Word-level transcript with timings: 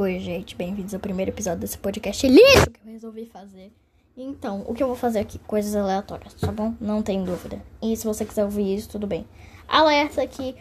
Oi, 0.00 0.18
gente, 0.18 0.56
bem-vindos 0.56 0.94
ao 0.94 0.98
primeiro 0.98 1.30
episódio 1.30 1.60
desse 1.60 1.76
podcast 1.76 2.26
lixo 2.26 2.70
que 2.70 2.80
eu 2.82 2.90
resolvi 2.90 3.26
fazer. 3.26 3.70
Então, 4.16 4.64
o 4.66 4.72
que 4.72 4.82
eu 4.82 4.86
vou 4.86 4.96
fazer 4.96 5.18
aqui? 5.18 5.38
Coisas 5.40 5.76
aleatórias, 5.76 6.32
tá 6.32 6.50
bom? 6.50 6.72
Não 6.80 7.02
tem 7.02 7.22
dúvida. 7.22 7.60
E 7.82 7.94
se 7.94 8.06
você 8.06 8.24
quiser 8.24 8.44
ouvir 8.44 8.76
isso, 8.76 8.88
tudo 8.88 9.06
bem. 9.06 9.26
Alerta 9.68 10.26
que 10.26 10.56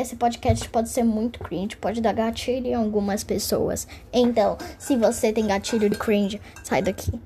esse 0.00 0.14
podcast 0.14 0.68
pode 0.68 0.90
ser 0.90 1.02
muito 1.02 1.40
cringe, 1.40 1.76
pode 1.76 2.00
dar 2.00 2.12
gatilho 2.12 2.68
em 2.68 2.74
algumas 2.74 3.24
pessoas. 3.24 3.88
Então, 4.12 4.56
se 4.78 4.96
você 4.96 5.32
tem 5.32 5.48
gatilho 5.48 5.90
de 5.90 5.98
cringe, 5.98 6.40
sai 6.62 6.80
daqui. 6.80 7.20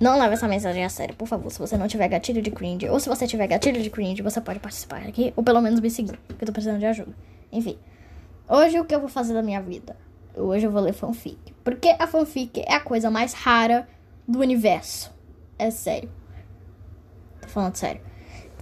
Não 0.00 0.18
leve 0.18 0.34
essa 0.34 0.48
mensagem 0.48 0.84
a 0.84 0.88
sério, 0.88 1.14
por 1.14 1.28
favor. 1.28 1.48
Se 1.48 1.60
você 1.60 1.76
não 1.76 1.86
tiver 1.86 2.08
gatilho 2.08 2.42
de 2.42 2.50
cringe, 2.50 2.88
ou 2.88 2.98
se 2.98 3.08
você 3.08 3.24
tiver 3.24 3.46
gatilho 3.46 3.80
de 3.80 3.88
cringe, 3.88 4.20
você 4.20 4.40
pode 4.40 4.58
participar 4.58 5.06
aqui, 5.06 5.32
ou 5.36 5.44
pelo 5.44 5.60
menos 5.60 5.78
me 5.78 5.90
seguir, 5.90 6.18
porque 6.26 6.42
eu 6.42 6.46
tô 6.46 6.52
precisando 6.52 6.80
de 6.80 6.86
ajuda. 6.86 7.14
Enfim. 7.52 7.78
Hoje 8.48 8.78
o 8.78 8.84
que 8.84 8.94
eu 8.94 9.00
vou 9.00 9.08
fazer 9.08 9.34
da 9.34 9.42
minha 9.42 9.60
vida? 9.60 9.96
Hoje 10.36 10.64
eu 10.64 10.70
vou 10.70 10.80
ler 10.80 10.92
fanfic. 10.92 11.52
Porque 11.64 11.88
a 11.98 12.06
fanfic 12.06 12.60
é 12.60 12.74
a 12.74 12.80
coisa 12.80 13.10
mais 13.10 13.32
rara 13.32 13.88
do 14.26 14.38
universo. 14.38 15.12
É 15.58 15.68
sério. 15.68 16.08
Tô 17.40 17.48
falando 17.48 17.74
sério. 17.74 18.00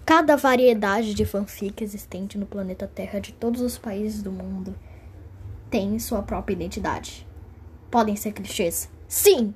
Cada 0.07 0.37
variedade 0.37 1.13
de 1.13 1.27
fanfic 1.27 1.85
existente 1.85 2.39
no 2.39 2.47
planeta 2.47 2.87
Terra 2.87 3.21
de 3.21 3.35
todos 3.35 3.61
os 3.61 3.77
países 3.77 4.23
do 4.23 4.33
mundo 4.33 4.75
tem 5.69 5.99
sua 5.99 6.23
própria 6.23 6.55
identidade. 6.55 7.29
Podem 7.91 8.17
ser 8.17 8.33
clichês? 8.33 8.89
Sim! 9.07 9.53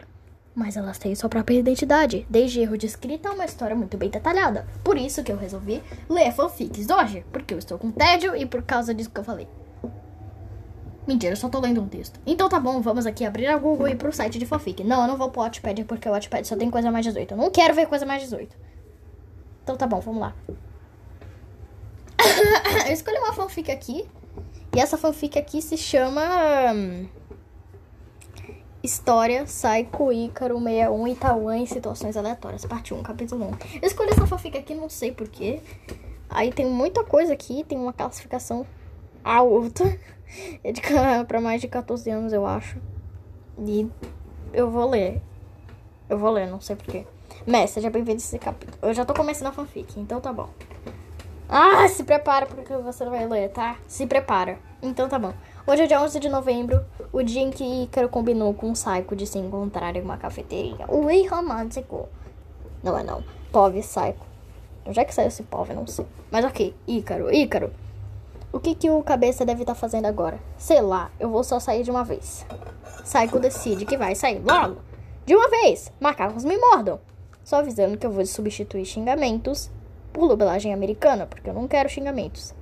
Mas 0.55 0.77
elas 0.77 0.99
têm 0.99 1.15
sua 1.15 1.31
própria 1.31 1.59
identidade, 1.59 2.27
desde 2.29 2.61
erro 2.61 2.77
de 2.77 2.85
escrita 2.85 3.31
a 3.31 3.33
uma 3.33 3.47
história 3.47 3.77
muito 3.77 3.97
bem 3.97 4.11
detalhada. 4.11 4.67
Por 4.85 4.99
isso 4.99 5.23
que 5.25 5.33
eu 5.33 5.39
resolvi 5.39 5.83
ler 6.07 6.33
fanfics 6.33 6.91
hoje, 6.91 7.25
porque 7.33 7.55
eu 7.55 7.59
estou 7.59 7.79
com 7.79 7.91
tédio 7.91 8.37
e 8.37 8.45
por 8.45 8.63
causa 8.63 8.93
disso 8.93 9.11
que 9.11 9.21
eu 9.21 9.25
falei. 9.25 9.49
Mentira, 11.09 11.33
eu 11.33 11.37
só 11.39 11.49
tô 11.49 11.59
lendo 11.59 11.81
um 11.81 11.89
texto. 11.89 12.21
Então 12.27 12.51
tá 12.51 12.61
bom, 12.61 12.83
vamos 12.83 13.07
aqui 13.07 13.25
abrir 13.25 13.47
a 13.47 13.57
Google 13.57 13.89
e 13.89 13.93
ir 13.93 13.97
pro 13.97 14.13
site 14.13 14.39
de 14.39 14.45
fanfic. 14.45 14.85
Não, 14.85 15.01
eu 15.01 15.09
não 15.09 15.17
vou 15.17 15.31
pro 15.31 15.41
Wattpad 15.41 15.83
porque 15.85 16.07
o 16.07 16.13
Wattpad 16.13 16.47
só 16.47 16.55
tem 16.55 16.71
coisa 16.71 16.91
mais 16.91 17.07
18. 17.07 17.33
Eu 17.33 17.39
não 17.39 17.51
quero 17.51 17.73
ver 17.73 17.87
coisa 17.87 18.05
mais 18.05 18.21
18. 18.25 18.55
Então 19.63 19.75
tá 19.75 19.87
bom, 19.87 20.01
vamos 20.01 20.21
lá. 20.21 20.37
eu 22.87 22.93
escolhi 22.93 23.17
uma 23.17 23.33
fanfic 23.33 23.71
aqui. 23.71 24.07
E 24.77 24.79
essa 24.79 24.99
fanfic 24.99 25.39
aqui 25.39 25.63
se 25.63 25.79
chama... 25.79 26.23
Hum, 26.75 27.07
História 28.83 29.45
Psycho 29.45 30.13
Ícaro 30.13 30.59
61 30.59 31.09
Itaúã 31.09 31.57
em 31.57 31.67
situações 31.67 32.19
aleatórias, 32.19 32.67
parte 32.67 32.93
1, 32.93 33.03
capítulo 33.03 33.47
1. 33.47 33.51
Eu 33.81 33.89
escolhi 33.89 34.11
essa 34.11 34.27
fanfic 34.27 34.59
aqui, 34.59 34.75
não 34.75 34.91
sei 34.91 35.11
porquê. 35.11 35.63
Aí 36.29 36.53
tem 36.53 36.67
muita 36.67 37.03
coisa 37.03 37.33
aqui, 37.33 37.65
tem 37.65 37.79
uma 37.79 37.95
classificação 37.95 38.67
alta. 39.29 39.85
É 40.63 41.25
pra 41.25 41.41
mais 41.41 41.61
de 41.61 41.69
14 41.69 42.11
anos, 42.11 42.33
eu 42.33 42.47
acho. 42.47 42.79
E 43.59 43.89
eu 44.53 44.71
vou 44.71 44.89
ler. 44.89 45.23
Eu 46.09 46.19
vou 46.19 46.31
ler, 46.31 46.47
não 46.47 46.61
sei 46.61 46.77
porquê. 46.77 47.07
Mestre, 47.47 47.81
seja 47.81 47.91
bem-vindo 47.91 48.17
a 48.17 48.17
esse 48.17 48.39
capítulo. 48.39 48.79
Eu 48.83 48.95
já 48.95 49.05
tô 49.05 49.15
começando 49.15 49.49
a 49.49 49.53
fanfic, 49.53 49.99
então 49.99 50.21
tá 50.21 50.33
bom. 50.33 50.49
Ah, 51.49 51.89
se 51.89 52.05
prepara 52.05 52.47
porque 52.47 52.75
você 52.77 53.05
vai 53.07 53.27
ler, 53.27 53.51
tá? 53.51 53.77
Se 53.87 54.07
prepara. 54.07 54.59
Então 54.83 55.09
tá 55.09 55.19
bom. 55.19 55.33
Hoje 55.67 55.83
é 55.83 55.87
dia 55.87 56.01
11 56.01 56.21
de 56.21 56.29
novembro, 56.29 56.85
o 57.13 57.23
dia 57.23 57.43
em 57.43 57.51
que 57.51 57.65
Ícaro 57.85 58.09
combinou 58.09 58.53
com 58.55 58.71
o 58.71 58.77
Saiko 58.77 59.17
de 59.17 59.27
se 59.27 59.39
encontrar 59.39 59.97
em 59.97 60.03
uma 60.03 60.17
cafeteria. 60.17 60.87
Ui, 60.89 61.27
romântico. 61.27 62.09
Não 62.83 62.99
é 62.99 63.03
não. 63.03 63.25
Pove 63.51 63.83
Saiko. 63.83 64.27
Onde 64.87 65.01
é 65.01 65.05
que 65.05 65.15
saiu 65.15 65.29
esse 65.29 65.43
Pove? 65.43 65.75
Não 65.75 65.87
sei. 65.87 66.07
Mas 66.31 66.45
ok, 66.45 66.75
Ícaro, 66.87 67.33
Ícaro. 67.33 67.71
O 68.51 68.59
que, 68.59 68.75
que 68.75 68.89
o 68.89 69.03
cabeça 69.03 69.45
deve 69.45 69.63
estar 69.63 69.75
tá 69.75 69.79
fazendo 69.79 70.07
agora? 70.07 70.39
Sei 70.57 70.81
lá, 70.81 71.11
eu 71.21 71.29
vou 71.29 71.45
só 71.45 71.61
sair 71.61 71.83
de 71.83 71.91
uma 71.91 72.03
vez. 72.03 72.47
Psycho 73.03 73.39
decide 73.39 73.85
que 73.85 73.97
vai 73.97 74.15
sair 74.15 74.41
logo. 74.43 74.79
De 75.27 75.35
uma 75.35 75.51
vez! 75.51 75.93
Macacos 76.01 76.45
me 76.45 76.57
mordam! 76.57 76.99
Só 77.45 77.57
avisando 77.57 77.99
que 77.99 78.07
eu 78.07 78.11
vou 78.11 78.25
substituir 78.25 78.87
xingamentos 78.87 79.71
por 80.13 80.29
dublagem 80.29 80.73
americana, 80.73 81.27
porque 81.27 81.51
eu 81.51 81.55
não 81.55 81.69
quero 81.69 81.89
xingamentos. 81.89 82.55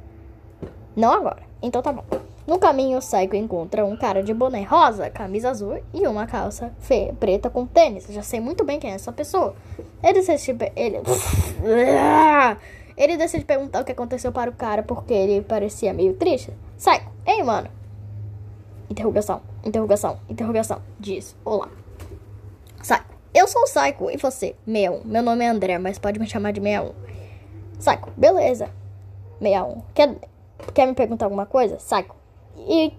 Não 0.97 1.13
agora. 1.13 1.43
Então 1.63 1.81
tá 1.81 1.93
bom. 1.93 2.05
No 2.47 2.59
caminho, 2.59 2.99
o 2.99 3.01
Psycho 3.01 3.35
encontra 3.35 3.85
um 3.85 3.97
cara 3.97 4.23
de 4.23 4.33
boné 4.33 4.63
rosa, 4.63 5.11
camisa 5.11 5.51
azul 5.51 5.81
e 5.93 6.07
uma 6.07 6.27
calça 6.27 6.73
preta 7.19 7.51
com 7.51 7.67
tênis. 7.67 8.07
Já 8.09 8.23
sei 8.23 8.39
muito 8.39 8.65
bem 8.65 8.79
quem 8.79 8.91
é 8.91 8.95
essa 8.95 9.13
pessoa. 9.13 9.55
Ele 10.03 10.21
decide... 10.21 10.73
Ele... 10.77 10.99
Ele 12.97 13.17
decide 13.17 13.45
perguntar 13.45 13.83
o 13.83 13.85
que 13.85 13.93
aconteceu 13.93 14.33
para 14.33 14.51
o 14.51 14.55
cara 14.55 14.83
porque 14.83 15.13
ele 15.13 15.43
parecia 15.43 15.93
meio 15.93 16.15
triste. 16.15 16.53
Sai, 16.79 17.07
ei, 17.27 17.43
mano. 17.43 17.69
Interrogação, 18.89 19.43
interrogação, 19.65 20.19
interrogação. 20.29 20.81
Diz, 20.99 21.37
olá. 21.45 21.69
Sai. 22.83 23.03
Eu 23.35 23.47
sou 23.47 23.63
o 23.63 23.65
Psycho 23.65 24.11
e 24.11 24.17
você? 24.17 24.57
61. 24.65 25.03
Meu 25.05 25.23
nome 25.23 25.45
é 25.45 25.49
André, 25.49 25.77
mas 25.79 25.99
pode 25.99 26.19
me 26.19 26.27
chamar 26.27 26.53
de 26.53 26.61
61. 26.61 26.95
Psycho, 27.79 28.11
beleza. 28.17 28.71
61. 29.41 29.83
Quer, 29.93 30.17
quer 30.73 30.87
me 30.87 30.95
perguntar 30.95 31.27
alguma 31.27 31.45
coisa? 31.45 31.77
Psycho. 31.77 32.17
E 32.57 32.95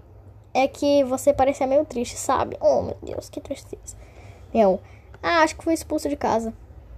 é 0.53 0.67
que 0.67 1.03
você 1.05 1.33
parecia 1.33 1.65
meio 1.65 1.85
triste, 1.85 2.17
sabe? 2.17 2.55
Oh, 2.61 2.83
meu 2.83 2.97
Deus, 3.01 3.29
que 3.29 3.41
tristeza. 3.41 3.95
61. 4.51 4.77
Ah, 5.23 5.41
acho 5.41 5.55
que 5.55 5.63
fui 5.63 5.73
expulso 5.73 6.07
de 6.07 6.15
casa. 6.15 6.53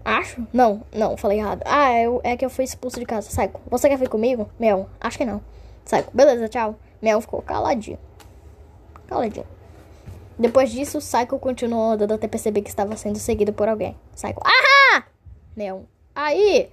Acho? 0.10 0.48
Não, 0.52 0.82
não, 0.92 1.16
falei 1.16 1.38
errado. 1.38 1.62
Ah, 1.66 1.94
eu, 2.00 2.20
é 2.24 2.36
que 2.36 2.44
eu 2.44 2.50
fui 2.50 2.64
expulso 2.64 3.00
de 3.00 3.06
casa. 3.06 3.28
Psycho, 3.28 3.62
você 3.70 3.88
quer 3.88 3.98
vir 3.98 4.10
comigo? 4.10 4.50
Mel, 4.60 4.90
acho 5.00 5.18
que 5.18 5.26
não. 5.26 5.40
Psycho, 5.86 6.10
beleza, 6.12 6.50
tchau. 6.50 6.76
Mel 7.00 7.22
ficou 7.22 7.44
caladinho. 7.44 8.00
Caladinho. 9.08 9.46
Depois 10.38 10.72
disso, 10.72 10.98
Psycho 10.98 11.38
continuou 11.38 11.92
andando 11.92 12.14
até 12.14 12.28
perceber 12.28 12.62
que 12.62 12.70
estava 12.70 12.98
sendo 12.98 13.20
seguido 13.20 13.54
por 13.54 13.68
alguém. 13.68 13.96
Psycho, 14.16 14.42
ah! 14.44 15.04
Mel, 15.56 15.86
aí! 16.16 16.72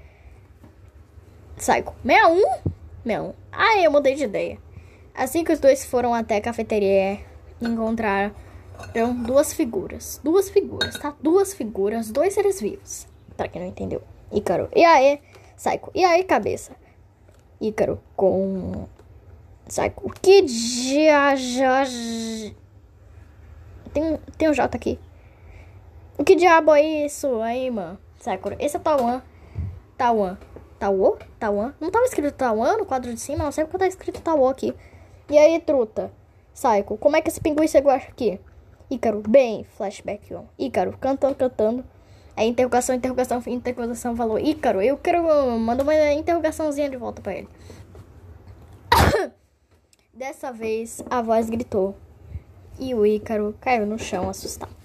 Mel, 2.03 2.33
um? 2.33 2.71
Mel, 3.05 3.35
aí 3.53 3.85
eu 3.85 3.91
mudei 3.91 4.15
de 4.15 4.25
ideia. 4.25 4.59
Assim 5.15 5.45
que 5.45 5.53
os 5.53 5.59
dois 5.59 5.85
foram 5.85 6.15
até 6.15 6.37
a 6.37 6.41
cafeteria, 6.41 7.21
encontraram 7.61 8.33
duas 9.27 9.53
figuras. 9.53 10.21
Duas 10.23 10.49
figuras, 10.49 10.99
tá? 10.99 11.15
Duas 11.21 11.53
figuras, 11.53 12.11
dois 12.11 12.35
seres 12.35 12.61
vivos. 12.61 13.07
Pra 13.37 13.49
quem 13.49 13.63
não 13.63 13.69
entendeu. 13.69 14.03
Ícaro. 14.33 14.69
E 14.75 14.85
aí, 14.85 15.21
Psycho. 15.57 15.91
E 15.95 16.05
aí, 16.05 16.25
cabeça? 16.25 16.73
Ícaro 17.61 18.01
com. 18.15 18.87
Psycho. 19.67 20.11
Que 20.21 20.43
dia. 20.43 21.35
Tem, 23.93 24.19
tem 24.37 24.51
um 24.51 24.53
J 24.53 24.77
aqui. 24.77 24.99
O 26.19 26.25
que 26.25 26.35
diabo 26.35 26.75
é 26.75 27.07
isso 27.07 27.41
aí, 27.41 27.71
mano? 27.71 27.99
Psycho. 28.19 28.57
Esse 28.59 28.77
é 28.77 28.81
Tauan. 28.81 29.23
Tauan. 29.97 30.39
Tauô? 30.79 31.17
Tauan? 31.39 31.75
Não 31.81 31.91
tava 31.91 32.05
escrito 32.05 32.35
Tauan 32.35 32.77
no 32.77 32.85
quadro 32.85 33.13
de 33.13 33.21
cima? 33.21 33.45
Não 33.45 33.53
sei 33.53 33.65
porque 33.65 33.79
tá 33.79 33.87
escrito 33.87 34.21
Tauô 34.21 34.49
aqui. 34.49 34.75
E 35.31 35.39
aí, 35.39 35.59
truta? 35.61 36.13
Psycho. 36.53 36.99
Como 36.99 37.17
é 37.17 37.23
que 37.23 37.31
esse 37.31 37.41
pinguim 37.41 37.67
chegou 37.67 37.91
aqui? 37.91 38.39
Ícaro. 38.91 39.23
Bem, 39.27 39.65
flashback. 39.65 40.35
Ícaro. 40.59 40.97
Cantando, 40.99 41.35
cantando. 41.35 41.85
Aí 42.37 42.49
interrogação, 42.49 42.95
interrogação, 42.95 43.43
interrogação 43.47 44.15
falou, 44.15 44.39
Ícaro, 44.39 44.83
eu 44.83 44.99
quero. 44.99 45.23
Manda 45.59 45.83
uma 45.83 46.13
interrogaçãozinha 46.13 46.91
de 46.91 46.97
volta 46.97 47.23
pra 47.23 47.35
ele. 47.35 47.49
Dessa 50.13 50.53
vez 50.53 51.03
a 51.09 51.23
voz 51.23 51.49
gritou. 51.49 51.97
E 52.79 52.95
o 52.95 53.07
Ícaro 53.07 53.55
caiu 53.59 53.87
no 53.87 53.99
chão 53.99 54.29
assustado. 54.29 54.77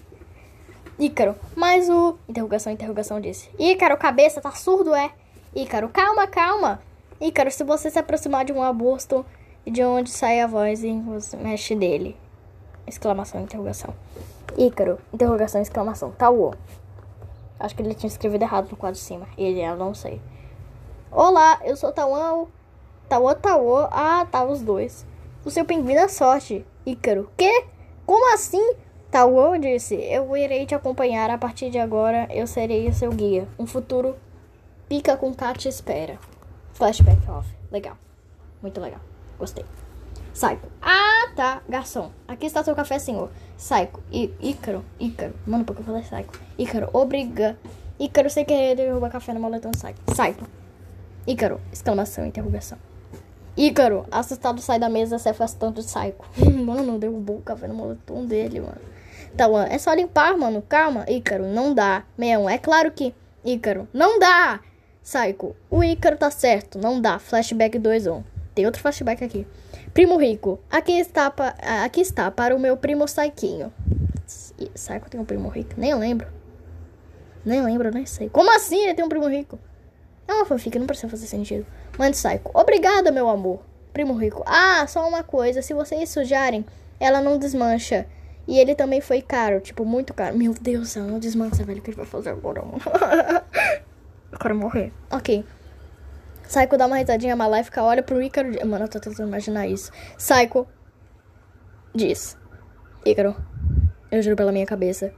Ícaro, 0.98 1.36
mas 1.54 1.90
o. 1.90 2.16
Interrogação, 2.26 2.72
interrogação 2.72 3.20
disse. 3.20 3.50
Ícaro, 3.58 3.98
cabeça, 3.98 4.40
tá 4.40 4.52
surdo, 4.52 4.94
é? 4.94 5.10
Ícaro, 5.54 5.90
calma, 5.90 6.26
calma. 6.26 6.80
Ícaro, 7.20 7.50
se 7.50 7.62
você 7.64 7.90
se 7.90 7.98
aproximar 7.98 8.46
de 8.46 8.52
um 8.52 8.62
arbusto 8.62 9.26
de 9.66 9.84
onde 9.84 10.10
sai 10.10 10.40
a 10.40 10.46
voz 10.46 10.80
você 11.04 11.36
mexe 11.36 11.74
dele. 11.74 12.16
Exclamação, 12.86 13.42
interrogação. 13.42 13.94
Ícaro, 14.56 14.98
interrogação, 15.12 15.60
exclamação. 15.60 16.10
Tauô. 16.12 16.54
Acho 17.62 17.76
que 17.76 17.82
ele 17.82 17.94
tinha 17.94 18.08
escrevido 18.08 18.42
errado 18.42 18.68
no 18.68 18.76
quadro 18.76 18.98
de 18.98 19.04
cima. 19.04 19.28
Ele, 19.38 19.60
eu 19.60 19.76
não 19.76 19.94
sei. 19.94 20.20
Olá, 21.12 21.60
eu 21.62 21.76
sou 21.76 21.92
Tauã. 21.92 22.44
Tauã, 23.08 23.34
Tauã. 23.36 23.88
Ah, 23.92 24.26
tá, 24.28 24.44
os 24.44 24.60
dois. 24.60 25.06
O 25.44 25.50
seu 25.50 25.64
pinguim 25.64 25.94
da 25.94 26.08
sorte, 26.08 26.66
Ícaro. 26.84 27.30
Que? 27.36 27.66
Como 28.04 28.34
assim? 28.34 28.74
Tauã 29.12 29.60
disse: 29.60 29.94
Eu 29.94 30.36
irei 30.36 30.66
te 30.66 30.74
acompanhar 30.74 31.30
a 31.30 31.38
partir 31.38 31.70
de 31.70 31.78
agora. 31.78 32.26
Eu 32.32 32.48
serei 32.48 32.88
o 32.88 32.92
seu 32.92 33.12
guia. 33.12 33.46
Um 33.56 33.64
futuro 33.64 34.16
pica 34.88 35.16
com 35.16 35.32
K 35.32 35.52
te 35.54 35.68
espera. 35.68 36.18
Flashback 36.72 37.30
off. 37.30 37.48
Legal. 37.70 37.96
Muito 38.60 38.80
legal. 38.80 39.00
Gostei. 39.38 39.64
Psycho. 40.32 40.66
Ah, 40.80 41.30
tá. 41.36 41.62
Garçom. 41.68 42.10
Aqui 42.26 42.46
está 42.46 42.64
seu 42.64 42.74
café, 42.74 42.98
senhor. 42.98 43.30
I 43.70 44.30
Ícaro. 44.40 44.84
Ícaro. 44.98 45.34
Mano, 45.46 45.64
porque 45.64 45.82
eu 45.82 45.86
falei 45.86 46.02
Psycho. 46.02 46.40
Ícaro. 46.58 46.90
Obriga. 46.92 47.56
Ícaro 47.98 48.28
sem 48.28 48.44
querer 48.44 48.74
derrubar 48.76 49.10
café 49.10 49.32
no 49.32 49.40
moletom 49.40 49.70
Psycho. 49.70 50.00
Psycho. 50.06 50.46
Ícaro. 51.26 51.60
Exclamação. 51.72 52.26
Interrogação. 52.26 52.78
Ícaro, 53.54 54.06
assustado, 54.10 54.62
sai 54.62 54.78
da 54.78 54.88
mesa 54.88 55.18
se 55.18 55.28
afastando 55.28 55.82
do 55.82 55.84
Psycho. 55.84 56.24
mano, 56.64 56.98
derrubou 56.98 57.36
o 57.36 57.42
café 57.42 57.68
no 57.68 57.74
moletom 57.74 58.24
dele, 58.24 58.60
mano. 58.60 58.80
Então, 59.34 59.58
é 59.60 59.78
só 59.78 59.92
limpar, 59.92 60.36
mano. 60.36 60.62
Calma, 60.66 61.04
Ícaro, 61.08 61.46
não 61.46 61.74
dá. 61.74 62.02
Meão, 62.16 62.48
é 62.48 62.58
claro 62.58 62.90
que. 62.90 63.14
Ícaro, 63.44 63.88
não 63.92 64.18
dá! 64.18 64.60
Psycho, 65.02 65.56
o 65.68 65.82
Ícaro 65.82 66.16
tá 66.16 66.30
certo, 66.30 66.78
não 66.78 67.00
dá. 67.00 67.18
Flashback 67.18 67.78
2 67.78 68.06
on. 68.06 68.22
Tem 68.54 68.64
outro 68.64 68.80
flashback 68.80 69.24
aqui. 69.24 69.46
Primo 69.94 70.16
rico, 70.16 70.58
aqui 70.70 70.92
está, 70.92 71.30
pa... 71.30 71.54
aqui 71.84 72.00
está 72.00 72.30
para 72.30 72.56
o 72.56 72.58
meu 72.58 72.78
primo 72.78 73.06
Saiquinho. 73.06 73.70
Psycho 74.26 75.10
tem 75.10 75.20
um 75.20 75.24
primo 75.24 75.50
rico? 75.50 75.74
Nem 75.76 75.94
lembro. 75.94 76.28
Nem 77.44 77.62
lembro, 77.62 77.90
nem 77.90 78.06
sei. 78.06 78.30
Como 78.30 78.50
assim 78.56 78.84
ele 78.84 78.94
tem 78.94 79.04
um 79.04 79.08
primo 79.08 79.28
rico? 79.28 79.58
É 80.26 80.32
uma 80.32 80.46
fanfic, 80.46 80.78
não 80.78 80.86
precisa 80.86 81.10
fazer 81.10 81.26
sentido. 81.26 81.66
Mande 81.98 82.16
Psycho. 82.16 82.50
Obrigada, 82.54 83.10
meu 83.10 83.28
amor. 83.28 83.60
Primo 83.92 84.14
rico. 84.14 84.42
Ah, 84.46 84.86
só 84.86 85.06
uma 85.06 85.22
coisa. 85.22 85.60
Se 85.60 85.74
vocês 85.74 86.08
sujarem, 86.08 86.64
ela 86.98 87.20
não 87.20 87.36
desmancha. 87.36 88.06
E 88.48 88.58
ele 88.58 88.74
também 88.74 89.02
foi 89.02 89.20
caro, 89.20 89.60
tipo, 89.60 89.84
muito 89.84 90.14
caro. 90.14 90.36
Meu 90.36 90.54
Deus, 90.54 90.96
ela 90.96 91.06
não 91.06 91.18
desmancha, 91.18 91.64
velho. 91.64 91.80
O 91.80 91.82
que 91.82 91.90
ele 91.90 91.96
vai 91.98 92.06
fazer 92.06 92.30
agora, 92.30 92.62
mano? 92.62 92.80
eu 94.32 94.38
quero 94.38 94.54
morrer. 94.56 94.90
Ok. 95.10 95.44
Psycho 96.52 96.76
dá 96.76 96.86
uma 96.86 96.98
risadinha 96.98 97.34
maléfica, 97.34 97.82
olha 97.82 98.02
pro 98.02 98.20
Ícaro. 98.20 98.50
Mano, 98.66 98.84
eu 98.84 98.88
tô 98.88 99.00
tentando 99.00 99.26
imaginar 99.26 99.66
isso. 99.66 99.90
Psycho 100.18 100.68
diz: 101.94 102.36
Ícaro, 103.06 103.34
eu 104.10 104.20
juro 104.20 104.36
pela 104.36 104.52
minha 104.52 104.66
cabeça 104.66 105.14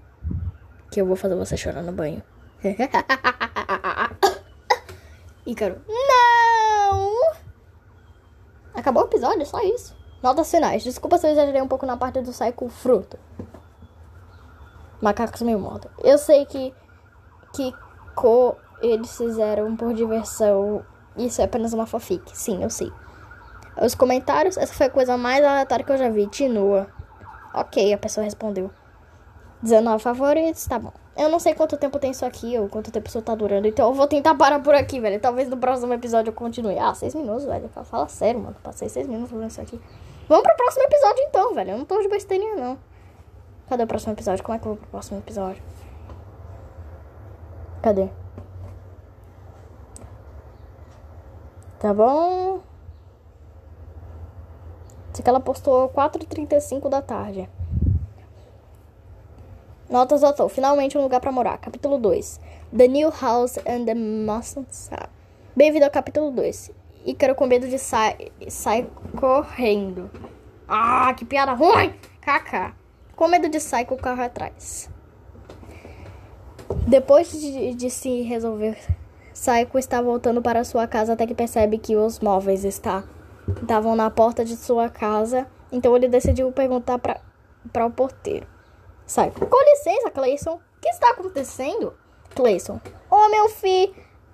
que 0.92 1.00
eu 1.00 1.06
vou 1.06 1.16
fazer 1.16 1.34
você 1.34 1.56
chorar 1.56 1.82
no 1.82 1.90
banho. 1.90 2.22
Ícaro, 5.44 5.82
não! 5.88 7.32
Acabou 8.72 9.02
o 9.02 9.06
episódio, 9.06 9.44
só 9.44 9.60
isso. 9.60 9.96
Notas 10.22 10.48
finais. 10.48 10.84
Desculpa 10.84 11.18
se 11.18 11.26
eu 11.26 11.32
exagerei 11.32 11.60
um 11.60 11.66
pouco 11.66 11.84
na 11.84 11.96
parte 11.96 12.20
do 12.20 12.30
Psycho 12.30 12.68
fruto. 12.68 13.18
Macacos 15.02 15.42
meio 15.42 15.58
moda. 15.58 15.90
Eu 15.98 16.16
sei 16.16 16.46
que 16.46 16.72
que 17.52 17.74
co 18.14 18.56
eles 18.80 19.16
fizeram 19.16 19.74
por 19.74 19.92
diversão. 19.92 20.86
Isso 21.16 21.40
é 21.40 21.44
apenas 21.44 21.72
uma 21.72 21.86
fanfic. 21.86 22.22
Sim, 22.36 22.62
eu 22.62 22.70
sei. 22.70 22.92
Os 23.80 23.94
comentários, 23.94 24.56
essa 24.56 24.72
foi 24.72 24.86
a 24.86 24.90
coisa 24.90 25.16
mais 25.16 25.44
aleatória 25.44 25.84
que 25.84 25.92
eu 25.92 25.98
já 25.98 26.08
vi. 26.08 26.26
Tinua. 26.26 26.88
Ok, 27.52 27.92
a 27.92 27.98
pessoa 27.98 28.24
respondeu. 28.24 28.70
19 29.62 30.02
favoritos, 30.02 30.66
tá 30.66 30.78
bom. 30.78 30.92
Eu 31.16 31.28
não 31.28 31.38
sei 31.38 31.54
quanto 31.54 31.76
tempo 31.76 31.98
tem 31.98 32.10
isso 32.10 32.26
aqui, 32.26 32.58
ou 32.58 32.68
quanto 32.68 32.90
tempo 32.90 33.08
isso 33.08 33.22
tá 33.22 33.34
durando, 33.34 33.68
então 33.68 33.88
eu 33.88 33.94
vou 33.94 34.06
tentar 34.08 34.34
parar 34.34 34.60
por 34.60 34.74
aqui, 34.74 35.00
velho. 35.00 35.20
Talvez 35.20 35.48
no 35.48 35.56
próximo 35.56 35.94
episódio 35.94 36.30
eu 36.30 36.34
continue. 36.34 36.78
Ah, 36.78 36.92
seis 36.92 37.14
minutos, 37.14 37.44
velho. 37.44 37.68
Fala 37.68 38.08
sério, 38.08 38.40
mano. 38.40 38.56
Passei 38.62 38.88
seis 38.88 39.06
minutos 39.06 39.30
fazendo 39.30 39.48
isso 39.48 39.60
aqui. 39.60 39.80
Vamos 40.28 40.42
pro 40.42 40.56
próximo 40.56 40.84
episódio 40.84 41.24
então, 41.28 41.54
velho. 41.54 41.70
Eu 41.70 41.78
não 41.78 41.84
tô 41.84 42.00
de 42.00 42.08
besteirinha, 42.08 42.56
não. 42.56 42.78
Cadê 43.68 43.84
o 43.84 43.86
próximo 43.86 44.12
episódio? 44.12 44.44
Como 44.44 44.56
é 44.56 44.58
que 44.58 44.66
eu 44.66 44.72
vou 44.72 44.76
pro 44.76 44.90
próximo 44.90 45.18
episódio? 45.18 45.62
Cadê? 47.80 48.23
Tá 51.84 51.92
bom. 51.92 52.62
Isso 55.12 55.22
que 55.22 55.28
ela 55.28 55.38
postou 55.38 55.90
4h35 55.90 56.88
da 56.88 57.02
tarde. 57.02 57.46
Notas 59.90 60.22
do 60.22 60.28
autor. 60.28 60.48
Finalmente 60.48 60.96
um 60.96 61.02
lugar 61.02 61.20
para 61.20 61.30
morar. 61.30 61.58
Capítulo 61.58 61.98
2. 61.98 62.40
The 62.74 62.88
New 62.88 63.10
House 63.10 63.58
and 63.66 63.84
the 63.84 63.94
Mustang. 63.94 64.66
Bem-vindo 65.54 65.84
ao 65.84 65.90
capítulo 65.90 66.30
2. 66.30 66.70
Ícaro 67.04 67.34
com 67.34 67.46
medo 67.46 67.68
de 67.68 67.78
sair 67.78 68.32
sai 68.48 68.88
correndo. 69.20 70.10
Ah, 70.66 71.12
que 71.12 71.26
piada 71.26 71.52
ruim! 71.52 71.92
Kaká. 72.22 72.74
Com 73.14 73.28
medo 73.28 73.50
de 73.50 73.60
sair 73.60 73.84
com 73.84 73.96
o 73.96 73.98
carro 73.98 74.22
atrás. 74.22 74.88
Depois 76.88 77.30
de, 77.30 77.74
de 77.74 77.90
se 77.90 78.22
resolver, 78.22 78.78
Saiko 79.34 79.80
está 79.80 80.00
voltando 80.00 80.40
para 80.40 80.62
sua 80.62 80.86
casa 80.86 81.14
até 81.14 81.26
que 81.26 81.34
percebe 81.34 81.76
que 81.76 81.96
os 81.96 82.20
móveis 82.20 82.64
está, 82.64 83.02
estavam 83.60 83.96
na 83.96 84.08
porta 84.08 84.44
de 84.44 84.56
sua 84.56 84.88
casa. 84.88 85.44
Então 85.72 85.96
ele 85.96 86.08
decidiu 86.08 86.52
perguntar 86.52 87.00
para 87.00 87.86
o 87.86 87.90
porteiro. 87.90 88.46
Saiko, 89.04 89.44
com 89.44 89.70
licença, 89.70 90.08
Clayson. 90.12 90.52
O 90.52 90.80
que 90.80 90.88
está 90.88 91.10
acontecendo? 91.10 91.92
Clayson, 92.34 92.80
oh, 93.10 93.28
meu 93.28 93.48
filho, 93.48 93.92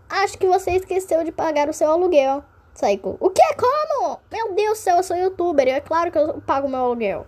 acho 0.09 0.37
que 0.37 0.47
você 0.47 0.73
esqueceu 0.73 1.25
de 1.25 1.33
pagar 1.33 1.71
o 1.71 1.73
seu 1.73 1.91
aluguel. 1.91 2.45
Saiko, 2.75 3.17
o 3.19 3.31
que? 3.31 3.43
Como? 3.55 4.21
Meu 4.31 4.55
Deus 4.55 4.79
do 4.79 4.83
céu, 4.83 4.97
eu 4.99 5.03
sou 5.03 5.17
youtuber. 5.17 5.67
É 5.67 5.81
claro 5.81 6.13
que 6.13 6.19
eu 6.19 6.43
pago 6.43 6.69
meu 6.69 6.81
aluguel. 6.81 7.27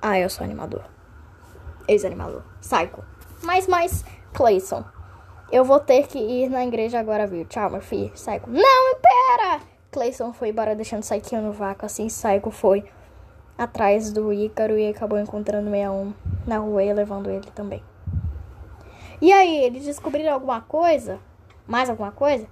Ah, 0.00 0.18
eu 0.18 0.30
sou 0.30 0.44
animador. 0.44 0.84
Ex-animador. 1.88 2.44
Saiko. 2.60 3.04
Mas, 3.42 3.66
mas, 3.66 4.04
Clayson. 4.32 4.84
Eu 5.50 5.64
vou 5.64 5.80
ter 5.80 6.06
que 6.06 6.18
ir 6.18 6.50
na 6.50 6.62
igreja 6.64 7.00
agora, 7.00 7.26
viu? 7.26 7.44
Tchau, 7.46 7.70
meu 7.70 7.80
filho. 7.80 8.12
Saiko. 8.14 8.50
Não, 8.50 8.96
pera! 8.96 9.62
Clayson 9.90 10.32
foi 10.34 10.50
embora 10.50 10.76
deixando 10.76 11.02
Saikinho 11.02 11.40
no 11.40 11.52
vácuo. 11.52 11.86
Assim, 11.86 12.10
Saiko 12.10 12.50
foi 12.50 12.84
atrás 13.56 14.12
do 14.12 14.30
Ícaro 14.30 14.78
e 14.78 14.88
acabou 14.88 15.18
encontrando 15.18 15.70
61 15.70 16.12
na 16.46 16.58
rua 16.58 16.84
e 16.84 16.92
levando 16.92 17.30
ele 17.30 17.50
também. 17.54 17.82
E 19.22 19.32
aí, 19.32 19.64
eles 19.64 19.84
descobriram 19.84 20.34
alguma 20.34 20.60
coisa? 20.60 21.18
Mais 21.66 21.88
alguma 21.88 22.12
coisa? 22.12 22.46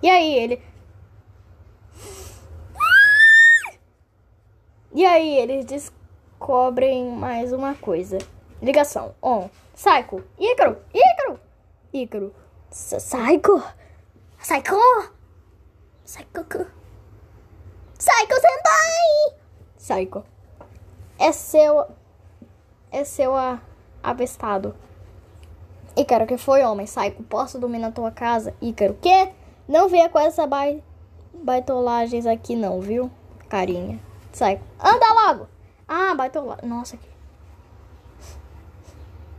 E 0.00 0.08
aí, 0.08 0.34
ele. 0.34 0.62
E 4.94 5.04
aí, 5.04 5.36
eles 5.36 5.64
descobrem 5.64 7.10
mais 7.10 7.52
uma 7.52 7.74
coisa. 7.74 8.18
Ligação. 8.62 9.16
On. 9.20 9.48
Psycho. 9.74 10.22
Ícaro. 10.38 10.78
Ícaro. 10.94 11.40
Ícaro. 11.92 12.32
Psycho. 12.70 13.62
Psycho. 14.38 14.76
Psycho. 16.04 16.66
Psycho 17.98 18.40
Senpai. 18.40 19.36
Psycho. 19.76 20.24
É 21.18 21.32
seu. 21.32 21.86
É 22.90 23.04
seu 23.04 23.32
avestado. 24.02 24.74
Ícaro, 25.94 26.26
que 26.26 26.38
foi 26.38 26.64
homem? 26.64 26.86
Psycho. 26.86 27.22
Posso 27.24 27.58
dormir 27.58 27.78
na 27.78 27.92
tua 27.92 28.10
casa? 28.10 28.54
Ícaro. 28.60 28.94
Que? 28.94 29.30
Não 29.68 29.88
venha 29.88 30.08
com 30.08 30.18
essa 30.18 30.46
bai... 30.46 30.82
baitolagens 31.34 32.24
aqui 32.26 32.56
não, 32.56 32.80
viu? 32.80 33.10
Carinha. 33.50 34.00
Psycho. 34.32 34.64
Anda 34.80 35.12
logo. 35.12 35.48
Ah, 35.86 36.14
baitolagem. 36.14 36.66
Nossa. 36.68 36.98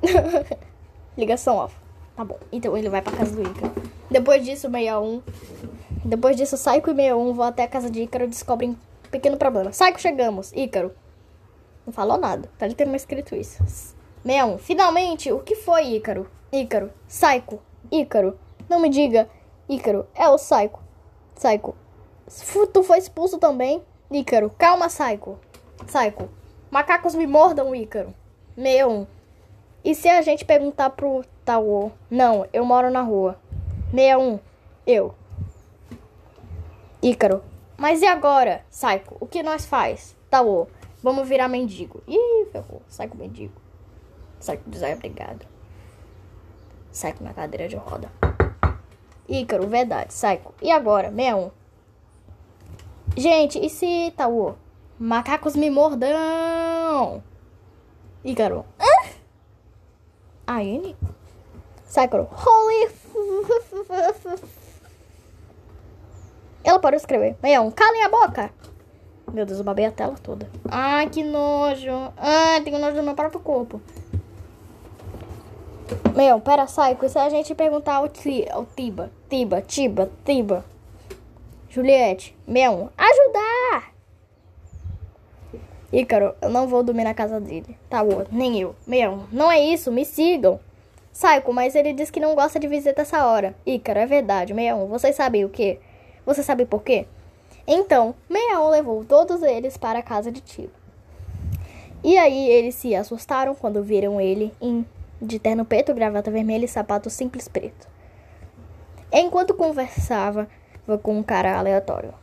Ligação 1.17 1.57
off. 1.57 1.82
Tá 2.15 2.23
bom. 2.23 2.37
Então 2.51 2.77
ele 2.77 2.89
vai 2.89 3.01
pra 3.01 3.11
casa 3.11 3.35
do 3.35 3.41
Ícaro. 3.41 3.73
Depois 4.09 4.45
disso, 4.45 4.69
61. 4.69 5.21
Depois 6.05 6.35
disso, 6.35 6.55
Psycho 6.55 6.91
e 6.91 6.95
61 6.95 7.33
vão 7.33 7.45
até 7.45 7.63
a 7.63 7.67
casa 7.67 7.89
de 7.89 8.03
Ícaro 8.03 8.25
e 8.25 8.27
descobrem 8.27 8.71
um 8.71 8.77
pequeno 9.09 9.37
problema. 9.37 9.71
Psycho, 9.71 9.99
chegamos. 9.99 10.51
Ícaro. 10.53 10.91
Não 11.85 11.93
falou 11.93 12.17
nada. 12.17 12.49
Tá 12.57 12.65
ali 12.65 12.75
tendo 12.75 12.95
escrito 12.95 13.35
isso. 13.35 13.63
61. 14.23 14.57
Finalmente, 14.59 15.31
o 15.31 15.39
que 15.39 15.55
foi, 15.55 15.95
Ícaro? 15.95 16.29
Ícaro. 16.51 16.91
Psycho. 17.07 17.59
Ícaro. 17.91 18.37
Não 18.69 18.79
me 18.79 18.89
diga. 18.89 19.27
Ícaro. 19.67 20.05
É 20.13 20.27
o 20.29 20.35
Psycho. 20.35 20.79
Psycho. 21.35 21.75
Tu 22.71 22.83
foi 22.83 22.99
expulso 22.99 23.37
também? 23.39 23.81
Ícaro. 24.11 24.51
Calma, 24.51 24.87
Psycho. 24.87 25.39
Psycho. 25.85 26.29
Macacos 26.69 27.15
me 27.15 27.25
mordam, 27.25 27.73
Ícaro. 27.73 28.13
61. 28.55 29.07
E 29.83 29.95
se 29.95 30.07
a 30.07 30.21
gente 30.21 30.45
perguntar 30.45 30.91
pro 30.91 31.23
Tao? 31.45 31.91
Não, 32.09 32.47
eu 32.53 32.63
moro 32.65 32.89
na 32.89 33.01
rua. 33.01 33.37
61. 33.91 34.39
Eu. 34.87 35.13
Ícaro. 37.01 37.43
Mas 37.77 38.01
e 38.01 38.05
agora, 38.05 38.63
Psycho? 38.69 39.17
O 39.19 39.25
que 39.25 39.43
nós 39.43 39.65
faz? 39.65 40.15
Tao. 40.29 40.67
Vamos 41.01 41.27
virar 41.27 41.49
mendigo. 41.49 42.01
Ih, 42.07 42.45
ferrou. 42.51 42.81
Psycho 42.87 43.17
mendigo. 43.17 43.53
Psycho 44.39 44.63
desobrigado. 44.67 45.45
Psycho 46.91 47.23
na 47.23 47.33
cadeira 47.33 47.67
de 47.67 47.75
roda. 47.75 48.09
Ícaro, 49.27 49.67
verdade. 49.67 50.13
Psycho. 50.13 50.53
E 50.61 50.71
agora? 50.71 51.09
61. 51.09 51.51
Gente, 53.17 53.59
e 53.59 53.69
se 53.69 54.13
Tao? 54.15 54.57
Macacos 54.97 55.55
me 55.55 55.69
mordam. 55.69 57.21
Ícaro. 58.23 58.65
Hã? 58.79 59.09
A 60.47 60.63
N? 60.63 60.95
Sakura. 61.93 62.27
Holy. 62.31 62.89
Ela 66.63 66.79
pode 66.79 66.95
escrever. 66.95 67.35
Meião, 67.43 67.69
calem 67.69 68.03
a 68.03 68.09
boca. 68.09 68.49
Meu 69.31 69.45
Deus, 69.45 69.59
eu 69.59 69.63
babei 69.63 69.85
a 69.85 69.91
tela 69.91 70.15
toda. 70.15 70.49
Ai, 70.71 71.07
que 71.07 71.23
nojo. 71.23 71.91
Ai, 72.17 72.61
tenho 72.61 72.79
nojo 72.79 72.95
do 72.95 73.03
meu 73.03 73.13
próprio 73.13 73.39
corpo. 73.39 73.79
Meu, 76.15 76.41
pera, 76.41 76.65
Saiko, 76.65 77.07
se 77.07 77.19
a 77.19 77.29
gente 77.29 77.53
perguntar 77.53 77.97
ao, 77.97 78.09
ti, 78.09 78.47
Tiba, 78.75 79.11
Tiba, 79.29 79.61
Tiba, 79.61 80.09
Tiba. 80.25 80.65
Juliette, 81.69 82.35
meu, 82.47 82.89
ajudar! 82.97 83.93
Ícaro, 85.91 86.33
eu 86.41 86.49
não 86.49 86.67
vou 86.67 86.81
dormir 86.81 87.03
na 87.03 87.13
casa 87.13 87.39
dele. 87.39 87.77
Tá 87.87 88.03
bom, 88.03 88.25
nem 88.31 88.59
eu. 88.59 88.75
Meu, 88.87 89.25
não 89.31 89.51
é 89.51 89.59
isso, 89.59 89.91
me 89.91 90.03
sigam. 90.03 90.59
Saico, 91.13 91.53
mas 91.53 91.75
ele 91.75 91.93
disse 91.93 92.11
que 92.11 92.19
não 92.19 92.33
gosta 92.33 92.59
de 92.59 92.67
visita 92.67 93.03
essa 93.03 93.23
hora. 93.27 93.55
Ícaro, 93.63 93.99
é 93.99 94.05
verdade, 94.07 94.51
Meão, 94.51 94.87
vocês 94.87 95.15
sabem 95.15 95.45
o 95.45 95.49
quê? 95.49 95.79
Você 96.25 96.41
sabe 96.41 96.65
por 96.65 96.81
quê? 96.81 97.05
Então, 97.67 98.15
Meão 98.27 98.67
levou 98.69 99.05
todos 99.05 99.43
eles 99.43 99.77
para 99.77 99.99
a 99.99 100.03
casa 100.03 100.31
de 100.31 100.41
tio. 100.41 100.71
E 102.03 102.17
aí 102.17 102.49
eles 102.49 102.73
se 102.73 102.95
assustaram 102.95 103.53
quando 103.53 103.83
viram 103.83 104.19
ele 104.19 104.51
em, 104.59 104.83
de 105.21 105.37
terno 105.37 105.63
preto, 105.63 105.93
gravata 105.93 106.31
vermelha 106.31 106.65
e 106.65 106.67
sapato 106.67 107.11
simples 107.11 107.47
preto. 107.47 107.87
Enquanto 109.11 109.53
conversava, 109.53 110.49
com 111.03 111.19
um 111.19 111.23
cara 111.23 111.57
aleatório. 111.57 112.13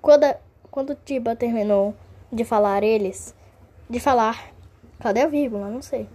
Quando, 0.00 0.24
quando 0.70 0.94
Tiba 0.94 1.36
terminou 1.36 1.94
de 2.32 2.42
falar 2.42 2.82
eles, 2.82 3.34
de 3.88 4.00
falar, 4.00 4.50
cadê 4.98 5.20
a 5.20 5.26
vírgula? 5.26 5.68
Não 5.68 5.82
sei. 5.82 6.08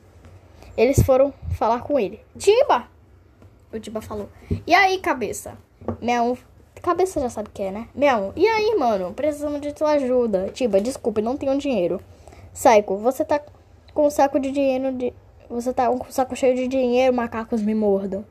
Eles 0.77 1.01
foram 1.03 1.33
falar 1.57 1.81
com 1.81 1.97
ele. 1.99 2.19
Tiba! 2.37 2.87
O 3.71 3.79
Tiba 3.79 4.01
falou. 4.01 4.29
E 4.65 4.73
aí, 4.73 4.97
cabeça? 4.99 5.57
Meu, 6.01 6.37
cabeça 6.81 7.19
já 7.19 7.29
sabe 7.29 7.49
o 7.49 7.51
que 7.51 7.63
é, 7.63 7.71
né? 7.71 7.87
Meu, 7.95 8.33
e 8.35 8.45
aí, 8.47 8.75
mano? 8.75 9.13
Precisamos 9.13 9.61
de 9.61 9.73
tua 9.73 9.91
ajuda. 9.91 10.49
Tiba, 10.53 10.81
desculpe, 10.81 11.21
não 11.21 11.37
tenho 11.37 11.57
dinheiro. 11.57 12.01
Psycho, 12.53 12.97
você 12.97 13.23
tá 13.23 13.41
com 13.93 14.07
um 14.07 14.09
saco 14.09 14.39
de 14.39 14.51
dinheiro 14.51 14.91
de... 14.91 15.13
Você 15.49 15.73
tá 15.73 15.87
com 15.87 16.07
um 16.07 16.11
saco 16.11 16.35
cheio 16.35 16.55
de 16.55 16.67
dinheiro, 16.67 17.13
macacos 17.13 17.61
me 17.61 17.73
mordam. 17.73 18.25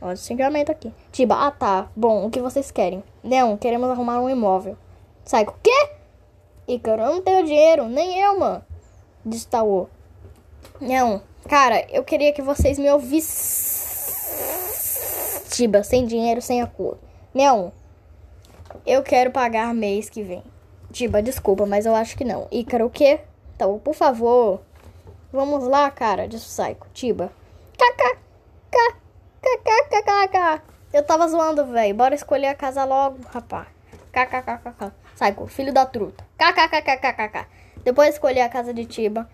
O 0.00 0.14
xingamento 0.14 0.70
aqui. 0.70 0.92
Tiba, 1.10 1.46
ah 1.46 1.50
tá. 1.50 1.88
Bom, 1.96 2.26
o 2.26 2.30
que 2.30 2.40
vocês 2.40 2.70
querem? 2.70 3.02
Não, 3.22 3.56
queremos 3.56 3.88
arrumar 3.90 4.20
um 4.20 4.30
imóvel. 4.30 4.76
Psycho, 5.24 5.54
quê? 5.62 5.90
Ícaro, 6.68 7.02
eu 7.02 7.14
não 7.14 7.22
tenho 7.22 7.44
dinheiro, 7.44 7.88
nem 7.88 8.20
eu, 8.20 8.38
mano. 8.38 8.64
Disse 9.24 9.46
Taô. 9.48 9.86
Não, 10.80 11.22
cara, 11.48 11.86
eu 11.90 12.04
queria 12.04 12.32
que 12.32 12.42
vocês 12.42 12.78
me 12.78 12.90
ouvissem. 12.90 13.86
Tiba, 15.50 15.82
sem 15.82 16.04
dinheiro, 16.04 16.42
sem 16.42 16.60
acordo. 16.60 17.00
Não, 17.32 17.72
eu 18.86 19.02
quero 19.02 19.30
pagar 19.30 19.74
mês 19.74 20.10
que 20.10 20.22
vem. 20.22 20.42
Tiba, 20.92 21.22
desculpa, 21.22 21.66
mas 21.66 21.86
eu 21.86 21.94
acho 21.94 22.16
que 22.16 22.24
não. 22.24 22.48
Ícaro, 22.50 22.86
o 22.86 22.90
quê? 22.90 23.20
Então, 23.54 23.78
por 23.78 23.94
favor. 23.94 24.60
Vamos 25.32 25.66
lá, 25.66 25.90
cara, 25.90 26.28
disse 26.28 26.46
Psycho. 26.46 26.86
Tiba. 26.92 27.32
KKK. 27.76 28.96
KKKKK. 29.42 30.62
Eu 30.92 31.02
tava 31.02 31.28
zoando, 31.28 31.66
velho. 31.66 31.94
Bora 31.94 32.14
escolher 32.14 32.48
a 32.48 32.54
casa 32.54 32.84
logo, 32.84 33.18
rapá. 33.28 33.66
KKKKK. 34.12 34.92
Psycho, 35.14 35.46
filho 35.46 35.72
da 35.72 35.84
truta. 35.84 36.24
KKKKKK. 36.38 37.46
Depois 37.84 38.14
escolher 38.14 38.42
a 38.42 38.48
casa 38.48 38.72
de 38.72 38.84
Tiba. 38.84 39.28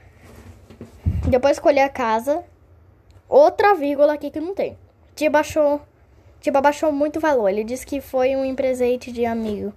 Depois 1.28 1.56
escolher 1.56 1.82
a 1.82 1.88
casa. 1.88 2.44
Outra 3.28 3.74
vírgula 3.74 4.14
aqui 4.14 4.30
que 4.30 4.40
não 4.40 4.54
tem. 4.54 4.76
Tiba 5.14 5.40
achou. 5.40 5.80
Tiba 6.40 6.60
baixou 6.60 6.90
muito 6.90 7.16
o 7.16 7.20
valor. 7.20 7.48
Ele 7.48 7.62
disse 7.62 7.86
que 7.86 8.00
foi 8.00 8.34
um 8.34 8.54
presente 8.54 9.12
de 9.12 9.24
amigo. 9.24 9.72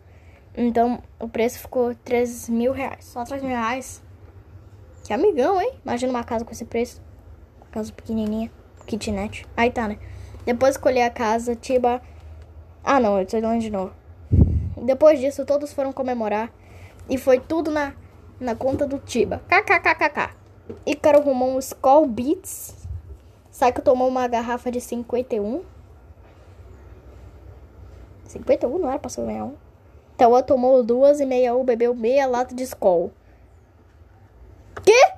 Então 0.58 1.02
o 1.20 1.28
preço 1.28 1.60
ficou 1.60 1.94
3 2.04 2.50
mil 2.50 2.72
reais. 2.72 3.06
Só 3.06 3.24
3 3.24 3.44
mil 3.44 3.52
reais. 3.52 4.02
Que 5.04 5.14
amigão, 5.14 5.62
hein? 5.62 5.74
Imagina 5.86 6.12
uma 6.12 6.24
casa 6.24 6.44
com 6.44 6.52
esse 6.52 6.66
preço. 6.66 7.02
Uma 7.62 7.68
casa 7.70 7.94
pequenininha. 7.94 8.52
Kitnet. 8.88 9.46
Aí 9.56 9.70
tá, 9.70 9.88
né? 9.88 10.00
Depois 10.46 10.75
escolher 10.75 11.04
a 11.04 11.10
casa, 11.10 11.56
Tiba. 11.56 12.02
Ah, 12.84 13.00
não, 13.00 13.20
eu 13.20 13.25
tô 13.25 13.38
lendo 13.38 13.62
de 13.62 13.70
novo. 13.70 13.94
Depois 14.84 15.20
disso, 15.20 15.46
todos 15.46 15.74
foram 15.74 15.94
comemorar. 15.94 16.52
E 17.08 17.18
foi 17.18 17.40
tudo 17.40 17.72
na, 17.72 17.94
na 18.40 18.56
conta 18.56 18.88
do 18.88 19.00
Tiba. 19.00 19.42
KKKKK. 19.48 20.45
Ícaro 20.86 21.19
arrumou 21.19 21.55
um 21.55 21.60
Skull 21.60 22.07
Beats. 22.07 22.88
Saiko 23.51 23.81
tomou 23.81 24.07
uma 24.07 24.27
garrafa 24.27 24.72
de 24.72 24.81
51. 24.81 25.63
51 28.25 28.77
não 28.77 28.89
era 28.89 29.00
pra 29.00 29.10
ser 29.10 29.22
um. 29.22 29.53
Tawa 30.17 30.41
tomou 30.41 30.84
duas 30.84 31.19
e 31.19 31.25
meia 31.25 31.53
bebeu 31.63 31.93
meia 31.93 32.25
lata 32.25 32.55
de 32.55 32.63
Skull. 32.63 33.12
Que? 34.84 35.13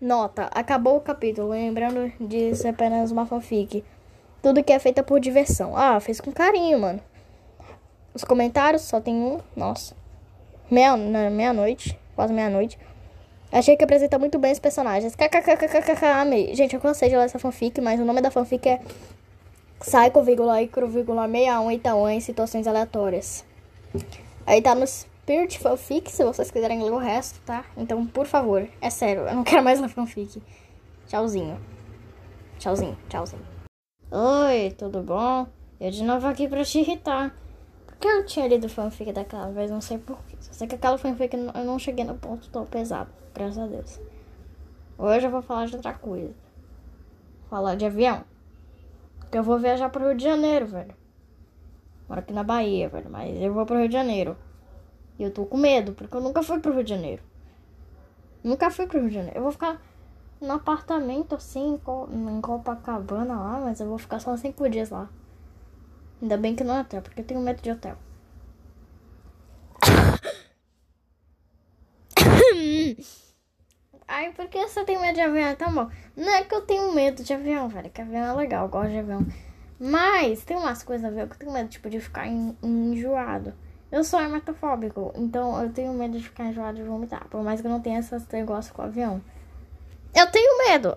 Nota, 0.00 0.48
acabou 0.54 0.96
o 0.96 1.00
capítulo. 1.00 1.48
Lembrando 1.48 2.12
disso 2.20 2.66
é 2.66 2.70
apenas 2.70 3.10
uma 3.10 3.26
fanfic. 3.26 3.84
Tudo 4.40 4.62
que 4.62 4.72
é 4.72 4.78
feita 4.78 5.02
por 5.02 5.18
diversão. 5.18 5.76
Ah, 5.76 5.98
fez 5.98 6.20
com 6.20 6.30
carinho, 6.30 6.78
mano. 6.78 7.00
Os 8.14 8.22
comentários 8.22 8.82
só 8.82 9.00
tem 9.00 9.14
um. 9.14 9.40
Nossa. 9.56 9.96
Meia, 10.70 10.96
meia-noite. 10.96 11.98
Quase 12.14 12.32
meia-noite. 12.32 12.78
Achei 13.50 13.76
que 13.76 13.84
apresenta 13.84 14.18
muito 14.18 14.38
bem 14.38 14.52
os 14.52 14.58
personagens. 14.58 15.14
KKKKKK, 15.14 16.04
amei. 16.06 16.54
Gente, 16.54 16.74
eu 16.74 16.80
cansei 16.80 17.08
de 17.08 17.16
ler 17.16 17.24
essa 17.24 17.38
fanfic, 17.38 17.80
mas 17.80 17.98
o 17.98 18.04
nome 18.04 18.20
da 18.20 18.30
fanfic 18.30 18.68
é 18.68 18.80
Psycho, 19.80 20.22
vírgula, 20.22 20.60
Icro, 20.60 20.88
vírgula, 20.88 21.26
61 21.26 21.70
Itaú 21.70 22.08
em 22.08 22.20
situações 22.20 22.66
aleatórias. 22.66 23.44
Aí 24.44 24.60
tá 24.60 24.74
no 24.74 24.86
Spirit 24.86 25.58
Fanfic, 25.58 26.10
se 26.10 26.24
vocês 26.24 26.50
quiserem 26.50 26.82
ler 26.82 26.90
o 26.90 26.98
resto, 26.98 27.40
tá? 27.46 27.64
Então, 27.76 28.04
por 28.06 28.26
favor, 28.26 28.68
é 28.80 28.90
sério, 28.90 29.22
eu 29.22 29.34
não 29.34 29.44
quero 29.44 29.62
mais 29.62 29.80
ler 29.80 29.88
fanfic. 29.88 30.42
Tchauzinho. 31.06 31.60
Tchauzinho, 32.58 32.98
tchauzinho. 33.08 33.42
Oi, 34.10 34.74
tudo 34.76 35.02
bom? 35.02 35.46
Eu 35.80 35.90
de 35.90 36.02
novo 36.02 36.26
aqui 36.26 36.48
pra 36.48 36.64
te 36.64 36.80
irritar. 36.80 37.34
Por 37.86 37.96
que 37.96 38.08
eu 38.08 38.26
tinha 38.26 38.48
lido 38.48 38.68
fanfic 38.68 39.12
daquela 39.12 39.50
vez? 39.50 39.70
Não 39.70 39.80
sei 39.80 39.98
porquê. 39.98 40.36
Só 40.40 40.52
sei 40.52 40.66
que 40.66 40.74
aquela 40.74 40.98
fanfic 40.98 41.34
eu 41.34 41.64
não 41.64 41.78
cheguei 41.78 42.04
no 42.04 42.14
ponto 42.14 42.48
tão 42.50 42.66
pesado. 42.66 43.10
Graças 43.38 43.58
a 43.58 43.66
Deus. 43.68 44.00
Hoje 44.98 45.26
eu 45.28 45.30
vou 45.30 45.40
falar 45.40 45.66
de 45.66 45.76
outra 45.76 45.94
coisa. 45.94 46.34
Falar 47.48 47.76
de 47.76 47.86
avião. 47.86 48.24
Porque 49.20 49.38
eu 49.38 49.44
vou 49.44 49.60
viajar 49.60 49.88
pro 49.90 50.04
Rio 50.04 50.16
de 50.16 50.24
Janeiro, 50.24 50.66
velho. 50.66 50.92
Moro 52.08 52.20
aqui 52.20 52.32
na 52.32 52.42
Bahia, 52.42 52.88
velho. 52.88 53.08
Mas 53.08 53.40
eu 53.40 53.54
vou 53.54 53.64
pro 53.64 53.78
Rio 53.78 53.86
de 53.86 53.94
Janeiro. 53.94 54.36
E 55.20 55.22
eu 55.22 55.30
tô 55.30 55.46
com 55.46 55.56
medo, 55.56 55.92
porque 55.92 56.16
eu 56.16 56.20
nunca 56.20 56.42
fui 56.42 56.58
pro 56.58 56.72
Rio 56.72 56.82
de 56.82 56.90
Janeiro. 56.90 57.22
Nunca 58.42 58.72
fui 58.72 58.88
pro 58.88 58.98
Rio 58.98 59.08
de 59.08 59.14
Janeiro. 59.14 59.38
Eu 59.38 59.42
vou 59.44 59.52
ficar 59.52 59.80
no 60.40 60.54
apartamento 60.54 61.36
assim, 61.36 61.78
em 62.10 62.40
Copacabana 62.40 63.38
lá, 63.38 63.60
mas 63.60 63.78
eu 63.78 63.86
vou 63.86 63.98
ficar 63.98 64.18
só 64.18 64.36
cinco 64.36 64.68
dias 64.68 64.90
lá. 64.90 65.08
Ainda 66.20 66.36
bem 66.36 66.56
que 66.56 66.64
não 66.64 66.74
é 66.74 66.80
hotel, 66.80 67.02
porque 67.02 67.20
eu 67.20 67.24
tenho 67.24 67.40
medo 67.40 67.62
de 67.62 67.70
hotel. 67.70 67.96
Ai, 74.10 74.32
por 74.32 74.48
que 74.48 74.66
você 74.66 74.82
tem 74.84 74.98
medo 74.98 75.16
de 75.16 75.20
avião? 75.20 75.54
Tá 75.54 75.68
bom. 75.68 75.90
Não 76.16 76.34
é 76.34 76.42
que 76.42 76.54
eu 76.54 76.62
tenho 76.62 76.94
medo 76.94 77.22
de 77.22 77.34
avião, 77.34 77.68
velho. 77.68 77.90
Que 77.90 78.00
avião 78.00 78.24
é 78.24 78.32
legal, 78.32 78.64
eu 78.64 78.70
gosto 78.70 78.90
de 78.90 78.98
avião. 79.00 79.26
Mas 79.78 80.42
tem 80.44 80.56
umas 80.56 80.82
coisas 80.82 81.04
a 81.04 81.10
ver 81.10 81.28
que 81.28 81.34
eu 81.34 81.38
tenho 81.38 81.52
medo, 81.52 81.68
tipo, 81.68 81.90
de 81.90 82.00
ficar 82.00 82.26
enjoado. 82.26 83.52
Eu 83.92 84.02
sou 84.02 84.18
hematofóbico, 84.18 85.12
então 85.14 85.62
eu 85.62 85.70
tenho 85.70 85.92
medo 85.92 86.18
de 86.18 86.24
ficar 86.24 86.46
enjoado 86.46 86.80
e 86.80 86.82
vomitar. 86.82 87.28
Por 87.28 87.42
mais 87.44 87.60
que 87.60 87.66
eu 87.66 87.70
não 87.70 87.80
tenha 87.80 87.98
esses 87.98 88.26
negócios 88.28 88.74
com 88.74 88.80
o 88.80 88.86
avião. 88.86 89.20
Eu 90.14 90.26
tenho 90.30 90.58
medo. 90.66 90.96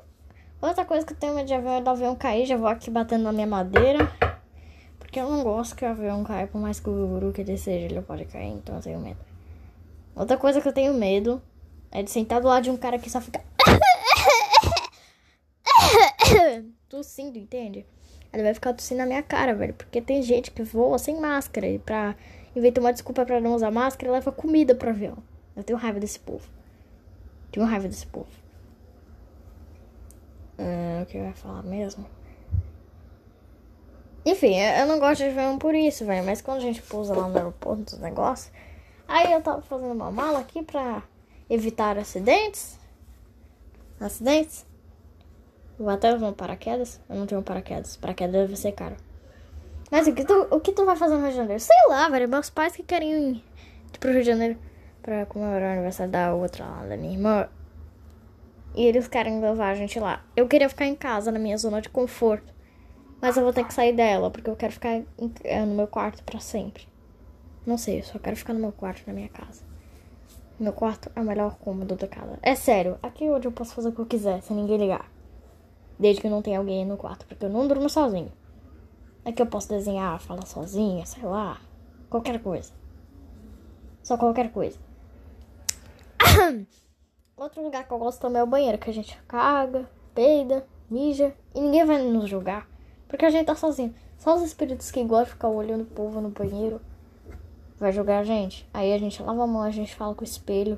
Outra 0.61 0.85
coisa 0.85 1.05
que 1.05 1.11
eu 1.11 1.17
tenho 1.17 1.35
medo 1.35 1.47
de 1.47 1.53
avião 1.53 1.73
é 1.73 1.81
do 1.81 1.89
avião 1.89 2.15
cair. 2.15 2.45
Já 2.45 2.55
vou 2.55 2.67
aqui 2.69 2.89
batendo 2.89 3.25
na 3.25 3.33
minha 3.33 3.47
madeira. 3.47 4.09
Porque 4.97 5.19
eu 5.19 5.29
não 5.29 5.43
gosto 5.43 5.75
que 5.75 5.83
o 5.83 5.89
avião 5.89 6.23
caia. 6.23 6.47
Por 6.47 6.61
mais 6.61 6.79
que 6.79 6.89
o 6.89 7.07
guru 7.07 7.33
que 7.33 7.41
ele 7.41 7.57
seja, 7.57 7.87
ele 7.87 8.01
pode 8.01 8.23
cair. 8.23 8.51
Então 8.51 8.75
eu 8.75 8.81
tenho 8.81 8.99
medo. 9.01 9.19
Outra 10.15 10.37
coisa 10.37 10.61
que 10.61 10.67
eu 10.67 10.73
tenho 10.73 10.93
medo 10.93 11.41
é 11.91 12.01
de 12.01 12.09
sentar 12.09 12.41
do 12.41 12.47
lado 12.47 12.63
de 12.63 12.71
um 12.71 12.77
cara 12.77 12.97
que 12.97 13.09
só 13.09 13.19
fica. 13.19 13.41
tossindo, 16.89 17.37
entende? 17.37 17.85
Ele 18.33 18.43
vai 18.43 18.53
ficar 18.53 18.73
tossindo 18.73 18.99
na 18.99 19.05
minha 19.05 19.23
cara, 19.23 19.53
velho. 19.53 19.73
Porque 19.73 20.01
tem 20.01 20.21
gente 20.21 20.51
que 20.51 20.63
voa 20.63 20.97
sem 20.97 21.19
máscara. 21.19 21.67
E 21.67 21.79
pra. 21.79 22.15
Inventa 22.55 22.81
uma 22.81 22.91
desculpa 22.91 23.25
pra 23.25 23.39
não 23.39 23.55
usar 23.55 23.71
máscara, 23.71 24.11
leva 24.11 24.31
comida 24.31 24.75
pro 24.75 24.89
avião. 24.89 25.17
Eu 25.55 25.63
tenho 25.63 25.79
raiva 25.79 25.99
desse 25.99 26.19
povo. 26.19 26.47
Tenho 27.51 27.65
raiva 27.65 27.87
desse 27.87 28.05
povo. 28.05 28.29
Hum, 30.59 31.01
o 31.01 31.05
que 31.05 31.17
ia 31.17 31.33
falar 31.33 31.63
mesmo? 31.63 32.05
Enfim, 34.25 34.55
eu 34.59 34.85
não 34.85 34.99
gosto 34.99 35.23
de 35.23 35.29
avião 35.29 35.57
por 35.57 35.73
isso, 35.73 36.05
velho. 36.05 36.25
Mas 36.25 36.41
quando 36.41 36.57
a 36.57 36.61
gente 36.61 36.81
pousa 36.81 37.15
lá 37.15 37.27
no 37.27 37.35
aeroporto 37.35 37.83
dos 37.83 37.99
negócios. 37.99 38.53
Aí 39.07 39.31
eu 39.31 39.41
tava 39.41 39.61
fazendo 39.61 39.93
uma 39.93 40.11
mala 40.11 40.39
aqui 40.39 40.63
pra 40.63 41.03
evitar 41.53 41.97
acidentes. 41.97 42.79
Acidentes? 43.99 44.65
Vou 45.77 45.89
até 45.89 46.15
usar 46.15 46.27
um 46.27 46.33
paraquedas. 46.33 47.01
Eu 47.09 47.17
não 47.17 47.27
tenho 47.27 47.41
um 47.41 47.43
paraquedas. 47.43 47.97
Paraquedas 47.97 48.33
deve 48.33 48.55
ser 48.55 48.71
caro. 48.71 48.95
Mas 49.91 50.07
o 50.07 50.13
que, 50.13 50.23
tu, 50.23 50.47
o 50.49 50.59
que 50.61 50.71
tu 50.71 50.85
vai 50.85 50.95
fazer 50.95 51.15
no 51.15 51.21
Rio 51.21 51.31
de 51.31 51.35
Janeiro? 51.35 51.59
Sei 51.59 51.75
lá, 51.89 52.07
velho. 52.07 52.29
Meus 52.29 52.49
pais 52.49 52.73
que 52.73 52.83
querem 52.83 53.33
ir 53.33 53.43
pro 53.99 54.11
Rio 54.11 54.21
de 54.21 54.27
Janeiro 54.27 54.57
pra 55.03 55.25
comemorar 55.25 55.71
o 55.71 55.73
aniversário 55.73 56.11
da 56.11 56.33
outra 56.33 56.65
lá, 56.65 56.85
da 56.85 56.95
minha 56.95 57.13
irmã. 57.13 57.49
E 58.73 58.85
eles 58.85 59.09
querem 59.09 59.41
levar 59.41 59.71
a 59.71 59.75
gente 59.75 59.99
lá. 59.99 60.23
Eu 60.35 60.47
queria 60.47 60.69
ficar 60.69 60.85
em 60.85 60.95
casa, 60.95 61.29
na 61.31 61.39
minha 61.39 61.57
zona 61.57 61.81
de 61.81 61.89
conforto. 61.89 62.53
Mas 63.21 63.35
eu 63.35 63.43
vou 63.43 63.51
ter 63.51 63.65
que 63.65 63.73
sair 63.73 63.93
dela, 63.93 64.31
porque 64.31 64.49
eu 64.49 64.55
quero 64.55 64.71
ficar 64.71 64.95
em, 64.95 65.05
eh, 65.43 65.65
no 65.65 65.75
meu 65.75 65.87
quarto 65.87 66.23
para 66.23 66.39
sempre. 66.39 66.87
Não 67.65 67.77
sei, 67.77 67.99
eu 67.99 68.03
só 68.03 68.17
quero 68.17 68.37
ficar 68.37 68.53
no 68.53 68.59
meu 68.59 68.71
quarto, 68.71 69.03
na 69.05 69.13
minha 69.13 69.29
casa. 69.29 69.70
Meu 70.61 70.73
quarto 70.73 71.11
é 71.15 71.19
o 71.19 71.23
melhor 71.25 71.55
cômodo 71.55 71.95
da 71.95 72.07
casa. 72.07 72.37
É 72.39 72.53
sério, 72.53 72.99
aqui 73.01 73.25
é 73.25 73.31
onde 73.31 73.47
eu 73.47 73.51
posso 73.51 73.73
fazer 73.73 73.89
o 73.89 73.91
que 73.91 73.99
eu 73.99 74.05
quiser, 74.05 74.43
sem 74.43 74.55
ninguém 74.55 74.77
ligar. 74.77 75.11
Desde 75.97 76.21
que 76.21 76.29
não 76.29 76.39
tenha 76.39 76.59
alguém 76.59 76.85
no 76.85 76.97
quarto, 76.97 77.25
porque 77.25 77.45
eu 77.45 77.49
não 77.49 77.67
durmo 77.67 77.89
sozinho. 77.89 78.31
Aqui 79.25 79.41
eu 79.41 79.47
posso 79.47 79.69
desenhar, 79.69 80.19
falar 80.19 80.45
sozinha, 80.45 81.03
sei 81.07 81.23
lá. 81.23 81.59
Qualquer 82.11 82.39
coisa. 82.43 82.71
Só 84.03 84.15
qualquer 84.19 84.51
coisa. 84.51 84.77
Outro 87.35 87.63
lugar 87.63 87.87
que 87.87 87.91
eu 87.91 87.97
gosto 87.97 88.21
também 88.21 88.39
é 88.39 88.43
o 88.43 88.47
banheiro, 88.47 88.77
que 88.77 88.91
a 88.91 88.93
gente 88.93 89.19
caga, 89.27 89.89
peida, 90.13 90.63
mija 90.87 91.33
e 91.55 91.59
ninguém 91.59 91.83
vai 91.85 92.03
nos 92.03 92.29
julgar. 92.29 92.69
Porque 93.07 93.25
a 93.25 93.31
gente 93.31 93.47
tá 93.47 93.55
sozinho. 93.55 93.95
Só 94.15 94.35
os 94.35 94.43
espíritos 94.43 94.91
que 94.91 95.03
gostam 95.03 95.23
de 95.25 95.31
ficar 95.31 95.47
olhando 95.47 95.81
o 95.81 95.85
povo 95.85 96.21
no 96.21 96.29
banheiro 96.29 96.79
vai 97.81 97.91
julgar 97.91 98.19
a 98.19 98.23
gente. 98.23 98.67
Aí 98.71 98.93
a 98.93 98.97
gente 98.99 99.21
lava 99.23 99.43
a 99.43 99.47
mão, 99.47 99.63
a 99.63 99.71
gente 99.71 99.95
fala 99.95 100.13
com 100.13 100.21
o 100.21 100.23
espelho. 100.23 100.77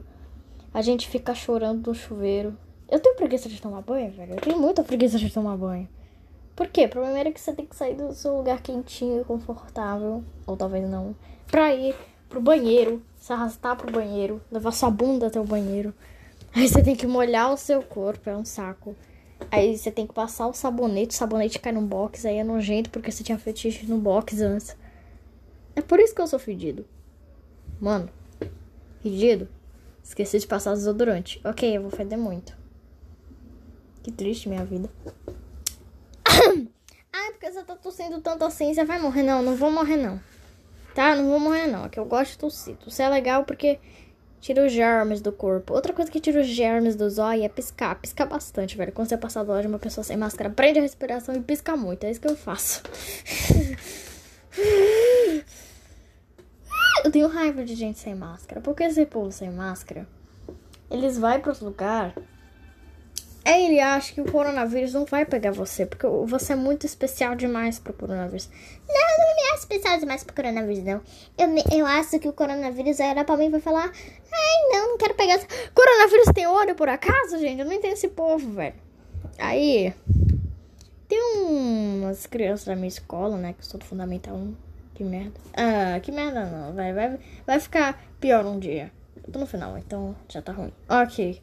A 0.73 0.81
gente 0.81 1.07
fica 1.07 1.35
chorando 1.35 1.87
no 1.87 1.93
chuveiro. 1.93 2.57
Eu 2.89 2.99
tenho 2.99 3.15
preguiça 3.15 3.49
de 3.49 3.61
tomar 3.61 3.81
banho, 3.81 4.09
velho. 4.11 4.33
Eu 4.33 4.41
tenho 4.41 4.57
muita 4.57 4.83
preguiça 4.83 5.19
de 5.19 5.29
tomar 5.31 5.57
banho. 5.57 5.87
Por 6.55 6.67
quê? 6.67 6.87
Primeiro 6.87 7.29
é 7.29 7.31
que 7.31 7.41
você 7.41 7.51
tem 7.51 7.65
que 7.65 7.75
sair 7.75 7.95
do 7.95 8.13
seu 8.13 8.37
lugar 8.37 8.61
quentinho 8.61 9.21
e 9.21 9.25
confortável. 9.25 10.23
Ou 10.47 10.55
talvez 10.55 10.89
não. 10.89 11.13
Pra 11.47 11.75
ir 11.75 11.93
pro 12.29 12.41
banheiro. 12.41 13.01
Se 13.17 13.33
arrastar 13.33 13.75
pro 13.75 13.91
banheiro. 13.91 14.41
Levar 14.49 14.71
sua 14.71 14.89
bunda 14.89 15.27
até 15.27 15.39
o 15.39 15.43
banheiro. 15.43 15.93
Aí 16.55 16.67
você 16.67 16.81
tem 16.81 16.95
que 16.95 17.05
molhar 17.05 17.51
o 17.51 17.57
seu 17.57 17.83
corpo. 17.83 18.29
É 18.29 18.35
um 18.35 18.45
saco. 18.45 18.95
Aí 19.51 19.77
você 19.77 19.91
tem 19.91 20.07
que 20.07 20.13
passar 20.13 20.47
o 20.47 20.53
sabonete. 20.53 21.13
O 21.13 21.17
sabonete 21.17 21.59
cai 21.59 21.73
no 21.73 21.81
box. 21.81 22.25
Aí 22.25 22.37
é 22.37 22.43
nojento 22.43 22.89
porque 22.89 23.11
você 23.11 23.23
tinha 23.23 23.37
fetiche 23.37 23.85
no 23.85 23.97
box 23.97 24.41
antes. 24.41 24.82
É 25.75 25.81
por 25.81 25.99
isso 25.99 26.13
que 26.13 26.21
eu 26.21 26.27
sou 26.27 26.39
fedido. 26.39 26.85
Mano, 27.79 28.09
fedido. 29.01 29.47
Esqueci 30.03 30.39
de 30.39 30.47
passar 30.47 30.73
desodorante. 30.73 31.41
Ok, 31.43 31.75
eu 31.75 31.81
vou 31.81 31.91
feder 31.91 32.17
muito. 32.17 32.55
Que 34.03 34.11
triste 34.11 34.49
minha 34.49 34.65
vida. 34.65 34.89
ah, 37.13 37.31
porque 37.31 37.51
você 37.51 37.63
tá 37.63 37.75
tossindo 37.75 38.19
tanto 38.21 38.43
assim, 38.43 38.73
você 38.73 38.83
vai 38.83 38.99
morrer. 38.99 39.23
Não, 39.23 39.41
não 39.41 39.55
vou 39.55 39.71
morrer 39.71 39.97
não. 39.97 40.19
Tá? 40.93 41.15
Não 41.15 41.29
vou 41.29 41.39
morrer 41.39 41.67
não. 41.67 41.85
É 41.85 41.89
que 41.89 41.99
eu 41.99 42.05
gosto 42.05 42.31
de 42.31 42.37
tossir. 42.37 42.75
Tossir 42.75 43.05
é 43.05 43.09
legal 43.09 43.45
porque 43.45 43.79
tira 44.41 44.65
os 44.65 44.73
germes 44.73 45.21
do 45.21 45.31
corpo. 45.31 45.73
Outra 45.73 45.93
coisa 45.93 46.11
que 46.11 46.19
tira 46.19 46.41
os 46.41 46.47
germes 46.47 46.97
do 46.97 47.09
zóio 47.09 47.43
é 47.43 47.49
piscar. 47.49 47.95
Piscar 47.95 48.25
bastante, 48.25 48.75
velho. 48.75 48.91
Quando 48.91 49.07
você 49.07 49.17
passar 49.17 49.43
do 49.43 49.51
lado 49.51 49.61
de 49.61 49.67
uma 49.67 49.79
pessoa 49.79 50.03
sem 50.03 50.17
máscara, 50.17 50.49
prende 50.49 50.79
a 50.79 50.81
respiração 50.81 51.33
e 51.33 51.39
pisca 51.39 51.77
muito. 51.77 52.03
É 52.03 52.11
isso 52.11 52.19
que 52.19 52.27
eu 52.27 52.35
faço. 52.35 52.83
Eu 57.03 57.11
tenho 57.11 57.27
raiva 57.27 57.63
de 57.65 57.75
gente 57.75 57.99
sem 57.99 58.15
máscara. 58.15 58.61
Porque 58.61 58.83
esse 58.83 59.05
povo 59.05 59.31
sem 59.31 59.51
máscara, 59.51 60.07
eles 60.89 61.17
vão 61.17 61.39
para 61.39 61.51
os 61.51 61.59
lugares. 61.59 62.13
Aí 63.45 63.65
ele 63.65 63.79
acha 63.81 64.13
que 64.13 64.21
o 64.21 64.31
coronavírus 64.31 64.93
não 64.93 65.03
vai 65.03 65.25
pegar 65.25 65.51
você, 65.51 65.85
porque 65.85 66.07
você 66.07 66.53
é 66.53 66.55
muito 66.55 66.85
especial 66.85 67.35
demais 67.35 67.77
pro 67.77 67.91
coronavírus. 67.91 68.49
Não, 68.87 69.17
não 69.17 69.35
me 69.35 69.41
acho 69.51 69.59
especial 69.59 69.99
demais 69.99 70.23
pro 70.23 70.33
coronavírus, 70.33 70.81
não. 70.81 71.01
Eu, 71.37 71.77
eu 71.77 71.85
acho 71.85 72.19
que 72.19 72.29
o 72.29 72.31
coronavírus 72.31 73.01
era 73.01 73.25
pra 73.25 73.35
mim 73.35 73.49
vai 73.49 73.59
falar, 73.59 73.91
ai, 74.31 74.69
não, 74.71 74.91
não 74.91 74.97
quero 74.97 75.13
pegar. 75.15 75.39
Coronavírus 75.73 76.27
tem 76.33 76.47
olho 76.47 76.73
por 76.73 76.87
acaso, 76.87 77.37
gente? 77.37 77.59
Eu 77.59 77.65
não 77.65 77.73
entendo 77.73 77.93
esse 77.93 78.07
povo, 78.07 78.49
velho. 78.49 78.75
Aí, 79.37 79.93
tem 81.09 81.19
umas 81.21 82.25
crianças 82.25 82.65
da 82.65 82.75
minha 82.75 82.87
escola, 82.87 83.35
né, 83.35 83.51
que 83.51 83.59
eu 83.59 83.65
sou 83.65 83.77
do 83.77 83.85
Fundamental 83.85 84.35
1. 84.35 84.55
Que 84.93 85.03
merda. 85.03 85.39
Ah, 85.55 85.99
que 85.99 86.11
merda 86.11 86.45
não. 86.45 86.73
Vai, 86.73 86.93
vai, 86.93 87.19
vai 87.45 87.59
ficar 87.59 88.01
pior 88.19 88.45
um 88.45 88.59
dia. 88.59 88.91
Eu 89.25 89.31
tô 89.31 89.39
no 89.39 89.45
final, 89.45 89.77
então 89.77 90.15
já 90.29 90.41
tá 90.41 90.51
ruim. 90.51 90.71
Ok. 90.87 91.41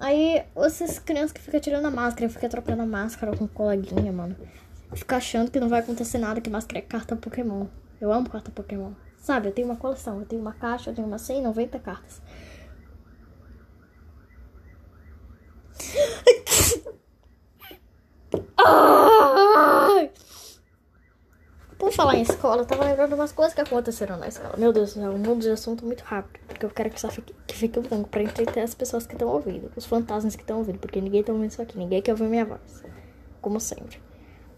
Aí, 0.00 0.44
essas 0.56 0.98
crianças 0.98 1.32
que 1.32 1.40
ficam 1.40 1.60
tirando 1.60 1.86
a 1.86 1.90
máscara, 1.90 2.28
fica 2.28 2.48
trocando 2.48 2.82
a 2.82 2.86
máscara 2.86 3.36
com 3.36 3.46
coleguinha, 3.46 4.12
mano. 4.12 4.36
Fica 4.94 5.16
achando 5.16 5.50
que 5.50 5.60
não 5.60 5.68
vai 5.68 5.80
acontecer 5.80 6.18
nada, 6.18 6.40
que 6.40 6.50
máscara 6.50 6.78
é 6.78 6.82
carta 6.82 7.16
Pokémon. 7.16 7.66
Eu 8.00 8.12
amo 8.12 8.28
carta 8.28 8.50
Pokémon. 8.50 8.92
Sabe, 9.16 9.48
eu 9.48 9.52
tenho 9.52 9.68
uma 9.68 9.76
coleção, 9.76 10.20
eu 10.20 10.26
tenho 10.26 10.42
uma 10.42 10.52
caixa, 10.52 10.90
eu 10.90 10.94
tenho 10.94 11.06
umas 11.06 11.22
190 11.22 11.78
cartas. 11.78 12.20
Ai! 18.58 20.10
Por 21.84 21.92
falar 21.92 22.16
em 22.16 22.22
escola, 22.22 22.62
eu 22.62 22.64
tava 22.64 22.82
lembrando 22.82 23.14
umas 23.14 23.30
coisas 23.30 23.52
que 23.52 23.60
aconteceram 23.60 24.16
na 24.16 24.26
escola. 24.26 24.54
Meu 24.56 24.72
Deus 24.72 24.94
do 24.94 25.00
céu, 25.00 25.10
um 25.10 25.18
mundo 25.18 25.42
de 25.42 25.50
assunto 25.50 25.84
muito 25.84 26.00
rápido. 26.00 26.40
Porque 26.48 26.64
eu 26.64 26.70
quero 26.70 26.88
que 26.88 26.98
só 26.98 27.10
fique, 27.10 27.34
que 27.46 27.54
fique 27.54 27.78
longo 27.78 28.08
pra 28.08 28.22
entreter 28.22 28.62
as 28.62 28.74
pessoas 28.74 29.06
que 29.06 29.12
estão 29.12 29.28
ouvindo. 29.28 29.70
Os 29.76 29.84
fantasmas 29.84 30.34
que 30.34 30.40
estão 30.40 30.56
ouvindo. 30.56 30.78
Porque 30.78 30.98
ninguém 30.98 31.22
tá 31.22 31.30
ouvindo 31.30 31.50
isso 31.50 31.60
aqui. 31.60 31.76
Ninguém 31.76 32.00
quer 32.00 32.12
ouvir 32.12 32.24
minha 32.24 32.46
voz. 32.46 32.82
Como 33.38 33.60
sempre. 33.60 34.00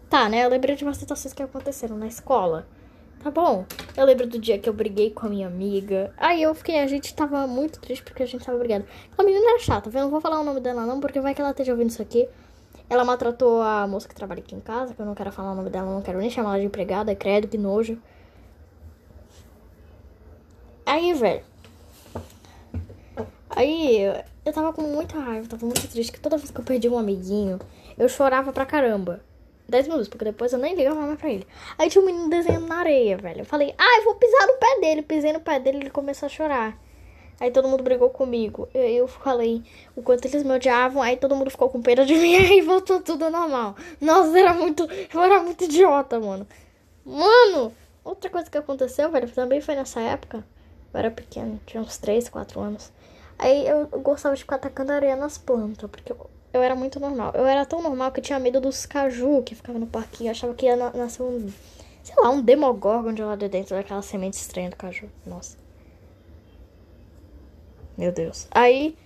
Tá, 0.09 0.29
né? 0.29 0.45
Eu 0.45 0.49
lembrei 0.49 0.77
de 0.77 0.85
umas 0.85 0.95
situações 0.95 1.33
que 1.33 1.43
aconteceram 1.43 1.97
na 1.97 2.07
escola. 2.07 2.65
Tá 3.21 3.29
bom? 3.29 3.65
Eu 3.97 4.05
lembro 4.05 4.25
do 4.25 4.39
dia 4.39 4.57
que 4.57 4.69
eu 4.69 4.73
briguei 4.73 5.11
com 5.11 5.25
a 5.25 5.29
minha 5.29 5.47
amiga. 5.47 6.13
Aí 6.15 6.41
eu 6.41 6.55
fiquei, 6.55 6.79
a 6.79 6.87
gente 6.87 7.13
tava 7.13 7.45
muito 7.45 7.81
triste 7.81 8.05
porque 8.05 8.23
a 8.23 8.25
gente 8.25 8.45
tava 8.45 8.57
brigando. 8.57 8.85
A 9.17 9.23
menina 9.23 9.49
era 9.49 9.59
chata, 9.59 9.89
viu? 9.89 9.99
Eu 9.99 10.03
não 10.05 10.11
vou 10.11 10.21
falar 10.21 10.39
o 10.39 10.45
nome 10.45 10.61
dela 10.61 10.85
não, 10.85 11.01
porque 11.01 11.19
vai 11.19 11.35
que 11.35 11.41
ela 11.41 11.51
esteja 11.51 11.73
ouvindo 11.73 11.89
isso 11.89 12.01
aqui. 12.01 12.29
Ela 12.89 13.03
maltratou 13.03 13.61
a 13.61 13.85
moça 13.87 14.07
que 14.07 14.15
trabalha 14.15 14.39
aqui 14.39 14.55
em 14.55 14.61
casa, 14.61 14.93
que 14.93 15.01
eu 15.01 15.05
não 15.05 15.13
quero 15.13 15.31
falar 15.31 15.51
o 15.51 15.55
nome 15.55 15.69
dela, 15.69 15.91
não 15.91 16.01
quero 16.01 16.19
nem 16.19 16.29
chamar 16.29 16.51
ela 16.51 16.59
de 16.59 16.65
empregada, 16.65 17.13
credo, 17.15 17.47
que 17.47 17.57
nojo. 17.57 17.97
Aí, 20.85 21.13
velho. 21.13 21.43
Aí, 23.49 24.03
eu 24.45 24.53
tava 24.53 24.71
com 24.71 24.83
muita 24.83 25.19
raiva, 25.19 25.47
tava 25.47 25.65
muito 25.65 25.87
triste, 25.89 26.11
que 26.11 26.19
toda 26.19 26.37
vez 26.37 26.49
que 26.49 26.59
eu 26.59 26.63
perdi 26.63 26.87
um 26.87 26.97
amiguinho, 26.97 27.59
eu 27.97 28.07
chorava 28.07 28.53
pra 28.53 28.65
caramba. 28.65 29.21
10 29.67 29.87
minutos, 29.87 30.07
porque 30.07 30.23
depois 30.23 30.53
eu 30.53 30.59
nem 30.59 30.75
ligava 30.75 31.01
mais 31.01 31.19
pra 31.19 31.29
ele. 31.29 31.45
Aí 31.77 31.89
tinha 31.89 32.01
um 32.01 32.05
menino 32.05 32.29
desenhando 32.29 32.67
na 32.67 32.77
areia, 32.77 33.17
velho. 33.17 33.41
Eu 33.41 33.45
falei, 33.45 33.75
ah, 33.77 33.97
eu 33.97 34.05
vou 34.05 34.15
pisar 34.15 34.47
no 34.47 34.53
pé 34.53 34.79
dele. 34.79 35.01
Pisei 35.01 35.33
no 35.33 35.41
pé 35.41 35.59
dele 35.59 35.79
e 35.79 35.81
ele 35.81 35.89
começou 35.89 36.27
a 36.27 36.29
chorar. 36.29 36.77
Aí 37.39 37.51
todo 37.51 37.67
mundo 37.67 37.83
brigou 37.83 38.09
comigo. 38.09 38.67
Eu, 38.73 38.81
eu 38.81 39.07
falei 39.07 39.63
o 39.95 40.01
quanto 40.01 40.25
eles 40.25 40.43
me 40.43 40.53
odiavam. 40.53 41.01
Aí 41.01 41.17
todo 41.17 41.35
mundo 41.35 41.51
ficou 41.51 41.69
com 41.69 41.81
pena 41.81 42.05
de 42.05 42.15
mim. 42.17 42.35
Aí 42.35 42.61
voltou 42.61 42.99
tudo 42.99 43.29
normal. 43.29 43.75
Nossa, 44.01 44.37
era 44.37 44.53
muito. 44.53 44.87
Eu 45.13 45.21
era 45.21 45.41
muito 45.41 45.63
idiota, 45.63 46.19
mano. 46.19 46.47
Mano, 47.05 47.73
outra 48.03 48.29
coisa 48.29 48.49
que 48.49 48.57
aconteceu, 48.57 49.09
velho, 49.11 49.29
também 49.29 49.61
foi 49.61 49.75
nessa 49.75 50.01
época. 50.01 50.43
Eu 50.93 50.99
era 50.99 51.11
pequeno, 51.11 51.59
tinha 51.65 51.81
uns 51.81 51.97
3, 51.97 52.27
4 52.27 52.59
anos. 52.59 52.91
Aí 53.39 53.67
eu, 53.67 53.87
gostava 53.87 54.35
de 54.35 54.41
ficar 54.41 54.55
atacando 54.55 54.91
areia 54.91 55.15
nas 55.15 55.37
plantas, 55.37 55.89
porque 55.89 56.11
eu, 56.11 56.29
eu, 56.51 56.61
era 56.61 56.75
muito 56.75 56.99
normal. 56.99 57.31
Eu 57.35 57.45
era 57.45 57.65
tão 57.65 57.81
normal 57.81 58.11
que 58.11 58.19
eu 58.19 58.23
tinha 58.23 58.39
medo 58.39 58.59
dos 58.59 58.85
caju 58.85 59.43
que 59.43 59.53
ficava 59.53 59.77
no 59.77 59.87
parquinho. 59.87 60.29
Eu 60.29 60.31
achava 60.31 60.53
que 60.53 60.65
ia 60.65 60.75
nascer 60.75 61.21
um. 61.23 61.49
Sei 62.03 62.15
lá, 62.17 62.29
um 62.29 62.41
demogorgon 62.41 63.13
de 63.13 63.21
lá 63.21 63.35
de 63.35 63.47
dentro 63.47 63.75
daquela 63.75 64.01
semente 64.01 64.37
estranha 64.37 64.69
do 64.69 64.75
caju. 64.75 65.09
Nossa. 65.25 65.66
Meu 67.97 68.11
Deus. 68.11 68.47
Aí 68.51 68.97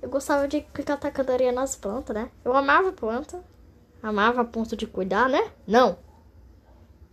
eu 0.00 0.08
gostava 0.08 0.46
de 0.46 0.64
ficar 0.72 0.94
atacando 0.94 1.32
areia 1.32 1.52
nas 1.52 1.74
plantas, 1.74 2.14
né? 2.14 2.30
Eu 2.44 2.54
amava 2.54 2.92
planta. 2.92 3.42
Amava 4.02 4.42
a 4.42 4.44
ponto 4.44 4.76
de 4.76 4.86
cuidar, 4.86 5.28
né? 5.28 5.50
Não. 5.66 5.98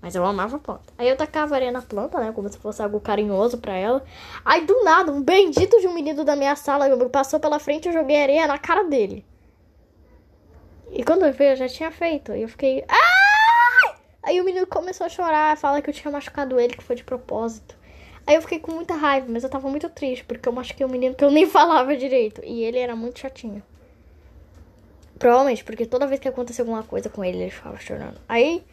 Mas 0.01 0.15
eu 0.15 0.25
amava 0.25 0.59
planta. 0.59 0.93
Aí 0.97 1.07
eu 1.07 1.15
tacava 1.15 1.55
areia 1.55 1.71
na 1.71 1.81
planta, 1.81 2.19
né? 2.19 2.31
Como 2.33 2.49
se 2.49 2.57
fosse 2.57 2.83
algo 2.83 2.99
carinhoso 2.99 3.57
para 3.57 3.73
ela. 3.73 4.03
Aí 4.43 4.65
do 4.65 4.83
nada, 4.83 5.11
um 5.11 5.21
bendito 5.21 5.79
de 5.79 5.87
um 5.87 5.93
menino 5.93 6.23
da 6.23 6.35
minha 6.35 6.55
sala 6.55 6.85
passou 7.09 7.39
pela 7.39 7.57
frente 7.57 7.85
e 7.85 7.89
eu 7.89 7.93
joguei 7.93 8.21
areia 8.21 8.45
na 8.45 8.57
cara 8.57 8.83
dele. 8.83 9.25
E 10.91 11.03
quando 11.03 11.25
eu 11.25 11.33
vi, 11.33 11.45
eu 11.45 11.55
já 11.55 11.67
tinha 11.67 11.89
feito. 11.89 12.33
E 12.33 12.41
eu 12.41 12.49
fiquei. 12.49 12.83
Ai! 12.87 13.95
Aí 14.21 14.41
o 14.41 14.43
menino 14.43 14.67
começou 14.67 15.05
a 15.05 15.09
chorar, 15.09 15.57
fala 15.57 15.81
que 15.81 15.89
eu 15.89 15.93
tinha 15.93 16.11
machucado 16.11 16.59
ele, 16.59 16.75
que 16.75 16.83
foi 16.83 16.95
de 16.95 17.03
propósito. 17.03 17.75
Aí 18.25 18.35
eu 18.35 18.41
fiquei 18.41 18.59
com 18.59 18.71
muita 18.71 18.95
raiva, 18.95 19.27
mas 19.29 19.43
eu 19.43 19.49
tava 19.49 19.69
muito 19.69 19.89
triste, 19.89 20.23
porque 20.23 20.47
eu 20.47 20.53
machuquei 20.53 20.85
um 20.85 20.89
menino 20.89 21.15
que 21.15 21.23
eu 21.23 21.31
nem 21.31 21.45
falava 21.49 21.95
direito. 21.95 22.41
E 22.43 22.63
ele 22.63 22.79
era 22.79 22.95
muito 22.95 23.19
chatinho. 23.19 23.61
Provavelmente, 25.19 25.63
porque 25.63 25.85
toda 25.85 26.07
vez 26.07 26.19
que 26.19 26.27
acontecia 26.27 26.63
alguma 26.63 26.83
coisa 26.83 27.09
com 27.09 27.23
ele, 27.23 27.37
ele 27.43 27.51
ficava 27.51 27.79
chorando. 27.79 28.19
Aí, 28.27 28.63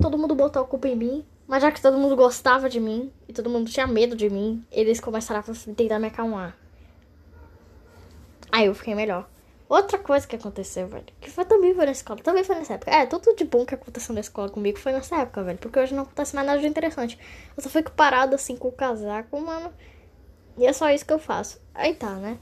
todo 0.00 0.18
mundo 0.18 0.34
botou 0.34 0.62
a 0.62 0.66
culpa 0.66 0.88
em 0.88 0.96
mim. 0.96 1.24
Mas 1.46 1.62
já 1.62 1.70
que 1.70 1.82
todo 1.82 1.98
mundo 1.98 2.16
gostava 2.16 2.68
de 2.68 2.80
mim, 2.80 3.12
e 3.28 3.32
todo 3.32 3.50
mundo 3.50 3.70
tinha 3.70 3.86
medo 3.86 4.16
de 4.16 4.30
mim, 4.30 4.64
eles 4.70 5.00
começaram 5.00 5.40
a 5.40 5.74
tentar 5.74 5.98
me 5.98 6.06
acalmar. 6.06 6.56
Aí 8.50 8.66
eu 8.66 8.74
fiquei 8.74 8.94
melhor. 8.94 9.28
Outra 9.72 9.96
coisa 9.96 10.26
que 10.26 10.36
aconteceu, 10.36 10.86
velho, 10.86 11.06
que 11.18 11.30
foi 11.30 11.46
também 11.46 11.74
foi 11.74 11.86
na 11.86 11.92
escola, 11.92 12.20
também 12.20 12.44
foi 12.44 12.56
nessa 12.56 12.74
época. 12.74 12.90
É, 12.90 13.06
tudo 13.06 13.34
de 13.34 13.42
bom 13.42 13.64
que 13.64 13.74
aconteceu 13.74 14.14
na 14.14 14.20
escola 14.20 14.50
comigo 14.50 14.78
foi 14.78 14.92
nessa 14.92 15.16
época, 15.16 15.42
velho, 15.42 15.56
porque 15.56 15.78
hoje 15.78 15.94
não 15.94 16.02
acontece 16.02 16.34
mais 16.34 16.46
nada 16.46 16.60
de 16.60 16.66
interessante. 16.66 17.18
Eu 17.56 17.62
só 17.62 17.70
fico 17.70 17.90
parado 17.92 18.34
assim 18.34 18.54
com 18.54 18.68
o 18.68 18.72
casaco, 18.72 19.40
mano. 19.40 19.72
E 20.58 20.66
é 20.66 20.74
só 20.74 20.90
isso 20.90 21.06
que 21.06 21.12
eu 21.14 21.18
faço. 21.18 21.58
Aí 21.74 21.94
tá, 21.94 22.10
né? 22.16 22.36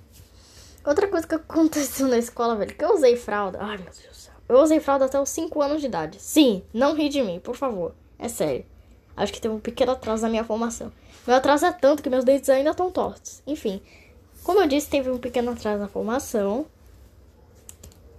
Outra 0.84 1.06
coisa 1.06 1.24
que 1.24 1.36
aconteceu 1.36 2.08
na 2.08 2.18
escola, 2.18 2.56
velho, 2.56 2.74
que 2.74 2.84
eu 2.84 2.94
usei 2.94 3.14
fralda. 3.14 3.60
Ai, 3.62 3.76
meu 3.76 3.84
Deus 3.84 4.08
do 4.08 4.14
céu. 4.16 4.34
Eu 4.48 4.58
usei 4.58 4.80
fralda 4.80 5.04
até 5.04 5.20
os 5.20 5.28
5 5.28 5.62
anos 5.62 5.80
de 5.80 5.86
idade. 5.86 6.20
Sim, 6.20 6.64
não 6.74 6.96
ri 6.96 7.08
de 7.08 7.22
mim, 7.22 7.38
por 7.38 7.54
favor. 7.54 7.94
É 8.18 8.26
sério. 8.26 8.66
Acho 9.16 9.32
que 9.32 9.40
teve 9.40 9.54
um 9.54 9.60
pequeno 9.60 9.92
atraso 9.92 10.24
na 10.24 10.28
minha 10.28 10.42
formação. 10.42 10.92
Meu 11.24 11.36
atraso 11.36 11.64
é 11.64 11.70
tanto 11.70 12.02
que 12.02 12.10
meus 12.10 12.24
dentes 12.24 12.50
ainda 12.50 12.70
estão 12.70 12.90
tortos. 12.90 13.40
Enfim, 13.46 13.80
como 14.42 14.58
eu 14.58 14.66
disse, 14.66 14.90
teve 14.90 15.12
um 15.12 15.18
pequeno 15.18 15.52
atraso 15.52 15.78
na 15.78 15.86
formação. 15.86 16.66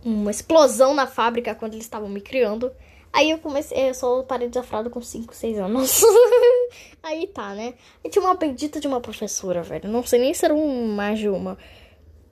Uma 0.04 0.32
explosão 0.32 0.94
na 0.94 1.06
fábrica 1.06 1.54
quando 1.54 1.74
eles 1.74 1.86
estavam 1.86 2.10
me 2.10 2.22
criando. 2.22 2.72
Aí 3.14 3.30
eu 3.30 3.40
comecei, 3.40 3.90
eu 3.90 3.94
só 3.94 4.24
parei 4.24 4.48
de 4.48 4.62
fralda 4.64 4.90
com 4.90 5.02
5, 5.02 5.36
6 5.36 5.60
anos. 5.60 6.02
Aí 7.04 7.28
tá, 7.28 7.54
né? 7.54 7.74
E 8.04 8.10
tinha 8.10 8.24
uma 8.24 8.36
bendita 8.36 8.80
de 8.80 8.88
uma 8.88 9.02
professora, 9.02 9.62
velho. 9.62 9.90
Não 9.90 10.04
sei 10.04 10.20
nem 10.20 10.34
se 10.34 10.46
era 10.46 10.54
um, 10.54 10.88
mais 10.96 11.20
de 11.20 11.28
uma. 11.28 11.58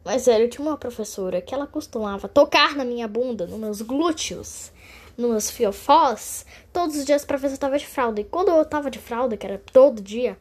Mas, 0.06 0.24
sério, 0.24 0.46
eu 0.46 0.50
tinha 0.50 0.66
uma 0.66 0.78
professora 0.78 1.42
que 1.42 1.54
ela 1.54 1.68
costumava 1.68 2.28
tocar 2.28 2.76
na 2.76 2.86
minha 2.86 3.08
bunda, 3.08 3.46
nos 3.46 3.60
meus 3.60 3.82
glúteos, 3.82 4.72
nos 5.18 5.30
meus 5.30 5.52
fiofós, 5.52 6.46
todos 6.72 6.96
os 6.96 7.06
dias 7.06 7.26
se 7.50 7.56
eu 7.56 7.60
tava 7.60 7.78
de 7.78 7.86
fralda. 7.86 8.22
E 8.22 8.24
quando 8.24 8.50
eu 8.50 8.64
tava 8.64 8.90
de 8.90 9.00
fralda, 9.00 9.36
que 9.36 9.46
era 9.46 9.62
todo 9.72 10.02
dia, 10.02 10.38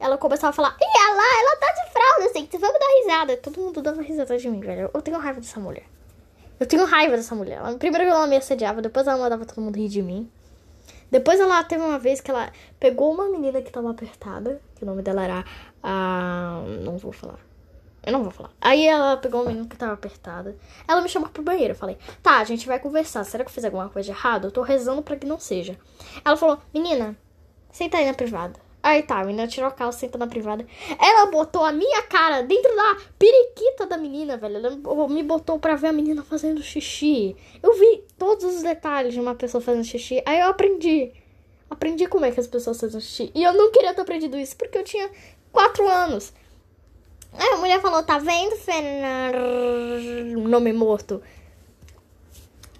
ela 0.00 0.16
começava 0.16 0.50
a 0.50 0.52
falar: 0.52 0.76
Ih, 0.80 1.14
lá, 1.14 1.40
ela 1.40 1.56
tá 1.56 1.72
de 1.72 1.92
fralda, 1.92 2.24
assim, 2.30 2.46
me 2.72 2.78
dar 2.78 3.00
risada. 3.00 3.36
Todo 3.36 3.60
mundo 3.60 3.82
dava 3.82 4.00
risada 4.00 4.38
de 4.38 4.48
mim, 4.48 4.60
velho. 4.60 4.90
Eu 4.92 5.02
tenho 5.02 5.18
raiva 5.18 5.40
dessa 5.40 5.60
mulher. 5.60 5.84
Eu 6.62 6.66
tenho 6.66 6.84
raiva 6.84 7.16
dessa 7.16 7.34
mulher. 7.34 7.58
Ela, 7.58 7.76
primeiro 7.76 8.08
ela 8.08 8.24
me 8.24 8.36
assediava, 8.36 8.80
depois 8.80 9.04
ela 9.04 9.18
mandava 9.20 9.44
todo 9.44 9.60
mundo 9.60 9.76
rir 9.76 9.88
de 9.88 10.00
mim. 10.00 10.30
Depois 11.10 11.40
ela 11.40 11.60
teve 11.64 11.82
uma 11.82 11.98
vez 11.98 12.20
que 12.20 12.30
ela 12.30 12.52
pegou 12.78 13.12
uma 13.12 13.28
menina 13.28 13.60
que 13.60 13.72
tava 13.72 13.90
apertada, 13.90 14.62
que 14.76 14.84
o 14.84 14.86
nome 14.86 15.02
dela 15.02 15.24
era 15.24 15.44
a. 15.82 16.62
Não 16.84 16.96
vou 16.98 17.10
falar. 17.10 17.40
Eu 18.06 18.12
não 18.12 18.22
vou 18.22 18.30
falar. 18.30 18.50
Aí 18.60 18.86
ela 18.86 19.16
pegou 19.16 19.40
uma 19.40 19.48
menina 19.48 19.66
que 19.66 19.76
tava 19.76 19.94
apertada. 19.94 20.56
Ela 20.86 21.00
me 21.00 21.08
chamou 21.08 21.28
pro 21.28 21.42
banheiro. 21.42 21.72
Eu 21.72 21.76
falei, 21.76 21.98
tá, 22.22 22.38
a 22.38 22.44
gente 22.44 22.64
vai 22.64 22.78
conversar. 22.78 23.24
Será 23.24 23.42
que 23.42 23.50
eu 23.50 23.54
fiz 23.54 23.64
alguma 23.64 23.88
coisa 23.88 24.12
de 24.12 24.16
errado? 24.16 24.46
Eu 24.46 24.52
tô 24.52 24.62
rezando 24.62 25.02
pra 25.02 25.16
que 25.16 25.26
não 25.26 25.40
seja. 25.40 25.76
Ela 26.24 26.36
falou, 26.36 26.58
menina, 26.72 27.16
senta 27.72 27.96
aí 27.96 28.06
na 28.06 28.14
privada. 28.14 28.54
Aí 28.82 29.02
tá, 29.04 29.20
a 29.20 29.24
menina 29.24 29.46
tirou 29.46 29.68
a 29.68 29.72
calça, 29.72 30.00
senta 30.00 30.18
na 30.18 30.26
privada. 30.26 30.66
Ela 31.00 31.26
botou 31.26 31.64
a 31.64 31.70
minha 31.70 32.02
cara 32.02 32.42
dentro 32.42 32.74
da 32.74 32.96
periquita 33.16 33.86
da 33.86 33.96
menina, 33.96 34.36
velho. 34.36 34.56
Ela 34.56 35.08
me 35.08 35.22
botou 35.22 35.58
pra 35.58 35.76
ver 35.76 35.88
a 35.88 35.92
menina 35.92 36.24
fazendo 36.24 36.60
xixi. 36.60 37.36
Eu 37.62 37.74
vi 37.74 38.04
todos 38.18 38.44
os 38.44 38.62
detalhes 38.62 39.14
de 39.14 39.20
uma 39.20 39.36
pessoa 39.36 39.60
fazendo 39.60 39.84
xixi. 39.84 40.20
Aí 40.26 40.40
eu 40.40 40.48
aprendi. 40.48 41.12
Aprendi 41.70 42.06
como 42.08 42.24
é 42.24 42.32
que 42.32 42.40
as 42.40 42.48
pessoas 42.48 42.80
fazem 42.80 43.00
xixi. 43.00 43.30
E 43.34 43.44
eu 43.44 43.52
não 43.52 43.70
queria 43.70 43.94
ter 43.94 44.00
aprendido 44.00 44.36
isso 44.36 44.56
porque 44.56 44.76
eu 44.78 44.84
tinha 44.84 45.08
quatro 45.52 45.88
anos. 45.88 46.32
Aí 47.32 47.48
a 47.48 47.56
mulher 47.58 47.80
falou, 47.80 48.02
tá 48.02 48.18
vendo, 48.18 48.56
Fernando? 48.56 49.38
Nome 50.48 50.72
morto. 50.72 51.22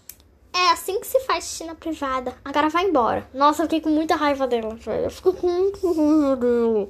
É 0.55 0.69
assim 0.69 0.99
que 0.99 1.07
se 1.07 1.19
faz 1.21 1.45
xixi 1.45 1.63
na 1.63 1.73
privada. 1.73 2.35
Agora 2.45 2.69
vai 2.69 2.85
embora. 2.85 3.27
Nossa, 3.33 3.63
eu 3.63 3.65
fiquei 3.65 3.81
com 3.81 3.89
muita 3.89 4.15
raiva 4.15 4.45
dela, 4.47 4.75
velho. 4.75 5.05
Eu 5.05 5.09
fico 5.09 5.33
com 5.33 5.47
muita 5.47 5.79
raiva 5.87 6.35
dela. 6.35 6.89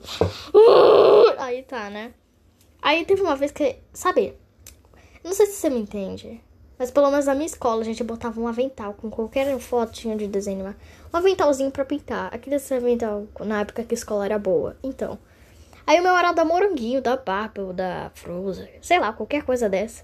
Aí 1.39 1.63
tá, 1.63 1.89
né? 1.89 2.13
Aí 2.82 3.06
teve 3.06 3.21
uma 3.21 3.38
vez 3.38 3.52
que. 3.52 3.78
Sabe? 3.93 4.38
Não 5.23 5.34
sei 5.34 5.45
se 5.45 5.54
você 5.54 5.69
me 5.69 5.80
entende. 5.80 6.43
Mas 6.78 6.91
pelo 6.91 7.10
menos 7.10 7.26
na 7.26 7.34
minha 7.34 7.45
escola 7.45 7.82
a 7.82 7.86
gente 7.86 8.04
botava 8.04 8.41
um 8.41 8.47
avental 8.47 8.93
com 8.93 9.10
qualquer 9.10 9.58
fotinho 9.60 10.17
de 10.17 10.28
desenho. 10.28 10.76
Um 11.13 11.17
aventalzinho 11.17 11.71
pra 11.71 11.86
pintar. 11.86 12.34
Aquele 12.34 12.58
avental 12.58 13.26
na 13.39 13.62
época 13.62 13.86
que 13.86 13.93
a 13.93 13.97
escola 13.97 14.26
era 14.26 14.38
boa. 14.38 14.76
Então. 14.84 15.17
Aí 15.88 15.99
o 15.99 16.04
meu 16.04 16.15
era 16.17 16.34
da 16.34 16.43
Moranguinho, 16.43 17.02
da 17.02 17.15
Purple, 17.15 17.73
da 17.73 18.12
Fruza. 18.13 18.69
Sei 18.82 18.99
lá, 18.99 19.13
qualquer 19.13 19.43
coisa 19.43 19.69
dessa. 19.69 20.04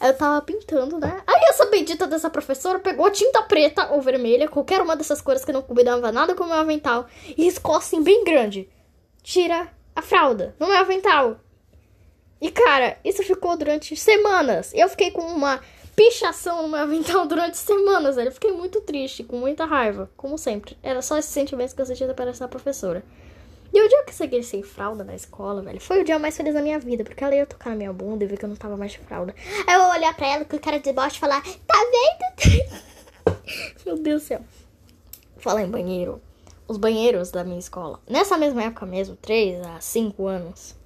Eu 0.00 0.16
tava 0.16 0.40
pintando, 0.40 0.98
né? 0.98 1.22
Aí 1.26 1.44
essa 1.48 1.66
bendita 1.66 2.06
dessa 2.06 2.30
professora 2.30 2.78
pegou 2.78 3.10
tinta 3.10 3.42
preta 3.42 3.92
ou 3.92 4.00
vermelha, 4.00 4.48
qualquer 4.48 4.80
uma 4.80 4.96
dessas 4.96 5.20
cores 5.20 5.44
que 5.44 5.52
não 5.52 5.60
combinava 5.60 6.10
nada 6.10 6.34
com 6.34 6.44
o 6.44 6.46
meu 6.46 6.56
avental, 6.56 7.06
e 7.36 7.44
riscou 7.44 7.76
assim 7.76 8.02
bem 8.02 8.24
grande. 8.24 8.68
Tira 9.22 9.68
a 9.94 10.00
fralda 10.00 10.54
no 10.58 10.66
meu 10.66 10.78
avental. 10.78 11.38
E 12.40 12.50
cara, 12.50 12.98
isso 13.04 13.22
ficou 13.22 13.56
durante 13.56 13.94
semanas. 13.94 14.72
Eu 14.74 14.88
fiquei 14.88 15.10
com 15.10 15.20
uma 15.20 15.60
pichação 15.94 16.62
no 16.62 16.68
meu 16.68 16.80
avental 16.80 17.26
durante 17.28 17.58
semanas, 17.58 18.16
velho. 18.16 18.28
Eu 18.28 18.32
fiquei 18.32 18.52
muito 18.52 18.80
triste, 18.80 19.22
com 19.22 19.36
muita 19.36 19.66
raiva, 19.66 20.10
como 20.16 20.38
sempre. 20.38 20.78
Era 20.82 21.02
só 21.02 21.18
esses 21.18 21.30
sentimentos 21.30 21.74
que 21.74 21.82
eu 21.82 21.86
sentia 21.86 22.14
para 22.14 22.30
essa 22.30 22.48
professora. 22.48 23.04
E 23.72 23.80
o 23.80 23.88
dia 23.88 24.02
que 24.04 24.10
eu 24.10 24.14
segui 24.14 24.42
sem 24.42 24.62
fralda 24.62 25.04
na 25.04 25.14
escola, 25.14 25.62
velho, 25.62 25.80
foi 25.80 26.00
o 26.00 26.04
dia 26.04 26.18
mais 26.18 26.36
feliz 26.36 26.54
da 26.54 26.60
minha 26.60 26.78
vida. 26.78 27.04
Porque 27.04 27.22
ela 27.22 27.34
ia 27.34 27.46
tocar 27.46 27.70
na 27.70 27.76
minha 27.76 27.92
bunda 27.92 28.24
e 28.24 28.26
ver 28.26 28.36
que 28.36 28.44
eu 28.44 28.48
não 28.48 28.56
tava 28.56 28.76
mais 28.76 28.92
de 28.92 28.98
fralda. 28.98 29.34
Aí 29.66 29.74
eu 29.74 29.88
olhar 29.90 30.14
pra 30.14 30.26
ela 30.26 30.44
com 30.44 30.58
cara 30.58 30.78
de 30.78 30.92
bosta 30.92 31.16
e 31.16 31.20
falar: 31.20 31.42
Tá 31.42 31.78
vendo? 31.90 32.70
Meu 33.86 33.96
Deus 33.98 34.22
do 34.22 34.26
céu. 34.26 34.40
Falar 35.38 35.62
em 35.62 35.70
banheiro. 35.70 36.20
Os 36.66 36.76
banheiros 36.76 37.30
da 37.30 37.42
minha 37.42 37.58
escola. 37.58 38.00
Nessa 38.08 38.36
mesma 38.36 38.62
época 38.62 38.86
mesmo, 38.86 39.16
3 39.16 39.66
a 39.66 39.80
5 39.80 40.26
anos, 40.26 40.76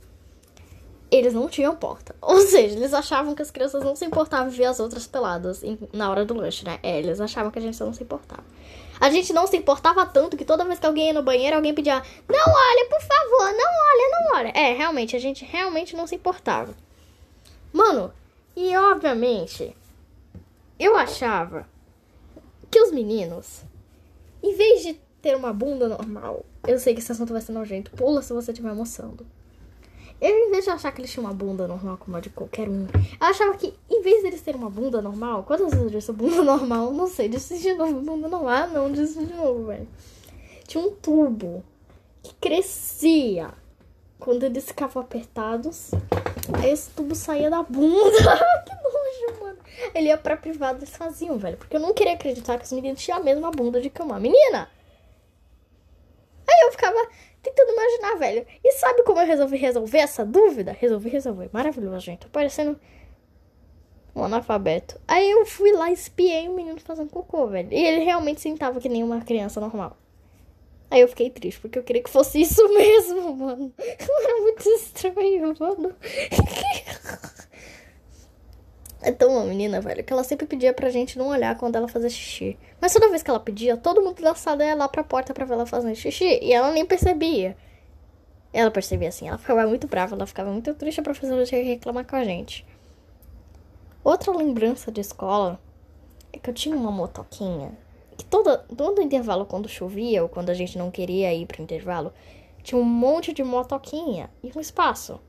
eles 1.11 1.35
não 1.35 1.49
tinham 1.49 1.77
porta. 1.77 2.15
Ou 2.23 2.41
seja, 2.41 2.77
eles 2.77 2.95
achavam 2.95 3.35
que 3.35 3.43
as 3.43 3.51
crianças 3.51 3.83
não 3.83 3.95
se 3.95 4.05
importavam 4.05 4.51
ver 4.51 4.65
as 4.65 4.81
outras 4.81 5.07
peladas 5.07 5.63
na 5.93 6.11
hora 6.11 6.25
do 6.25 6.35
lanche, 6.35 6.65
né? 6.65 6.79
É, 6.83 6.99
eles 6.99 7.21
achavam 7.21 7.51
que 7.51 7.59
a 7.59 7.63
gente 7.63 7.79
não 7.81 7.93
se 7.93 8.03
importava. 8.03 8.45
A 9.01 9.11
gente 9.11 9.33
não 9.33 9.47
se 9.47 9.57
importava 9.57 10.07
tanto 10.07 10.37
que 10.37 10.45
toda 10.45 10.65
vez 10.65 10.79
que 10.79 10.87
alguém 10.87 11.09
ia 11.09 11.13
no 11.13 11.23
banheiro, 11.23 11.57
alguém 11.57 11.75
pedia: 11.75 12.03
Não 12.29 12.53
olha, 12.53 12.89
por 12.89 13.01
favor, 13.01 13.53
não 13.53 13.71
olha, 13.71 14.11
não 14.11 14.37
olha. 14.39 14.53
É, 14.55 14.73
realmente, 14.73 15.17
a 15.17 15.19
gente 15.19 15.45
realmente 15.45 15.97
não 15.97 16.07
se 16.07 16.15
importava. 16.15 16.75
Mano, 17.73 18.13
e 18.57 18.77
obviamente, 18.77 19.77
eu 20.79 20.97
achava 20.97 21.69
que 22.71 22.81
os 22.81 22.93
meninos, 22.93 23.63
em 24.43 24.55
vez 24.55 24.83
de 24.83 24.95
ter 25.21 25.37
uma 25.37 25.53
bunda 25.53 25.89
normal, 25.89 26.45
eu 26.67 26.79
sei 26.79 26.95
que 26.95 27.01
esse 27.01 27.13
assunto 27.13 27.33
vai 27.33 27.43
ser 27.43 27.53
nojento, 27.53 27.91
pula 27.93 28.23
se 28.23 28.33
você 28.33 28.53
estiver 28.53 28.71
almoçando. 28.71 29.27
Eu, 30.21 30.31
em 30.31 30.51
vez 30.51 30.65
de 30.65 30.71
achar 30.71 30.93
que 30.93 31.01
eles 31.01 31.13
tinham 31.13 31.27
uma 31.27 31.35
bunda 31.35 31.67
normal 31.69 31.99
como 31.99 32.17
a 32.17 32.21
de 32.21 32.31
qualquer 32.31 32.69
um, 32.69 32.87
eu 32.87 33.27
achava 33.27 33.57
que, 33.57 33.75
em 33.91 34.01
vez 34.01 34.23
deles 34.23 34.41
terem 34.41 34.61
uma 34.61 34.71
bunda 34.71 35.03
normal, 35.03 35.43
quantas 35.43 35.71
vezes 35.71 35.85
eu 35.85 35.91
disse 35.91 36.13
bunda 36.13 36.43
normal? 36.45 36.93
Não 36.93 37.07
sei, 37.07 37.29
disse 37.29 37.59
de 37.59 37.75
novo 37.75 38.01
bunda 38.01 38.29
normal. 38.29 38.49
Ah, 38.49 38.67
não, 38.67 38.91
disse 38.91 39.25
de 39.25 39.35
novo, 39.35 39.67
velho. 39.67 39.89
Tinha 40.67 40.83
um 40.83 40.91
tubo 40.93 41.63
que 42.23 42.35
crescia 42.37 43.53
quando 44.19 44.45
eles 44.45 44.65
ficavam 44.65 45.03
apertados. 45.03 45.91
Aí 46.55 46.71
esse 46.71 46.91
tubo 46.91 47.15
saía 47.15 47.51
da 47.51 47.63
bunda. 47.63 48.19
que 48.65 48.75
nojo, 48.75 49.43
mano. 49.43 49.59
Ele 49.95 50.09
ia 50.09 50.17
pra 50.17 50.37
privada, 50.37 50.79
eles 50.79 50.97
faziam, 50.97 51.37
velho. 51.37 51.59
Porque 51.59 51.77
eu 51.77 51.81
não 51.81 51.93
queria 51.93 52.15
acreditar 52.15 52.59
que 52.59 52.65
os 52.65 52.73
meninos 52.73 53.03
tinham 53.03 53.19
a 53.19 53.23
mesma 53.23 53.51
bunda 53.51 53.81
de 53.81 53.91
que 53.91 54.01
uma 54.01 54.19
menina. 54.19 54.69
Aí 56.49 56.67
eu 56.67 56.73
ficava 56.73 57.09
tentando 57.45 57.73
imaginar, 57.73 58.17
velho. 58.17 58.47
E 58.65 58.73
sabe 58.73 59.03
como 59.05 59.21
eu 59.21 59.27
resolvi 59.27 59.57
resolver 59.57 59.99
essa 59.99 60.25
dúvida? 60.25 60.73
Resolvi 60.73 61.09
resolver. 61.11 61.51
Maravilhoso, 61.53 62.01
gente. 62.01 62.21
Tô 62.21 62.29
parecendo 62.29 62.79
um 64.15 64.25
analfabeto. 64.25 65.01
Aí 65.07 65.31
eu 65.31 65.45
fui 65.45 65.73
lá 65.73 65.91
e 65.91 65.95
espiei 65.95 66.49
um 66.49 66.55
menino 66.55 66.81
fazendo 66.81 67.11
cocô, 67.11 67.47
velho. 67.47 67.69
E 67.73 67.85
ele 67.87 68.05
realmente 68.05 68.41
sentava 68.41 68.81
que 68.81 68.89
nem 68.89 69.03
uma 69.03 69.21
criança 69.21 69.61
normal. 69.61 69.97
Aí 70.91 71.01
eu 71.01 71.09
fiquei 71.09 71.29
triste, 71.29 71.61
porque 71.61 71.79
eu 71.79 71.83
queria 71.83 72.03
que 72.03 72.11
fosse 72.11 72.41
isso 72.41 72.63
mesmo, 72.73 73.35
mano. 73.35 73.73
Era 73.79 74.41
muito 74.41 74.69
estranho, 74.69 75.55
mano. 75.59 75.95
Então, 79.05 79.31
uma 79.31 79.45
menina, 79.45 79.81
velho, 79.81 80.03
que 80.03 80.13
ela 80.13 80.25
sempre 80.25 80.47
pedia 80.47 80.73
pra 80.73 80.89
gente 80.89 81.19
não 81.19 81.29
olhar 81.29 81.57
quando 81.59 81.77
ela 81.77 81.87
fazia 81.87 82.09
xixi. 82.09 82.57
Mas 82.81 82.93
toda 82.93 83.11
vez 83.11 83.23
que 83.23 83.31
ela 83.31 83.41
pedia, 83.41 83.77
todo 83.77 84.03
mundo 84.03 84.23
da 84.23 84.35
sala 84.35 84.65
ia 84.65 84.75
lá 84.75 84.89
pra 84.89 85.05
porta 85.05 85.35
pra 85.35 85.45
ver 85.45 85.55
ela 85.55 85.67
fazendo 85.67 85.95
xixi. 85.95 86.39
E 86.43 86.53
ela 86.53 86.73
nem 86.73 86.87
percebia. 86.87 87.57
Ela 88.53 88.71
percebia 88.71 89.09
assim, 89.09 89.29
ela 89.29 89.37
ficava 89.37 89.67
muito 89.67 89.87
brava, 89.87 90.15
ela 90.15 90.27
ficava 90.27 90.51
muito 90.51 90.73
triste, 90.75 91.01
a 91.01 91.03
professora 91.03 91.45
tinha 91.45 91.63
reclamar 91.63 92.07
com 92.07 92.15
a 92.15 92.25
gente. 92.25 92.65
Outra 94.03 94.31
lembrança 94.33 94.93
de 94.93 95.01
escola 95.01 95.61
é 96.33 96.39
que 96.39 96.49
eu 96.49 96.55
tinha 96.55 96.77
uma 96.77 96.93
motoquinha. 96.93 97.77
Que 98.17 98.25
toda, 98.25 98.59
todo 98.59 99.03
intervalo, 99.03 99.45
quando 99.45 99.69
chovia 99.69 100.23
ou 100.23 100.29
quando 100.29 100.51
a 100.51 100.55
gente 100.55 100.79
não 100.79 100.91
queria 100.91 101.35
ir 101.35 101.47
pro 101.47 101.63
intervalo, 101.63 102.13
tinha 102.63 102.81
um 102.81 102.85
monte 102.85 103.33
de 103.33 103.43
motoquinha 103.43 104.31
e 104.43 104.53
um 104.57 104.61
espaço 104.61 105.21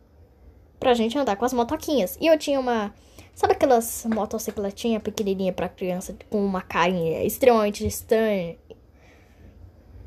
pra 0.80 0.94
gente 0.94 1.18
andar 1.18 1.36
com 1.36 1.46
as 1.46 1.54
motoquinhas. 1.54 2.18
E 2.22 2.28
eu 2.28 2.38
tinha 2.38 2.60
uma 2.60 2.94
Sabe 3.36 3.52
aquelas 3.52 4.06
motocicletinhas 4.06 5.04
pequenininha 5.04 5.52
para 5.52 5.68
criança 5.68 6.16
com 6.30 6.44
uma 6.44 6.62
carinha 6.62 7.22
extremamente 7.26 7.86
estranha? 7.86 8.56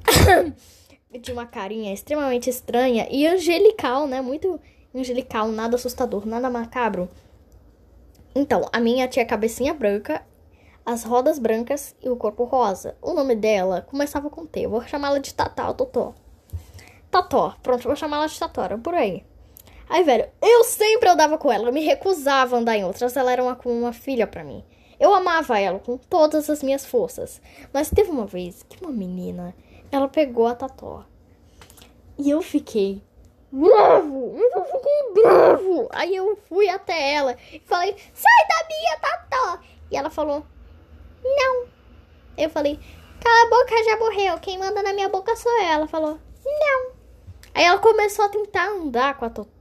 de 1.20 1.30
uma 1.30 1.44
carinha 1.44 1.92
extremamente 1.92 2.48
estranha 2.48 3.06
e 3.10 3.26
angelical, 3.26 4.06
né? 4.06 4.22
Muito 4.22 4.58
angelical, 4.94 5.48
nada 5.48 5.76
assustador, 5.76 6.24
nada 6.26 6.48
macabro. 6.48 7.06
Então, 8.34 8.66
a 8.72 8.80
minha 8.80 9.06
tinha 9.06 9.26
a 9.26 9.28
cabecinha 9.28 9.74
branca, 9.74 10.24
as 10.86 11.04
rodas 11.04 11.38
brancas 11.38 11.94
e 12.02 12.08
o 12.08 12.16
corpo 12.16 12.44
rosa. 12.44 12.96
O 13.02 13.12
nome 13.12 13.36
dela 13.36 13.82
começava 13.82 14.30
com 14.30 14.46
T. 14.46 14.60
Eu 14.60 14.70
vou 14.70 14.80
chamá-la 14.86 15.18
de 15.18 15.34
Tatá, 15.34 15.70
Totó. 15.74 16.14
Tató, 17.10 17.54
pronto, 17.62 17.82
vou 17.82 17.94
chamá-la 17.94 18.26
de 18.26 18.38
Tatora, 18.38 18.78
por 18.78 18.94
aí. 18.94 19.22
Aí, 19.88 20.02
velho, 20.04 20.28
eu 20.42 20.64
sempre 20.64 21.08
andava 21.08 21.38
com 21.38 21.50
ela. 21.50 21.68
Eu 21.68 21.72
me 21.72 21.80
recusava 21.80 22.56
a 22.56 22.58
andar 22.58 22.76
em 22.76 22.84
outras. 22.84 23.16
Ela 23.16 23.32
era 23.32 23.42
uma, 23.42 23.56
como 23.56 23.74
uma 23.74 23.92
filha 23.92 24.26
para 24.26 24.44
mim. 24.44 24.64
Eu 25.00 25.14
amava 25.14 25.58
ela 25.58 25.78
com 25.78 25.96
todas 25.96 26.50
as 26.50 26.62
minhas 26.62 26.84
forças. 26.84 27.40
Mas 27.72 27.90
teve 27.90 28.10
uma 28.10 28.26
vez 28.26 28.62
que 28.62 28.82
uma 28.82 28.92
menina 28.92 29.54
ela 29.90 30.08
pegou 30.08 30.46
a 30.46 30.54
Tató. 30.54 31.04
E 32.18 32.28
eu 32.28 32.42
fiquei 32.42 33.02
bravo, 33.50 34.36
eu 34.36 34.64
fiquei 34.64 35.22
bravo. 35.22 35.88
Aí 35.90 36.14
eu 36.14 36.36
fui 36.48 36.68
até 36.68 37.14
ela 37.14 37.36
e 37.52 37.60
falei, 37.60 37.96
sai 38.12 38.46
da 38.48 38.68
minha 38.68 38.98
Tató. 38.98 39.60
E 39.90 39.96
ela 39.96 40.10
falou, 40.10 40.44
não. 41.22 41.66
Eu 42.36 42.50
falei, 42.50 42.78
cala 43.20 43.42
a 43.42 43.50
boca, 43.50 43.84
já 43.84 43.96
morreu. 43.96 44.38
Quem 44.38 44.58
manda 44.58 44.82
na 44.82 44.92
minha 44.92 45.08
boca 45.08 45.34
sou 45.36 45.62
ela. 45.62 45.86
Falou, 45.86 46.18
não. 46.44 46.92
Aí 47.54 47.64
ela 47.64 47.78
começou 47.78 48.24
a 48.24 48.28
tentar 48.28 48.68
andar 48.68 49.16
com 49.16 49.24
a 49.24 49.30
Totó. 49.30 49.57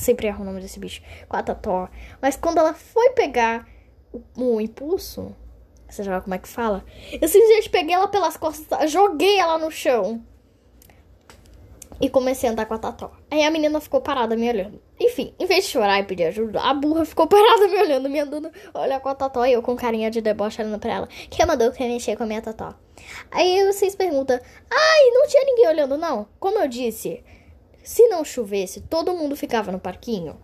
Sempre 0.00 0.28
erro 0.28 0.40
o 0.40 0.46
nome 0.46 0.62
desse 0.62 0.80
bicho. 0.80 1.02
Totó. 1.44 1.90
Mas 2.22 2.34
quando 2.34 2.56
ela 2.56 2.72
foi 2.72 3.10
pegar 3.10 3.68
o, 4.10 4.22
o 4.54 4.58
impulso, 4.58 5.36
você 5.86 6.02
já 6.02 6.22
como 6.22 6.34
é 6.34 6.38
que 6.38 6.48
fala? 6.48 6.82
Eu 7.12 7.28
simplesmente 7.28 7.68
peguei 7.68 7.94
ela 7.94 8.08
pelas 8.08 8.34
costas, 8.34 8.90
joguei 8.90 9.38
ela 9.38 9.58
no 9.58 9.70
chão. 9.70 10.24
E 12.00 12.08
comecei 12.08 12.48
a 12.48 12.52
andar 12.52 12.64
com 12.64 12.72
a 12.72 12.78
Tató. 12.78 13.12
Aí 13.30 13.44
a 13.44 13.50
menina 13.50 13.78
ficou 13.78 14.00
parada 14.00 14.34
me 14.34 14.48
olhando. 14.48 14.80
Enfim, 14.98 15.34
em 15.38 15.44
vez 15.44 15.66
de 15.66 15.72
chorar 15.72 15.98
e 15.98 16.04
pedir 16.04 16.24
ajuda, 16.24 16.62
a 16.62 16.72
burra 16.72 17.04
ficou 17.04 17.26
parada 17.28 17.68
me 17.68 17.76
olhando, 17.76 18.08
me 18.08 18.20
andando, 18.20 18.50
olha 18.72 18.98
com 19.00 19.10
a 19.10 19.14
Tató 19.14 19.44
e 19.44 19.52
eu 19.52 19.60
com 19.60 19.76
carinha 19.76 20.10
de 20.10 20.22
deboche 20.22 20.62
olhando 20.62 20.78
pra 20.78 20.94
ela. 20.94 21.08
Quem 21.28 21.44
mandou 21.44 21.70
que 21.72 21.86
mexer 21.86 22.16
com 22.16 22.22
a 22.22 22.26
minha 22.26 22.40
Tató? 22.40 22.74
Aí 23.30 23.66
vocês 23.66 23.94
perguntam, 23.94 24.40
ai, 24.70 25.10
não 25.12 25.28
tinha 25.28 25.44
ninguém 25.44 25.68
olhando, 25.68 25.98
não. 25.98 26.26
Como 26.38 26.58
eu 26.58 26.66
disse, 26.66 27.22
se 27.90 28.06
não 28.06 28.24
chovesse, 28.24 28.82
todo 28.82 29.12
mundo 29.12 29.34
ficava 29.34 29.72
no 29.72 29.80
parquinho. 29.80 30.38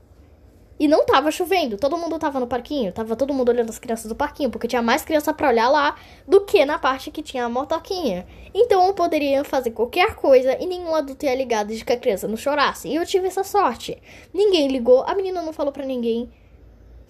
E 0.80 0.88
não 0.88 1.06
tava 1.06 1.30
chovendo, 1.30 1.76
todo 1.76 1.96
mundo 1.96 2.18
tava 2.18 2.40
no 2.40 2.46
parquinho, 2.48 2.90
tava 2.90 3.14
todo 3.14 3.32
mundo 3.32 3.50
olhando 3.50 3.70
as 3.70 3.78
crianças 3.78 4.08
do 4.08 4.16
parquinho, 4.16 4.50
porque 4.50 4.66
tinha 4.66 4.82
mais 4.82 5.04
criança 5.04 5.32
para 5.32 5.50
olhar 5.50 5.68
lá 5.68 5.94
do 6.26 6.40
que 6.40 6.64
na 6.64 6.76
parte 6.76 7.08
que 7.08 7.22
tinha 7.22 7.44
a 7.44 7.48
motoquinha. 7.48 8.26
Então 8.52 8.84
eu 8.84 8.92
poderia 8.94 9.44
fazer 9.44 9.70
qualquer 9.70 10.16
coisa 10.16 10.60
e 10.60 10.66
nenhum 10.66 10.92
adulto 10.92 11.24
ia 11.24 11.36
ligar 11.36 11.64
desde 11.64 11.84
que 11.84 11.92
a 11.92 11.96
criança 11.96 12.26
não 12.26 12.36
chorasse. 12.36 12.88
E 12.88 12.96
eu 12.96 13.06
tive 13.06 13.28
essa 13.28 13.44
sorte. 13.44 13.96
Ninguém 14.34 14.66
ligou, 14.66 15.04
a 15.04 15.14
menina 15.14 15.40
não 15.40 15.52
falou 15.52 15.72
para 15.72 15.86
ninguém. 15.86 16.28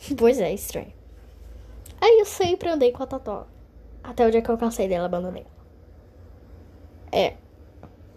Pois 0.18 0.38
é, 0.38 0.53
estranho. 0.53 0.92
Aí 1.99 2.18
eu 2.18 2.27
sempre 2.27 2.68
andei 2.68 2.92
com 2.92 3.03
a 3.03 3.07
Tató. 3.07 3.46
Até 4.05 4.27
o 4.27 4.31
dia 4.31 4.42
que 4.42 4.51
eu 4.51 4.59
cansei 4.59 4.87
dela, 4.87 5.07
abandonei. 5.07 5.46
É. 7.11 7.37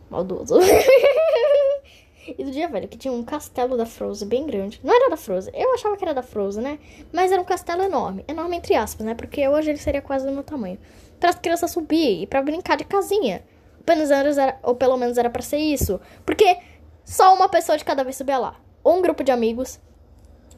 Maldoso. 0.10 0.56
E 2.38 2.44
do 2.44 2.52
dia 2.52 2.68
velho, 2.68 2.88
que 2.88 2.98
tinha 2.98 3.12
um 3.12 3.24
castelo 3.24 3.78
da 3.78 3.86
Frozen 3.86 4.28
bem 4.28 4.46
grande. 4.46 4.80
Não 4.84 4.94
era 4.94 5.10
da 5.10 5.18
Frozen, 5.18 5.54
eu 5.56 5.74
achava 5.74 5.98
que 5.98 6.04
era 6.04 6.14
da 6.14 6.22
Frozen, 6.22 6.64
né? 6.64 6.80
Mas 7.12 7.32
era 7.32 7.42
um 7.42 7.46
castelo 7.46 7.84
enorme. 7.84 8.24
Enorme 8.28 8.58
entre 8.58 8.76
aspas, 8.76 9.06
né? 9.06 9.16
Porque 9.16 9.48
hoje 9.48 9.70
ele 9.70 9.78
seria 9.78 10.02
quase 10.02 10.26
do 10.26 10.32
meu 10.32 10.44
tamanho. 10.44 10.78
Para 11.20 11.30
as 11.30 11.36
crianças 11.36 11.72
subir 11.72 12.24
e 12.24 12.28
para 12.28 12.42
brincar 12.42 12.78
de 12.78 12.84
casinha. 12.84 13.44
Apenas 13.82 14.12
era, 14.12 14.60
ou 14.64 14.76
pelo 14.76 14.98
menos 14.98 15.18
era 15.18 15.30
para 15.30 15.42
ser 15.42 15.58
isso. 15.58 16.00
Porque 16.26 16.58
só 17.04 17.34
uma 17.34 17.50
pessoa 17.50 17.78
de 17.78 17.84
cada 17.84 18.04
vez 18.04 18.16
subia 18.16 18.38
lá. 18.38 18.56
Ou 18.84 18.98
um 18.98 19.02
grupo 19.02 19.24
de 19.24 19.32
amigos. 19.32 19.80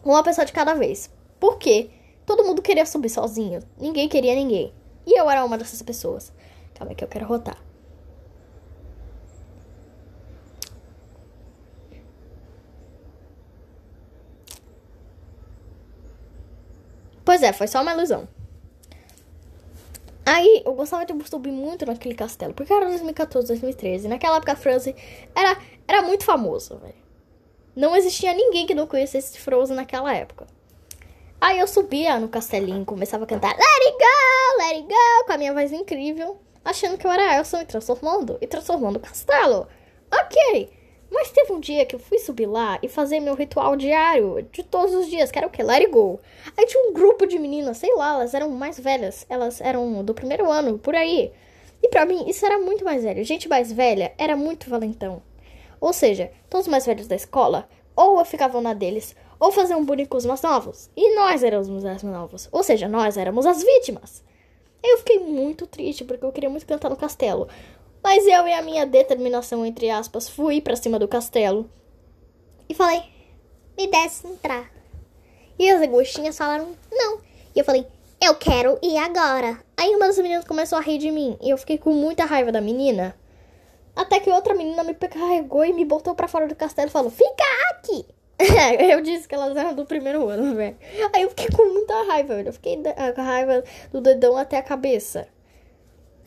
Uma 0.04 0.24
pessoa 0.24 0.46
de 0.46 0.52
cada 0.52 0.74
vez. 0.74 1.10
Por 1.40 1.58
quê? 1.58 1.90
Todo 2.26 2.44
mundo 2.44 2.62
queria 2.62 2.86
subir 2.86 3.10
sozinho. 3.10 3.62
Ninguém 3.80 4.10
queria 4.10 4.36
ninguém. 4.36 4.74
E 5.06 5.18
eu 5.20 5.30
era 5.30 5.44
uma 5.44 5.58
dessas 5.58 5.82
pessoas. 5.82 6.32
Calma 6.74 6.92
aí 6.92 6.96
que 6.96 7.04
eu 7.04 7.08
quero 7.08 7.26
rotar. 7.26 7.58
Pois 17.32 17.44
é, 17.44 17.54
foi 17.54 17.66
só 17.66 17.82
uma 17.82 17.94
ilusão. 17.94 18.28
Aí, 20.26 20.64
eu 20.66 20.74
gostava 20.74 21.06
de 21.06 21.14
subir 21.30 21.50
muito 21.50 21.86
naquele 21.86 22.14
castelo, 22.14 22.54
porque 22.54 22.74
era 22.74 22.86
2014, 22.88 23.48
2013. 23.48 24.10
Naquela 24.10 24.36
época, 24.36 24.52
a 24.52 24.56
Frozen 24.58 24.94
era, 25.34 25.58
era 25.88 26.02
muito 26.02 26.26
famosa, 26.26 26.76
velho. 26.76 26.94
Não 27.74 27.96
existia 27.96 28.34
ninguém 28.34 28.68
que 28.68 28.76
não 28.76 28.86
conhecesse 28.86 29.40
Frozen 29.40 29.78
naquela 29.78 30.14
época. 30.14 30.46
Aí 31.40 31.58
eu 31.58 31.68
subia 31.68 32.20
no 32.20 32.28
castelinho, 32.28 32.84
começava 32.84 33.24
a 33.24 33.28
cantar 33.28 33.56
Let 33.56 33.86
it 33.86 33.98
go, 33.98 34.58
let 34.58 34.76
it 34.76 34.88
go, 34.90 35.26
com 35.26 35.32
a 35.32 35.38
minha 35.38 35.54
voz 35.54 35.72
incrível, 35.72 36.38
achando 36.66 36.98
que 36.98 37.08
eu 37.08 37.12
era 37.14 37.38
Elsa 37.38 37.62
e 37.62 37.66
transformando, 37.66 38.38
e 38.42 38.46
transformando 38.46 38.98
o 38.98 39.00
castelo. 39.00 39.70
Ok, 40.14 40.70
mas 41.12 41.30
teve 41.30 41.52
um 41.52 41.60
dia 41.60 41.86
que 41.86 41.94
eu 41.94 42.00
fui 42.00 42.18
subir 42.18 42.46
lá 42.46 42.80
e 42.82 42.88
fazer 42.88 43.20
meu 43.20 43.36
ritual 43.36 43.76
diário 43.76 44.48
de 44.52 44.64
todos 44.64 44.96
os 44.96 45.08
dias, 45.08 45.30
que 45.30 45.38
era 45.38 45.46
o 45.46 45.50
que? 45.50 45.62
Let 45.62 45.82
it 45.82 45.92
go. 45.92 46.20
Aí 46.58 46.66
tinha 46.66 46.90
um 46.90 46.94
grupo 46.94 47.28
de 47.28 47.38
meninas, 47.38 47.78
sei 47.78 47.94
lá, 47.96 48.16
elas 48.16 48.34
eram 48.34 48.50
mais 48.50 48.80
velhas, 48.80 49.26
elas 49.30 49.60
eram 49.60 50.04
do 50.06 50.14
primeiro 50.14 50.50
ano, 50.50 50.80
por 50.80 50.96
aí. 50.96 51.32
E 51.84 51.90
para 51.90 52.06
mim, 52.06 52.30
isso 52.30 52.46
era 52.46 52.58
muito 52.58 52.86
mais 52.86 53.04
velho. 53.04 53.24
Gente 53.26 53.50
mais 53.50 53.72
velha 53.72 54.14
era 54.18 54.38
muito 54.38 54.70
valentão. 54.70 55.22
Ou 55.82 55.92
seja, 55.92 56.32
todos 56.50 56.68
os 56.68 56.72
mais 56.72 56.86
velhos 56.86 57.08
da 57.08 57.16
escola, 57.16 57.68
ou 57.96 58.24
ficavam 58.24 58.62
na 58.62 58.74
deles, 58.74 59.14
ou 59.40 59.52
faziam 59.52 59.84
bullying 59.84 60.06
com 60.06 60.16
os 60.16 60.26
mais 60.26 60.42
novos. 60.42 60.90
E 60.96 61.16
nós 61.16 61.44
éramos 61.44 61.68
os 61.68 61.84
mais 61.84 62.04
novos. 62.04 62.48
Ou 62.52 62.64
seja, 62.64 62.88
nós 62.88 63.18
éramos 63.18 63.46
as 63.46 63.62
vítimas. 63.62 64.24
Eu 64.84 65.00
fiquei 65.00 65.20
muito 65.20 65.68
triste 65.68 66.04
porque 66.04 66.24
eu 66.24 66.32
queria 66.32 66.50
muito 66.50 66.66
cantar 66.66 66.90
no 66.90 66.96
castelo. 66.96 67.48
Mas 68.04 68.26
eu 68.26 68.48
e 68.48 68.54
a 68.54 68.62
minha 68.62 68.86
determinação, 68.86 69.66
entre 69.66 69.90
aspas, 69.90 70.28
fui 70.28 70.60
para 70.60 70.76
cima 70.76 70.98
do 70.98 71.08
castelo 71.08 71.70
e 72.68 72.74
falei: 72.74 73.04
me 73.78 73.88
desce 73.88 74.28
entrar. 74.28 74.72
E 75.60 75.70
as 75.70 75.82
agostinhas 75.82 76.38
falaram: 76.38 76.76
não. 76.92 77.20
E 77.56 77.60
eu 77.60 77.66
falei: 77.66 77.86
eu 78.20 78.36
quero 78.36 78.80
ir 78.82 78.98
agora. 78.98 79.60
Aí 79.78 79.96
uma 79.96 80.08
das 80.08 80.18
meninas 80.18 80.46
começou 80.46 80.78
a 80.78 80.82
rir 80.82 80.98
de 80.98 81.12
mim 81.12 81.38
e 81.42 81.50
eu 81.50 81.58
fiquei 81.58 81.78
com 81.78 81.92
muita 81.92 82.26
raiva 82.26 82.52
da 82.52 82.62
menina. 82.62 83.16
Até 83.96 84.20
que 84.20 84.30
outra 84.30 84.54
menina 84.54 84.84
me 84.84 84.94
carregou 84.94 85.66
e 85.66 85.74
me 85.74 85.84
botou 85.84 86.16
para 86.16 86.28
fora 86.28 86.48
do 86.48 86.56
castelo 86.56 86.88
e 86.88 86.92
falou: 86.92 87.12
fica 87.12 87.44
aqui. 87.72 88.06
eu 88.92 89.02
disse 89.02 89.28
que 89.28 89.36
elas 89.36 89.56
eram 89.56 89.76
do 89.76 89.86
primeiro 89.86 90.28
ano, 90.28 90.56
velho. 90.56 90.78
Aí 91.14 91.22
eu 91.22 91.30
fiquei 91.30 91.48
com 91.50 91.66
muita 91.72 92.04
raiva, 92.04 92.36
velho. 92.36 92.50
Eu 92.50 92.54
fiquei 92.54 92.78
com 93.16 93.22
raiva 93.22 93.64
do 93.92 94.02
dedão 94.02 94.36
até 94.38 94.58
a 94.58 94.64
cabeça. 94.64 95.28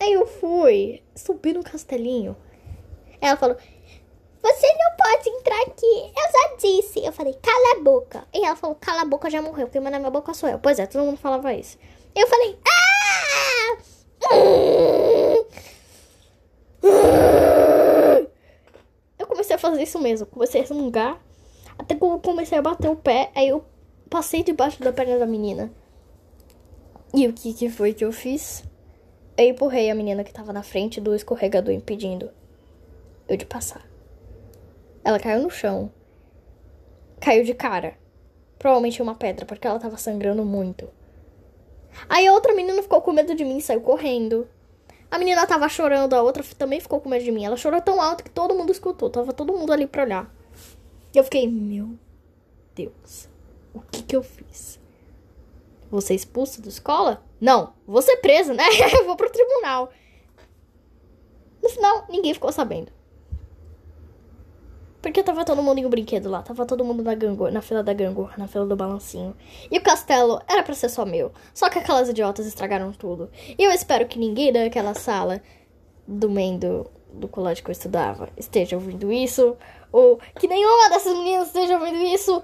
Aí 0.00 0.12
eu 0.12 0.26
fui 0.26 1.02
subir 1.14 1.54
no 1.54 1.62
castelinho. 1.62 2.36
Ela 3.20 3.36
falou: 3.36 3.56
Você 4.42 4.66
não 4.66 4.96
pode 4.96 5.28
entrar 5.28 5.62
aqui. 5.62 6.12
Eu 6.16 6.32
já 6.32 6.56
disse. 6.56 7.04
Eu 7.04 7.12
falei: 7.12 7.34
Cala 7.42 7.78
a 7.78 7.82
boca. 7.82 8.26
E 8.32 8.44
ela 8.44 8.56
falou: 8.56 8.76
Cala 8.76 9.02
a 9.02 9.06
boca, 9.06 9.30
já 9.30 9.40
morreu. 9.40 9.68
Quem 9.68 9.80
manda 9.80 9.98
minha 9.98 10.10
boca 10.10 10.34
sou 10.34 10.48
eu. 10.48 10.58
Pois 10.58 10.78
é, 10.78 10.86
todo 10.86 11.04
mundo 11.04 11.16
falava 11.16 11.54
isso. 11.54 11.78
Eu 12.14 12.26
falei: 12.26 12.58
Ah! 12.66 12.74
Eu 19.18 19.26
comecei 19.26 19.56
a 19.56 19.58
fazer 19.58 19.82
isso 19.82 19.98
mesmo. 19.98 20.26
Comecei 20.26 20.60
a 20.60 20.64
resmungar. 20.64 21.18
Até 21.78 21.94
que 21.94 22.04
eu 22.04 22.20
comecei 22.20 22.58
a 22.58 22.62
bater 22.62 22.90
o 22.90 22.96
pé. 22.96 23.30
Aí 23.34 23.48
eu 23.48 23.64
passei 24.10 24.42
debaixo 24.42 24.82
da 24.82 24.92
perna 24.92 25.18
da 25.18 25.26
menina. 25.26 25.72
E 27.12 27.26
o 27.26 27.32
que, 27.32 27.54
que 27.54 27.70
foi 27.70 27.94
que 27.94 28.04
eu 28.04 28.12
fiz? 28.12 28.64
Eu 29.36 29.46
empurrei 29.46 29.90
a 29.90 29.94
menina 29.94 30.22
que 30.22 30.32
tava 30.32 30.52
na 30.52 30.62
frente 30.62 31.00
do 31.00 31.14
escorregador, 31.14 31.74
impedindo 31.74 32.30
eu 33.28 33.36
de 33.36 33.44
passar. 33.44 33.84
Ela 35.02 35.18
caiu 35.18 35.42
no 35.42 35.50
chão. 35.50 35.90
Caiu 37.20 37.42
de 37.42 37.52
cara. 37.52 37.98
Provavelmente 38.58 39.02
uma 39.02 39.14
pedra, 39.14 39.44
porque 39.44 39.66
ela 39.66 39.78
tava 39.78 39.96
sangrando 39.96 40.44
muito. 40.44 40.88
Aí 42.08 42.26
a 42.26 42.32
outra 42.32 42.54
menina 42.54 42.80
ficou 42.82 43.00
com 43.00 43.12
medo 43.12 43.34
de 43.34 43.44
mim 43.44 43.58
e 43.58 43.62
saiu 43.62 43.80
correndo. 43.80 44.48
A 45.10 45.18
menina 45.18 45.46
tava 45.46 45.68
chorando, 45.68 46.14
a 46.14 46.22
outra 46.22 46.44
também 46.56 46.80
ficou 46.80 47.00
com 47.00 47.08
medo 47.08 47.24
de 47.24 47.32
mim. 47.32 47.44
Ela 47.44 47.56
chorou 47.56 47.80
tão 47.80 48.00
alto 48.00 48.24
que 48.24 48.30
todo 48.30 48.54
mundo 48.54 48.70
escutou. 48.70 49.10
Tava 49.10 49.32
todo 49.32 49.52
mundo 49.52 49.72
ali 49.72 49.86
pra 49.86 50.04
olhar. 50.04 50.32
E 51.12 51.18
eu 51.18 51.24
fiquei, 51.24 51.48
meu 51.48 51.90
Deus, 52.74 53.28
o 53.72 53.80
que 53.80 54.02
que 54.02 54.16
eu 54.16 54.22
fiz? 54.22 54.80
Você 55.90 56.14
expulso 56.14 56.60
da 56.60 56.68
escola? 56.68 57.22
Não, 57.44 57.74
vou 57.86 58.00
ser 58.00 58.16
presa, 58.16 58.54
né? 58.54 58.64
Eu 58.98 59.04
vou 59.04 59.16
pro 59.16 59.30
tribunal. 59.30 59.90
No 61.62 61.68
final, 61.68 62.06
ninguém 62.08 62.32
ficou 62.32 62.50
sabendo. 62.50 62.90
Porque 65.02 65.22
tava 65.22 65.44
todo 65.44 65.62
mundo 65.62 65.76
em 65.76 65.84
um 65.84 65.90
brinquedo 65.90 66.30
lá. 66.30 66.40
Tava 66.40 66.64
todo 66.64 66.82
mundo 66.82 67.02
na 67.02 67.14
gangorra, 67.14 67.50
na 67.50 67.60
fila 67.60 67.82
da 67.82 67.92
gangorra, 67.92 68.32
na 68.38 68.48
fila 68.48 68.64
do 68.64 68.74
balancinho. 68.74 69.36
E 69.70 69.76
o 69.76 69.82
castelo 69.82 70.40
era 70.48 70.62
para 70.62 70.72
ser 70.72 70.88
só 70.88 71.04
meu. 71.04 71.32
Só 71.52 71.68
que 71.68 71.78
aquelas 71.78 72.08
idiotas 72.08 72.46
estragaram 72.46 72.90
tudo. 72.92 73.30
E 73.58 73.62
eu 73.62 73.70
espero 73.70 74.08
que 74.08 74.18
ninguém 74.18 74.50
daquela 74.50 74.94
sala 74.94 75.42
do 76.08 76.30
Mendo 76.30 76.90
do 77.12 77.28
colégio 77.28 77.62
que 77.62 77.70
eu 77.70 77.74
estudava 77.74 78.30
esteja 78.38 78.76
ouvindo 78.76 79.12
isso. 79.12 79.54
Ou 79.92 80.18
que 80.40 80.48
nenhuma 80.48 80.88
dessas 80.88 81.12
meninas 81.12 81.48
esteja 81.48 81.74
ouvindo 81.74 81.98
isso. 82.04 82.42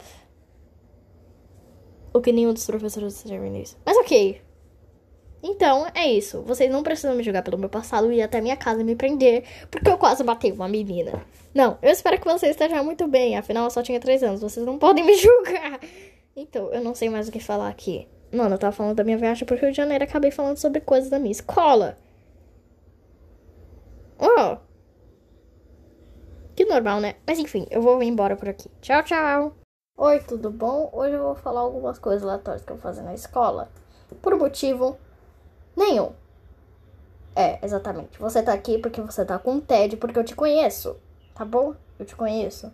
Ou 2.13 2.21
que 2.21 2.33
nenhum 2.33 2.53
dos 2.53 2.67
professores 2.67 3.15
esteja 3.15 3.41
vendo 3.41 3.57
isso. 3.57 3.79
Mas 3.87 3.97
ok. 3.97 4.50
Então, 5.43 5.87
é 5.95 6.07
isso. 6.07 6.43
Vocês 6.43 6.71
não 6.71 6.83
precisam 6.83 7.15
me 7.15 7.23
julgar 7.23 7.43
pelo 7.43 7.59
meu 7.59 7.69
passado 7.69 8.13
e 8.13 8.17
ir 8.17 8.23
até 8.23 8.41
minha 8.41 8.57
casa 8.57 8.85
me 8.85 8.95
prender, 8.95 9.45
porque 9.71 9.89
eu 9.89 9.97
quase 9.97 10.23
matei 10.23 10.53
uma 10.53 10.69
menina. 10.69 11.25
Não, 11.55 11.79
eu 11.83 11.91
espero 11.91 12.21
que 12.21 12.27
você 12.27 12.49
esteja 12.49 12.83
muito 12.83 13.09
bem, 13.09 13.37
afinal 13.37 13.65
eu 13.65 13.71
só 13.71 13.83
tinha 13.83 13.99
3 13.99 14.23
anos, 14.23 14.41
vocês 14.41 14.65
não 14.65 14.79
podem 14.79 15.05
me 15.05 15.15
julgar. 15.17 15.81
Então, 16.37 16.73
eu 16.73 16.81
não 16.83 16.95
sei 16.95 17.09
mais 17.09 17.29
o 17.29 17.33
que 17.33 17.41
falar 17.41 17.69
aqui. 17.69 18.07
Mano, 18.33 18.55
eu 18.55 18.59
tava 18.59 18.73
falando 18.73 18.97
da 18.97 19.03
minha 19.03 19.19
viagem 19.19 19.45
pro 19.45 19.57
Rio 19.57 19.71
de 19.71 19.77
Janeiro, 19.77 20.05
acabei 20.05 20.31
falando 20.31 20.57
sobre 20.57 20.81
coisas 20.81 21.11
da 21.11 21.19
minha 21.19 21.33
escola. 21.33 21.97
Oh! 24.19 24.59
Que 26.55 26.65
normal, 26.67 27.01
né? 27.01 27.15
Mas 27.27 27.39
enfim, 27.39 27.67
eu 27.71 27.81
vou 27.81 28.03
embora 28.03 28.37
por 28.37 28.49
aqui. 28.49 28.71
Tchau, 28.81 29.03
tchau! 29.03 29.57
Oi, 29.97 30.21
tudo 30.21 30.51
bom? 30.51 30.91
Hoje 30.93 31.15
eu 31.15 31.23
vou 31.23 31.35
falar 31.35 31.61
algumas 31.61 31.99
coisas 31.99 32.23
aleatórias 32.23 32.65
que 32.65 32.71
eu 32.71 32.77
vou 32.77 32.83
fazer 32.83 33.03
na 33.03 33.15
escola. 33.15 33.71
Por 34.23 34.37
motivo 34.37 34.97
nenhum. 35.77 36.13
É, 37.35 37.59
exatamente. 37.65 38.19
Você 38.19 38.43
tá 38.43 38.53
aqui 38.53 38.79
porque 38.79 39.01
você 39.01 39.25
tá 39.25 39.39
com 39.39 39.61
TED, 39.61 39.97
porque 39.97 40.19
eu 40.19 40.25
te 40.25 40.35
conheço. 40.35 40.97
Tá 41.35 41.45
bom? 41.45 41.75
Eu 41.99 42.05
te 42.05 42.17
conheço. 42.17 42.73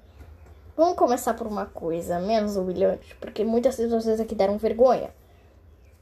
Vamos 0.76 0.96
começar 0.96 1.34
por 1.34 1.46
uma 1.46 1.66
coisa 1.66 2.18
menos 2.18 2.56
humilhante, 2.56 3.14
porque 3.16 3.44
muitas 3.44 3.76
situações 3.76 4.20
aqui 4.20 4.34
deram 4.34 4.58
vergonha. 4.58 5.10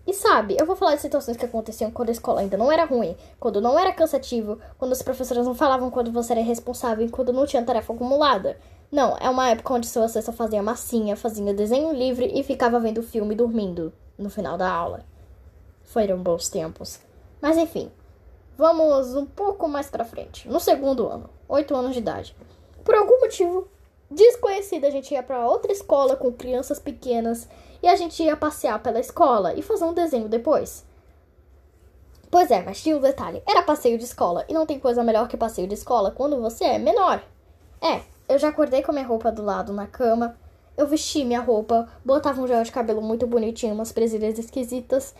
E 0.06 0.12
sabe, 0.12 0.56
eu 0.58 0.66
vou 0.66 0.76
falar 0.76 0.96
de 0.96 1.00
situações 1.00 1.36
que 1.36 1.44
aconteciam 1.44 1.90
quando 1.90 2.10
a 2.10 2.12
escola 2.12 2.40
ainda 2.40 2.58
não 2.58 2.70
era 2.70 2.84
ruim, 2.84 3.16
quando 3.40 3.60
não 3.60 3.78
era 3.78 3.92
cansativo, 3.92 4.58
quando 4.76 4.92
os 4.92 5.00
professores 5.00 5.46
não 5.46 5.54
falavam 5.54 5.90
quando 5.90 6.12
você 6.12 6.32
era 6.32 6.42
responsável 6.42 7.06
e 7.06 7.10
quando 7.10 7.32
não 7.32 7.46
tinha 7.46 7.62
tarefa 7.62 7.92
acumulada. 7.92 8.58
Não, 8.92 9.16
é 9.18 9.30
uma 9.30 9.48
época 9.48 9.74
onde 9.74 9.86
você 9.86 10.20
só 10.20 10.32
fazia 10.32 10.62
massinha, 10.62 11.16
fazia 11.16 11.54
desenho 11.54 11.92
livre 11.92 12.30
e 12.34 12.42
ficava 12.42 12.78
vendo 12.78 13.02
filme 13.02 13.34
dormindo 13.34 13.92
no 14.18 14.28
final 14.28 14.58
da 14.58 14.70
aula. 14.70 15.04
Foram 15.94 16.18
bons 16.18 16.48
tempos. 16.48 16.98
Mas 17.40 17.56
enfim, 17.56 17.88
vamos 18.58 19.14
um 19.14 19.24
pouco 19.24 19.68
mais 19.68 19.88
pra 19.88 20.04
frente. 20.04 20.48
No 20.48 20.58
segundo 20.58 21.06
ano, 21.06 21.30
8 21.48 21.72
anos 21.72 21.92
de 21.92 22.00
idade. 22.00 22.36
Por 22.82 22.96
algum 22.96 23.20
motivo 23.20 23.68
desconhecido, 24.10 24.86
a 24.86 24.90
gente 24.90 25.14
ia 25.14 25.22
para 25.22 25.46
outra 25.46 25.70
escola 25.70 26.16
com 26.16 26.32
crianças 26.32 26.80
pequenas 26.80 27.48
e 27.80 27.86
a 27.86 27.94
gente 27.94 28.20
ia 28.24 28.36
passear 28.36 28.82
pela 28.82 28.98
escola 28.98 29.54
e 29.54 29.62
fazer 29.62 29.84
um 29.84 29.94
desenho 29.94 30.28
depois. 30.28 30.84
Pois 32.28 32.50
é, 32.50 32.60
mas 32.64 32.82
tinha 32.82 32.96
um 32.96 33.00
detalhe: 33.00 33.40
era 33.46 33.62
passeio 33.62 33.96
de 33.96 34.02
escola 34.02 34.44
e 34.48 34.52
não 34.52 34.66
tem 34.66 34.80
coisa 34.80 35.04
melhor 35.04 35.28
que 35.28 35.36
passeio 35.36 35.68
de 35.68 35.74
escola 35.74 36.10
quando 36.10 36.40
você 36.40 36.64
é 36.64 36.76
menor. 36.76 37.22
É, 37.80 38.02
eu 38.28 38.36
já 38.36 38.48
acordei 38.48 38.82
com 38.82 38.90
a 38.90 38.94
minha 38.94 39.06
roupa 39.06 39.30
do 39.30 39.44
lado 39.44 39.72
na 39.72 39.86
cama, 39.86 40.36
eu 40.76 40.88
vesti 40.88 41.24
minha 41.24 41.40
roupa, 41.40 41.88
botava 42.04 42.42
um 42.42 42.48
gel 42.48 42.64
de 42.64 42.72
cabelo 42.72 43.00
muito 43.00 43.28
bonitinho, 43.28 43.74
umas 43.74 43.92
presilhas 43.92 44.36
esquisitas, 44.40 45.14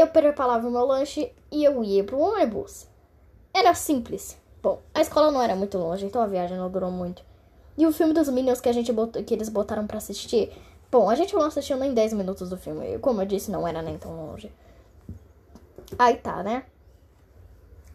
eu 0.00 0.06
preparava 0.08 0.66
o 0.66 0.70
meu 0.70 0.84
lanche 0.84 1.32
e 1.50 1.64
eu 1.64 1.82
ia 1.82 2.04
pro 2.04 2.18
ônibus. 2.18 2.86
Era 3.52 3.74
simples. 3.74 4.36
Bom, 4.62 4.80
a 4.94 5.00
escola 5.00 5.30
não 5.30 5.42
era 5.42 5.56
muito 5.56 5.78
longe, 5.78 6.04
então 6.04 6.20
a 6.20 6.26
viagem 6.26 6.56
não 6.56 6.70
durou 6.70 6.90
muito. 6.90 7.22
E 7.76 7.86
o 7.86 7.92
filme 7.92 8.12
dos 8.12 8.28
Minions 8.28 8.60
que 8.60 8.68
a 8.68 8.72
gente 8.72 8.92
botou, 8.92 9.22
que 9.22 9.32
eles 9.32 9.48
botaram 9.48 9.86
para 9.86 9.98
assistir 9.98 10.52
Bom, 10.90 11.10
a 11.10 11.14
gente 11.14 11.34
não 11.34 11.42
assistiu 11.42 11.76
nem 11.76 11.92
10 11.92 12.14
minutos 12.14 12.48
do 12.48 12.56
filme. 12.56 12.98
Como 12.98 13.20
eu 13.20 13.26
disse, 13.26 13.50
não 13.50 13.68
era 13.68 13.82
nem 13.82 13.98
tão 13.98 14.14
longe. 14.16 14.50
Aí 15.98 16.16
tá, 16.16 16.42
né? 16.42 16.64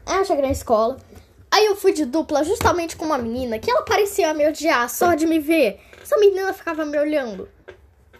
Aí 0.05 0.17
eu 0.17 0.25
cheguei 0.25 0.43
na 0.43 0.51
escola. 0.51 0.97
Aí 1.49 1.65
eu 1.65 1.75
fui 1.75 1.91
de 1.91 2.05
dupla 2.05 2.43
justamente 2.43 2.95
com 2.95 3.05
uma 3.05 3.17
menina 3.17 3.57
que 3.57 3.69
ela 3.69 3.83
parecia 3.83 4.33
me 4.33 4.47
odiar 4.47 4.87
só 4.89 5.15
de 5.15 5.25
me 5.25 5.39
ver. 5.39 5.79
Essa 6.01 6.17
menina 6.17 6.53
ficava 6.53 6.85
me 6.85 6.97
olhando. 6.99 7.49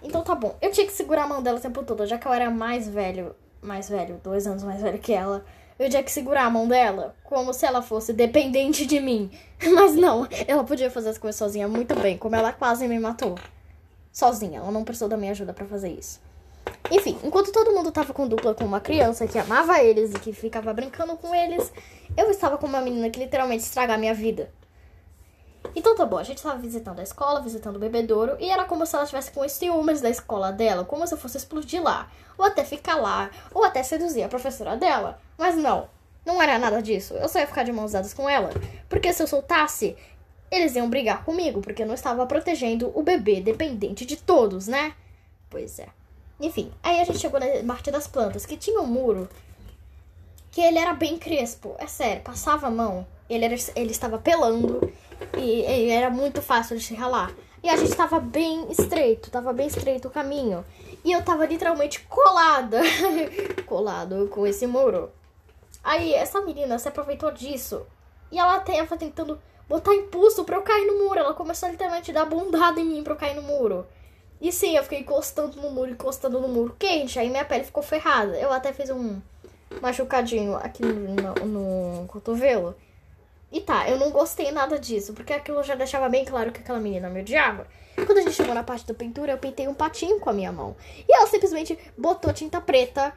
Então 0.02 0.24
tá 0.24 0.34
bom. 0.34 0.58
Eu 0.60 0.72
tinha 0.72 0.88
que 0.88 0.94
segurar 0.94 1.26
a 1.26 1.28
mão 1.28 1.42
dela 1.44 1.60
o 1.60 1.62
tempo 1.62 1.84
todo, 1.84 2.08
já 2.08 2.18
que 2.18 2.28
eu 2.28 2.34
era 2.34 2.50
mais 2.50 2.88
velho. 2.88 3.36
Mais 3.64 3.90
velho, 3.90 4.20
dois 4.24 4.46
anos 4.46 4.64
mais 4.64 4.82
velho 4.82 5.00
que 5.00 5.14
ela. 5.14 5.46
Eu 5.80 5.90
tinha 5.90 6.04
que 6.04 6.12
segurar 6.12 6.46
a 6.46 6.50
mão 6.50 6.68
dela 6.68 7.16
como 7.24 7.54
se 7.54 7.66
ela 7.66 7.82
fosse 7.82 8.14
dependente 8.14 8.86
de 8.86 9.00
mim. 9.00 9.32
Mas 9.74 9.96
não, 9.96 10.28
ela 10.48 10.64
podia 10.64 10.92
fazer 10.92 11.10
as 11.10 11.18
coisas 11.18 11.38
sozinha 11.38 11.68
muito 11.68 11.96
bem, 11.96 12.18
como 12.18 12.36
ela 12.36 12.54
quase 12.54 12.88
me 12.88 13.00
matou 13.00 13.36
sozinha. 14.12 14.60
Ela 14.60 14.72
não 14.72 14.84
precisou 14.84 15.10
da 15.10 15.18
minha 15.18 15.32
ajuda 15.32 15.54
para 15.54 15.66
fazer 15.66 15.90
isso. 15.90 16.22
Enfim, 16.92 17.18
enquanto 17.24 17.52
todo 17.52 17.74
mundo 17.74 17.92
tava 17.92 18.14
com 18.14 18.28
dupla 18.28 18.54
com 18.54 18.64
uma 18.66 18.80
criança 18.80 19.26
que 19.26 19.38
amava 19.40 19.82
eles 19.82 20.12
e 20.12 20.20
que 20.20 20.32
ficava 20.32 20.74
brincando 20.74 21.18
com 21.18 21.34
eles, 21.34 21.72
eu 22.16 22.30
estava 22.30 22.58
com 22.58 22.68
uma 22.68 22.82
menina 22.82 23.10
que 23.10 23.20
literalmente 23.20 23.64
estragar 23.64 23.98
minha 23.98 24.14
vida. 24.14 24.52
Então 25.76 25.96
tá 25.96 26.06
bom, 26.06 26.18
a 26.18 26.24
gente 26.24 26.38
estava 26.38 26.58
visitando 26.58 27.00
a 27.00 27.04
escola, 27.04 27.42
visitando 27.42 27.78
o 27.78 27.80
bebedouro, 27.80 28.36
e 28.40 28.50
era 28.50 28.66
como 28.66 28.86
se 28.86 28.96
ela 28.96 29.04
estivesse 29.04 29.32
com 29.32 29.42
os 29.42 29.52
ciúmes 29.52 30.02
da 30.02 30.10
escola 30.10 30.52
dela, 30.52 30.86
como 30.86 31.06
se 31.08 31.14
eu 31.14 31.18
fosse 31.18 31.38
explodir 31.38 31.82
lá, 31.82 32.10
ou 32.38 32.46
até 32.46 32.64
ficar 32.64 32.96
lá, 32.96 33.30
ou 33.54 33.64
até 33.64 33.82
seduzir 33.82 34.24
a 34.24 34.30
professora 34.30 34.76
dela. 34.76 35.20
Mas 35.38 35.56
não, 35.56 35.88
não 36.26 36.42
era 36.42 36.60
nada 36.60 36.82
disso. 36.82 37.14
Eu 37.16 37.28
só 37.28 37.40
ia 37.40 37.48
ficar 37.48 37.64
de 37.64 37.72
mãos 37.72 37.94
dadas 37.94 38.14
com 38.14 38.30
ela, 38.30 38.52
porque 38.88 39.12
se 39.14 39.24
eu 39.24 39.28
soltasse, 39.28 39.96
eles 40.52 40.76
iam 40.76 40.90
brigar 40.90 41.24
comigo, 41.24 41.62
porque 41.62 41.82
eu 41.82 41.88
não 41.88 41.96
estava 41.96 42.26
protegendo 42.26 42.92
o 42.94 43.02
bebê 43.02 43.42
dependente 43.42 44.06
de 44.06 44.18
todos, 44.18 44.68
né? 44.68 44.94
Pois 45.50 45.80
é. 45.80 45.88
Enfim, 46.40 46.72
aí 46.84 47.00
a 47.00 47.04
gente 47.04 47.20
chegou 47.20 47.40
na 47.40 47.74
parte 47.74 47.90
das 47.90 48.08
plantas, 48.08 48.46
que 48.46 48.58
tinha 48.58 48.80
um 48.82 48.86
muro 48.86 49.30
que 50.52 50.62
ele 50.62 50.78
era 50.78 50.94
bem 50.94 51.18
crespo. 51.18 51.76
É 51.80 51.88
sério, 51.88 52.22
passava 52.22 52.68
a 52.68 52.72
mão, 52.72 53.08
ele, 53.30 53.46
era, 53.46 53.56
ele 53.76 53.92
estava 53.92 54.18
pelando 54.18 54.92
e 55.38 55.62
ele 55.62 55.90
era 55.90 56.10
muito 56.10 56.42
fácil 56.42 56.78
de 56.78 56.84
se 56.84 56.94
ralar. 56.94 57.32
E 57.64 57.70
a 57.70 57.78
gente 57.78 57.92
estava 57.92 58.20
bem 58.20 58.70
estreito, 58.70 59.30
estava 59.30 59.54
bem 59.54 59.68
estreito 59.68 60.08
o 60.08 60.12
caminho. 60.12 60.66
E 61.04 61.12
eu 61.12 61.20
estava 61.20 61.46
literalmente 61.46 62.02
colada, 62.02 62.82
colado 63.66 64.28
com 64.28 64.46
esse 64.46 64.68
muro. 64.68 65.10
Aí 65.84 66.14
essa 66.14 66.42
menina 66.42 66.78
se 66.80 66.88
aproveitou 66.88 67.32
disso 67.32 67.86
e 68.32 68.40
ela 68.40 68.58
estava 68.58 68.98
tentando 68.98 69.40
botar 69.68 69.94
impulso 69.94 70.44
pra 70.44 70.58
eu 70.58 70.62
cair 70.62 70.86
no 70.88 71.00
muro. 71.06 71.20
Ela 71.20 71.34
começou 71.34 71.70
literalmente 71.70 72.12
a 72.12 72.14
dar 72.14 72.26
bundada 72.26 72.80
em 72.80 72.86
mim 72.86 73.04
pra 73.04 73.14
eu 73.14 73.18
cair 73.18 73.36
no 73.36 73.44
muro. 73.44 73.86
E 74.42 74.52
sim, 74.52 74.76
eu 74.76 74.84
fiquei 74.84 75.00
encostando 75.00 75.62
no 75.62 75.70
muro, 75.70 75.92
encostando 75.92 76.40
no 76.40 76.48
muro 76.48 76.76
quente. 76.78 77.18
Aí 77.18 77.30
minha 77.30 77.46
pele 77.46 77.64
ficou 77.64 77.82
ferrada. 77.82 78.38
Eu 78.38 78.52
até 78.52 78.74
fiz 78.74 78.90
um 78.90 79.22
machucadinho 79.82 80.56
aqui 80.56 80.84
no, 80.84 81.16
no, 81.46 82.00
no 82.02 82.08
cotovelo. 82.08 82.76
E 83.54 83.62
tá, 83.62 83.88
eu 83.88 84.00
não 84.00 84.10
gostei 84.10 84.52
nada 84.52 84.80
disso, 84.80 85.14
porque 85.14 85.32
aquilo 85.32 85.62
já 85.62 85.76
deixava 85.76 86.10
bem 86.10 86.26
claro 86.26 86.52
que 86.52 86.60
aquela 86.60 86.80
menina 86.80 87.08
me 87.08 87.22
odiava. 87.22 87.68
Quando 87.96 88.18
a 88.18 88.22
gente 88.22 88.34
chegou 88.34 88.56
na 88.56 88.64
parte 88.64 88.88
da 88.88 88.96
pintura, 88.96 89.32
eu 89.32 89.38
pintei 89.38 89.68
um 89.68 89.76
patinho 89.76 90.20
com 90.20 90.28
a 90.28 90.34
minha 90.34 90.52
mão. 90.52 90.76
E 91.08 91.16
ela 91.16 91.28
simplesmente 91.28 91.78
botou 91.96 92.34
tinta 92.34 92.60
preta 92.60 93.14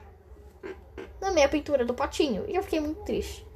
na 1.23 1.31
minha 1.31 1.49
pintura 1.49 1.87
do 1.87 1.95
patinho. 1.95 2.45
E 2.47 2.55
eu 2.55 2.63
fiquei 2.63 2.81
muito 2.81 3.03
triste. 3.03 3.47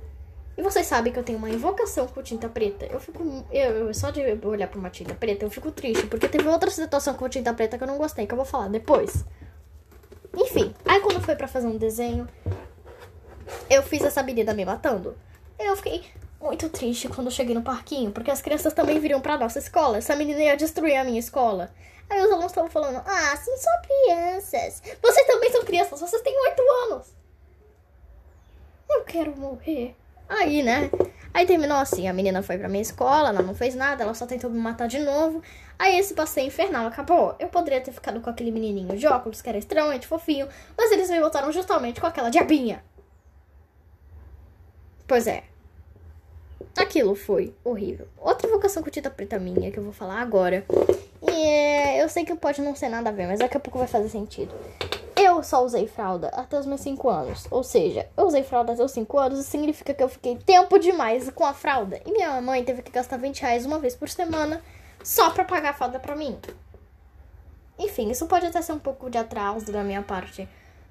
E 0.56 0.62
vocês 0.62 0.86
sabem 0.86 1.12
que 1.12 1.18
eu 1.18 1.22
tenho 1.22 1.36
uma 1.36 1.50
invocação 1.50 2.06
com 2.06 2.22
tinta 2.22 2.48
preta. 2.48 2.86
Eu 2.86 2.98
fico. 2.98 3.44
Eu, 3.52 3.92
só 3.92 4.10
de 4.10 4.22
olhar 4.42 4.66
pra 4.66 4.78
uma 4.78 4.88
tinta 4.88 5.14
preta, 5.14 5.44
eu 5.44 5.50
fico 5.50 5.70
triste. 5.70 6.06
Porque 6.06 6.28
teve 6.28 6.48
outra 6.48 6.70
situação 6.70 7.12
com 7.12 7.28
tinta 7.28 7.52
preta 7.52 7.76
que 7.76 7.84
eu 7.84 7.88
não 7.88 7.98
gostei, 7.98 8.26
que 8.26 8.32
eu 8.32 8.36
vou 8.36 8.46
falar 8.46 8.68
depois. 8.68 9.22
Enfim, 10.34 10.74
aí 10.86 10.98
quando 11.00 11.20
foi 11.20 11.36
para 11.36 11.46
fazer 11.46 11.66
um 11.66 11.76
desenho, 11.76 12.26
eu 13.68 13.82
fiz 13.82 14.02
essa 14.02 14.22
menina 14.22 14.54
me 14.54 14.64
matando. 14.64 15.14
Eu 15.58 15.76
fiquei 15.76 16.04
muito 16.40 16.68
triste 16.68 17.08
quando 17.08 17.26
eu 17.26 17.32
cheguei 17.32 17.54
no 17.54 17.62
parquinho, 17.62 18.10
porque 18.10 18.30
as 18.30 18.40
crianças 18.40 18.72
também 18.72 18.98
viriam 18.98 19.20
pra 19.20 19.38
nossa 19.38 19.58
escola. 19.58 19.98
Essa 19.98 20.16
menina 20.16 20.40
ia 20.40 20.56
destruir 20.56 20.96
a 20.96 21.04
minha 21.04 21.20
escola. 21.20 21.70
Aí 22.08 22.20
os 22.20 22.30
alunos 22.30 22.50
estavam 22.50 22.70
falando: 22.70 23.02
Ah, 23.06 23.36
sim, 23.36 23.56
são 23.56 23.72
crianças. 23.82 24.82
Vocês 25.00 25.26
também 25.26 25.50
são 25.50 25.64
crianças, 25.64 26.00
vocês 26.00 26.22
têm 26.22 26.34
oito 26.48 26.62
anos. 26.86 27.14
Eu 28.88 29.04
quero 29.04 29.36
morrer. 29.36 29.94
Aí, 30.28 30.62
né? 30.62 30.90
Aí 31.32 31.46
terminou 31.46 31.76
assim, 31.76 32.08
a 32.08 32.12
menina 32.12 32.42
foi 32.42 32.58
pra 32.58 32.68
minha 32.68 32.82
escola, 32.82 33.28
ela 33.28 33.42
não 33.42 33.54
fez 33.54 33.74
nada, 33.74 34.02
ela 34.02 34.14
só 34.14 34.26
tentou 34.26 34.50
me 34.50 34.58
matar 34.58 34.88
de 34.88 34.98
novo. 34.98 35.42
Aí 35.78 35.96
esse 35.98 36.14
passeio 36.14 36.48
infernal 36.48 36.86
acabou. 36.86 37.36
Eu 37.38 37.48
poderia 37.48 37.80
ter 37.80 37.92
ficado 37.92 38.20
com 38.20 38.30
aquele 38.30 38.50
menininho 38.50 38.96
de 38.96 39.06
óculos, 39.06 39.40
que 39.40 39.48
era 39.48 39.58
extremamente 39.58 40.06
fofinho, 40.06 40.48
mas 40.76 40.90
eles 40.90 41.10
me 41.10 41.20
botaram 41.20 41.52
justamente 41.52 42.00
com 42.00 42.06
aquela 42.06 42.30
diabinha. 42.30 42.84
Pois 45.06 45.26
é. 45.26 45.44
Aquilo 46.76 47.14
foi 47.14 47.54
horrível. 47.64 48.06
Outra 48.18 48.48
vocação 48.48 48.82
com 48.82 48.90
tinta 48.90 49.10
preta 49.10 49.38
minha 49.38 49.70
que 49.70 49.78
eu 49.78 49.82
vou 49.82 49.92
falar 49.92 50.20
agora. 50.20 50.64
E 51.22 51.30
é, 51.30 52.02
eu 52.02 52.08
sei 52.08 52.24
que 52.24 52.34
pode 52.34 52.60
não 52.60 52.74
ser 52.74 52.88
nada 52.88 53.10
a 53.10 53.12
ver, 53.12 53.26
mas 53.26 53.38
daqui 53.38 53.56
a 53.56 53.60
pouco 53.60 53.78
vai 53.78 53.88
fazer 53.88 54.08
sentido. 54.08 54.54
Eu 55.16 55.42
só 55.42 55.64
usei 55.64 55.86
fralda 55.86 56.28
até 56.28 56.58
os 56.58 56.64
meus 56.66 56.80
5 56.80 57.08
anos. 57.08 57.46
Ou 57.50 57.62
seja, 57.62 58.08
eu 58.16 58.24
usei 58.24 58.42
fralda 58.42 58.72
até 58.72 58.82
os 58.82 58.92
5 58.92 59.18
anos 59.18 59.38
e 59.38 59.44
significa 59.44 59.92
que 59.92 60.02
eu 60.02 60.08
fiquei 60.08 60.36
tempo 60.36 60.78
demais 60.78 61.28
com 61.30 61.44
a 61.44 61.52
fralda. 61.52 62.00
E 62.06 62.10
minha 62.12 62.40
mãe 62.40 62.64
teve 62.64 62.82
que 62.82 62.90
gastar 62.90 63.18
20 63.18 63.40
reais 63.42 63.66
uma 63.66 63.78
vez 63.78 63.94
por 63.94 64.08
semana 64.08 64.62
só 65.02 65.30
pra 65.30 65.44
pagar 65.44 65.70
a 65.70 65.74
fralda 65.74 66.00
pra 66.00 66.16
mim. 66.16 66.38
Enfim, 67.78 68.10
isso 68.10 68.26
pode 68.26 68.46
até 68.46 68.60
ser 68.60 68.72
um 68.72 68.78
pouco 68.78 69.08
de 69.08 69.18
atraso 69.18 69.70
da 69.72 69.82
minha 69.82 70.02
parte. 70.02 70.48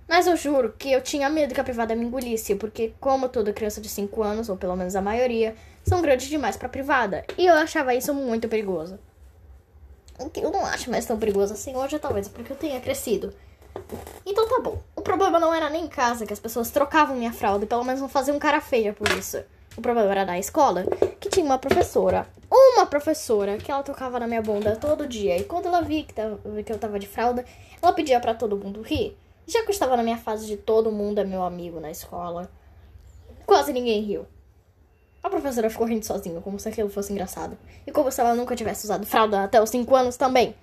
Mas 0.10 0.26
eu 0.26 0.36
juro 0.36 0.74
que 0.76 0.91
eu 0.91 1.01
tinha 1.01 1.30
medo 1.30 1.53
que 1.53 1.62
a 1.62 1.64
privada 1.64 1.95
me 1.95 2.03
engolisse, 2.03 2.55
porque, 2.55 2.93
como 2.99 3.30
toda 3.30 3.53
criança 3.53 3.80
de 3.80 3.88
5 3.88 4.24
anos, 4.24 4.49
ou 4.49 4.57
pelo 4.57 4.76
menos 4.76 4.95
a 4.95 5.01
maioria, 5.03 5.55
são 5.86 6.01
grandes 6.01 6.28
demais 6.28 6.57
pra 6.57 6.68
privada. 6.68 7.24
E 7.38 7.45
eu 7.45 7.53
achava 7.53 7.93
isso 7.93 8.12
muito 8.12 8.49
perigoso. 8.49 8.97
O 10.18 10.28
que 10.28 10.39
eu 10.39 10.49
não 10.49 10.66
acho 10.66 10.89
mais 10.89 11.05
tão 11.05 11.20
perigoso 11.20 11.53
assim 11.53 11.76
hoje, 11.76 11.99
talvez 11.99 12.28
porque 12.28 12.51
eu 12.51 12.57
tenha 12.57 12.82
crescido. 12.82 13.32
Então 14.26 14.49
tá 14.49 14.60
bom. 14.60 14.82
O 14.95 15.01
problema 15.01 15.39
não 15.39 15.53
era 15.53 15.70
nem 15.70 15.86
em 15.86 15.88
casa, 15.88 16.26
que 16.26 16.34
as 16.34 16.39
pessoas 16.39 16.72
trocavam 16.72 17.16
minha 17.16 17.32
fralda 17.32 17.66
e 17.66 17.68
pelo 17.68 17.84
menos 17.84 18.01
não 18.01 18.10
faziam 18.10 18.39
cara 18.39 18.60
feia 18.60 18.93
por 18.93 19.07
isso. 19.12 19.38
O 19.78 19.82
problema 19.82 20.10
era 20.10 20.26
na 20.26 20.39
escola, 20.39 20.86
que 21.20 21.30
tinha 21.30 21.45
uma 21.45 21.60
professora, 21.60 22.28
uma 22.49 22.88
professora, 22.88 23.57
que 23.57 23.72
ela 23.72 23.84
tocava 23.84 24.20
na 24.20 24.26
minha 24.26 24.41
bunda 24.41 24.76
todo 24.76 25.07
dia. 25.07 25.38
E 25.38 25.43
quando 25.43 25.68
ela 25.68 25.84
vi 25.84 26.01
que, 26.01 26.16
tava, 26.16 26.39
que 26.66 26.74
eu 26.74 26.80
tava 26.80 26.97
de 26.97 27.07
fralda, 27.07 27.45
ela 27.80 27.93
pedia 27.93 28.20
para 28.20 28.34
todo 28.34 28.57
mundo 28.57 28.82
rir. 28.82 29.16
Já 29.50 29.64
que 29.64 29.70
eu 29.70 29.72
estava 29.72 29.97
na 29.97 30.04
minha 30.04 30.16
fase 30.16 30.45
de 30.45 30.56
todo 30.56 30.91
mundo 30.91 31.18
é 31.18 31.24
meu 31.24 31.41
amigo 31.41 31.80
na 31.80 31.89
escola, 31.89 32.52
quase 33.47 33.74
ninguém 33.74 34.00
riu. 34.04 34.28
A 35.24 35.30
professora 35.30 35.72
ficou 35.72 35.88
rindo 35.88 36.06
sozinha, 36.06 36.39
como 36.39 36.60
se 36.60 36.70
aquilo 36.70 36.88
fosse 36.88 37.12
engraçado. 37.12 37.58
E 37.88 37.91
como 37.91 38.12
se 38.12 38.22
ela 38.22 38.36
nunca 38.36 38.56
tivesse 38.56 38.86
usado 38.86 39.08
fralda 39.08 39.43
até 39.43 39.60
os 39.60 39.72
5 39.72 39.95
anos 39.95 40.18
também. 40.18 40.54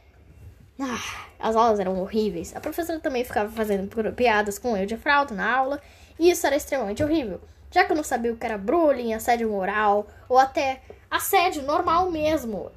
Ah, 0.79 1.27
as 1.41 1.57
aulas 1.57 1.81
eram 1.81 2.01
horríveis. 2.01 2.55
A 2.55 2.61
professora 2.61 3.01
também 3.01 3.25
ficava 3.25 3.51
fazendo 3.51 3.91
piadas 4.15 4.57
com 4.57 4.77
eu 4.77 4.87
de 4.87 4.97
fralda 4.97 5.35
na 5.35 5.57
aula. 5.57 5.83
E 6.17 6.31
isso 6.31 6.47
era 6.47 6.55
extremamente 6.55 7.03
horrível. 7.03 7.41
Já 7.73 7.85
que 7.85 7.91
eu 7.91 7.97
não 7.97 8.05
sabia 8.05 8.33
o 8.33 8.37
que 8.37 8.47
era 8.47 8.57
bullying, 8.57 9.15
assédio 9.15 9.51
moral, 9.51 10.07
ou 10.29 10.39
até 10.39 10.81
assédio 11.11 11.65
normal 11.65 12.09
mesmo. 12.09 12.71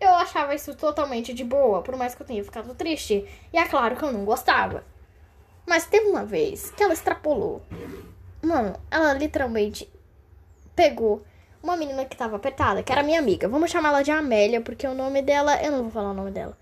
Eu 0.00 0.10
achava 0.10 0.56
isso 0.56 0.74
totalmente 0.74 1.32
de 1.32 1.44
boa, 1.44 1.82
por 1.82 1.94
mais 1.94 2.16
que 2.16 2.22
eu 2.22 2.26
tenha 2.26 2.42
ficado 2.42 2.74
triste. 2.74 3.24
E 3.52 3.56
é 3.56 3.64
claro 3.68 3.94
que 3.94 4.02
eu 4.02 4.12
não 4.12 4.24
gostava. 4.24 4.90
Mas 5.66 5.86
teve 5.86 6.08
uma 6.08 6.24
vez 6.24 6.70
que 6.70 6.82
ela 6.82 6.92
extrapolou. 6.92 7.62
Mano, 8.42 8.74
ela 8.90 9.12
literalmente 9.14 9.88
pegou 10.74 11.22
uma 11.62 11.76
menina 11.76 12.04
que 12.04 12.16
tava 12.16 12.36
apertada, 12.36 12.82
que 12.82 12.90
era 12.90 13.02
minha 13.02 13.20
amiga. 13.20 13.48
Vamos 13.48 13.70
chamar 13.70 13.90
ela 13.90 14.02
de 14.02 14.10
Amélia, 14.10 14.60
porque 14.60 14.86
o 14.86 14.94
nome 14.94 15.22
dela. 15.22 15.62
Eu 15.62 15.72
não 15.72 15.82
vou 15.82 15.90
falar 15.90 16.10
o 16.10 16.14
nome 16.14 16.30
dela. 16.30 16.56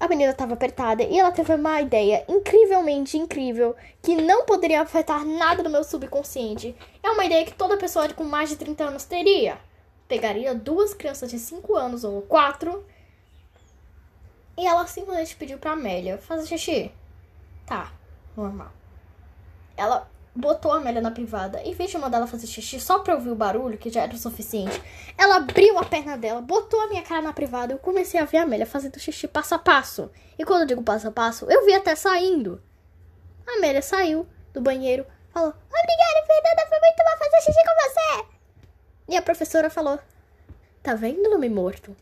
A 0.00 0.08
menina 0.08 0.32
tava 0.32 0.54
apertada 0.54 1.02
e 1.02 1.18
ela 1.18 1.30
teve 1.30 1.54
uma 1.54 1.80
ideia 1.80 2.24
incrivelmente 2.28 3.16
incrível 3.16 3.76
que 4.02 4.16
não 4.16 4.44
poderia 4.44 4.82
afetar 4.82 5.24
nada 5.24 5.62
no 5.62 5.70
meu 5.70 5.84
subconsciente. 5.84 6.74
É 7.02 7.10
uma 7.10 7.24
ideia 7.24 7.44
que 7.44 7.54
toda 7.54 7.76
pessoa 7.76 8.08
com 8.12 8.24
mais 8.24 8.48
de 8.48 8.56
30 8.56 8.84
anos 8.84 9.04
teria. 9.04 9.58
Pegaria 10.08 10.54
duas 10.54 10.92
crianças 10.92 11.30
de 11.30 11.38
5 11.38 11.74
anos 11.76 12.04
ou 12.04 12.20
4 12.22 12.84
e 14.56 14.66
ela 14.66 14.86
simplesmente 14.86 15.36
pediu 15.36 15.58
pra 15.58 15.72
Amélia 15.72 16.18
fazer 16.18 16.46
xixi. 16.46 16.92
Tá, 17.64 17.92
normal. 18.36 18.72
Ela 19.76 20.08
botou 20.34 20.72
a 20.72 20.78
Amélia 20.78 21.00
na 21.00 21.10
privada. 21.10 21.60
Em 21.62 21.72
vez 21.72 21.90
de 21.90 21.98
mandar 21.98 22.18
ela 22.18 22.26
fazer 22.26 22.46
xixi 22.46 22.80
só 22.80 22.98
pra 22.98 23.14
ouvir 23.14 23.30
o 23.30 23.36
barulho, 23.36 23.78
que 23.78 23.90
já 23.90 24.02
era 24.02 24.14
o 24.14 24.18
suficiente, 24.18 24.82
ela 25.16 25.36
abriu 25.36 25.78
a 25.78 25.84
perna 25.84 26.16
dela, 26.16 26.40
botou 26.40 26.80
a 26.80 26.88
minha 26.88 27.02
cara 27.02 27.22
na 27.22 27.32
privada 27.32 27.72
e 27.72 27.76
eu 27.76 27.78
comecei 27.78 28.18
a 28.18 28.24
ver 28.24 28.38
a 28.38 28.42
Amélia 28.42 28.66
fazendo 28.66 28.98
xixi 28.98 29.28
passo 29.28 29.54
a 29.54 29.58
passo. 29.58 30.10
E 30.38 30.44
quando 30.44 30.62
eu 30.62 30.66
digo 30.66 30.82
passo 30.82 31.08
a 31.08 31.12
passo, 31.12 31.46
eu 31.48 31.64
vi 31.64 31.72
até 31.72 31.94
saindo. 31.94 32.60
A 33.46 33.58
Amélia 33.58 33.82
saiu 33.82 34.26
do 34.52 34.60
banheiro, 34.60 35.06
falou: 35.32 35.50
Obrigada, 35.50 36.26
Fernanda, 36.26 36.68
foi 36.68 36.80
muito 36.80 36.96
bom 36.98 37.18
fazer 37.18 37.40
xixi 37.44 37.60
com 37.64 37.88
você. 37.88 38.34
E 39.08 39.16
a 39.16 39.22
professora 39.22 39.70
falou: 39.70 39.98
Tá 40.82 40.94
vendo, 40.94 41.30
nome 41.30 41.48
morto? 41.48 41.94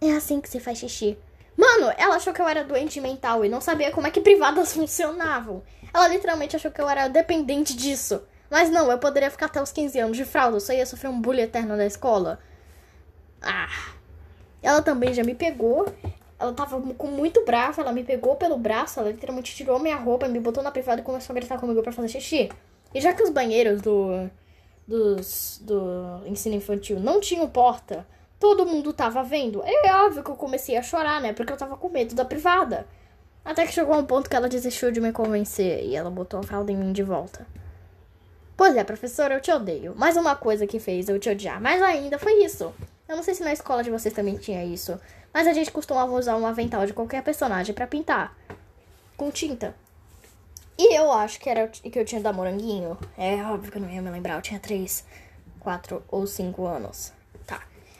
É 0.00 0.12
assim 0.12 0.40
que 0.40 0.48
se 0.48 0.58
faz 0.58 0.78
xixi. 0.78 1.18
Mano, 1.56 1.92
ela 1.96 2.16
achou 2.16 2.32
que 2.32 2.40
eu 2.40 2.48
era 2.48 2.64
doente 2.64 3.00
mental 3.00 3.44
e 3.44 3.48
não 3.48 3.60
sabia 3.60 3.90
como 3.90 4.06
é 4.06 4.10
que 4.10 4.20
privadas 4.20 4.72
funcionavam. 4.74 5.62
Ela 5.92 6.08
literalmente 6.08 6.56
achou 6.56 6.70
que 6.70 6.80
eu 6.80 6.88
era 6.88 7.08
dependente 7.08 7.76
disso. 7.76 8.22
Mas 8.50 8.70
não, 8.70 8.90
eu 8.90 8.98
poderia 8.98 9.30
ficar 9.30 9.46
até 9.46 9.62
os 9.62 9.72
15 9.72 9.98
anos 9.98 10.16
de 10.16 10.24
fralda, 10.24 10.56
eu 10.56 10.60
só 10.60 10.72
ia 10.72 10.84
sofrer 10.84 11.08
um 11.08 11.20
bullying 11.20 11.42
eterno 11.42 11.76
na 11.76 11.86
escola. 11.86 12.38
Ah. 13.40 13.92
Ela 14.62 14.82
também 14.82 15.12
já 15.12 15.24
me 15.24 15.34
pegou. 15.34 15.86
Ela 16.38 16.52
tava 16.52 16.80
com 16.80 17.06
muito 17.06 17.44
brava, 17.44 17.80
ela 17.82 17.92
me 17.92 18.02
pegou 18.02 18.36
pelo 18.36 18.58
braço, 18.58 18.98
ela 18.98 19.10
literalmente 19.10 19.54
tirou 19.54 19.78
minha 19.78 19.96
roupa, 19.96 20.26
me 20.28 20.40
botou 20.40 20.62
na 20.62 20.70
privada 20.70 21.00
e 21.00 21.04
começou 21.04 21.32
a 21.32 21.36
gritar 21.36 21.58
comigo 21.58 21.82
para 21.82 21.92
fazer 21.92 22.08
xixi. 22.08 22.50
E 22.92 23.00
já 23.00 23.12
que 23.12 23.22
os 23.22 23.30
banheiros 23.30 23.80
do 23.80 24.28
dos, 24.86 25.60
do 25.62 26.26
ensino 26.26 26.56
infantil 26.56 26.98
não 27.00 27.20
tinham 27.20 27.48
porta, 27.48 28.06
todo 28.42 28.66
mundo 28.66 28.92
tava 28.92 29.22
vendo. 29.22 29.62
É 29.64 29.94
óbvio 30.04 30.24
que 30.24 30.28
eu 30.28 30.34
comecei 30.34 30.76
a 30.76 30.82
chorar, 30.82 31.20
né? 31.20 31.32
Porque 31.32 31.52
eu 31.52 31.56
tava 31.56 31.76
com 31.76 31.88
medo 31.88 32.12
da 32.12 32.24
privada. 32.24 32.88
Até 33.44 33.64
que 33.64 33.72
chegou 33.72 33.96
um 33.96 34.04
ponto 34.04 34.28
que 34.28 34.34
ela 34.34 34.48
desistiu 34.48 34.90
de 34.90 35.00
me 35.00 35.12
convencer 35.12 35.84
e 35.84 35.94
ela 35.94 36.10
botou 36.10 36.40
a 36.40 36.42
fralda 36.42 36.72
em 36.72 36.76
mim 36.76 36.92
de 36.92 37.04
volta. 37.04 37.46
Pois 38.56 38.76
é, 38.76 38.82
professora, 38.82 39.34
eu 39.34 39.40
te 39.40 39.52
odeio. 39.52 39.94
Mais 39.96 40.16
uma 40.16 40.34
coisa 40.34 40.66
que 40.66 40.80
fez 40.80 41.08
eu 41.08 41.20
te 41.20 41.30
odiar. 41.30 41.60
Mais 41.60 41.80
ainda 41.80 42.18
foi 42.18 42.42
isso. 42.42 42.74
Eu 43.08 43.14
não 43.14 43.22
sei 43.22 43.32
se 43.32 43.44
na 43.44 43.52
escola 43.52 43.84
de 43.84 43.92
vocês 43.92 44.12
também 44.12 44.36
tinha 44.36 44.64
isso, 44.64 44.98
mas 45.32 45.46
a 45.46 45.52
gente 45.52 45.70
costumava 45.70 46.10
usar 46.10 46.34
um 46.34 46.44
avental 46.44 46.84
de 46.84 46.92
qualquer 46.92 47.22
personagem 47.22 47.72
para 47.72 47.86
pintar 47.86 48.36
com 49.16 49.30
tinta. 49.30 49.72
E 50.76 50.98
eu 50.98 51.12
acho 51.12 51.38
que 51.38 51.48
era 51.48 51.68
que 51.68 51.96
eu 51.96 52.04
tinha 52.04 52.20
da 52.20 52.32
Moranguinho. 52.32 52.98
É 53.16 53.36
óbvio 53.44 53.70
que 53.70 53.78
eu 53.78 53.82
não 53.82 53.88
ia 53.88 54.02
me 54.02 54.10
lembrar, 54.10 54.34
eu 54.34 54.42
tinha 54.42 54.58
3, 54.58 55.04
4 55.60 56.02
ou 56.08 56.26
5 56.26 56.66
anos. 56.66 57.21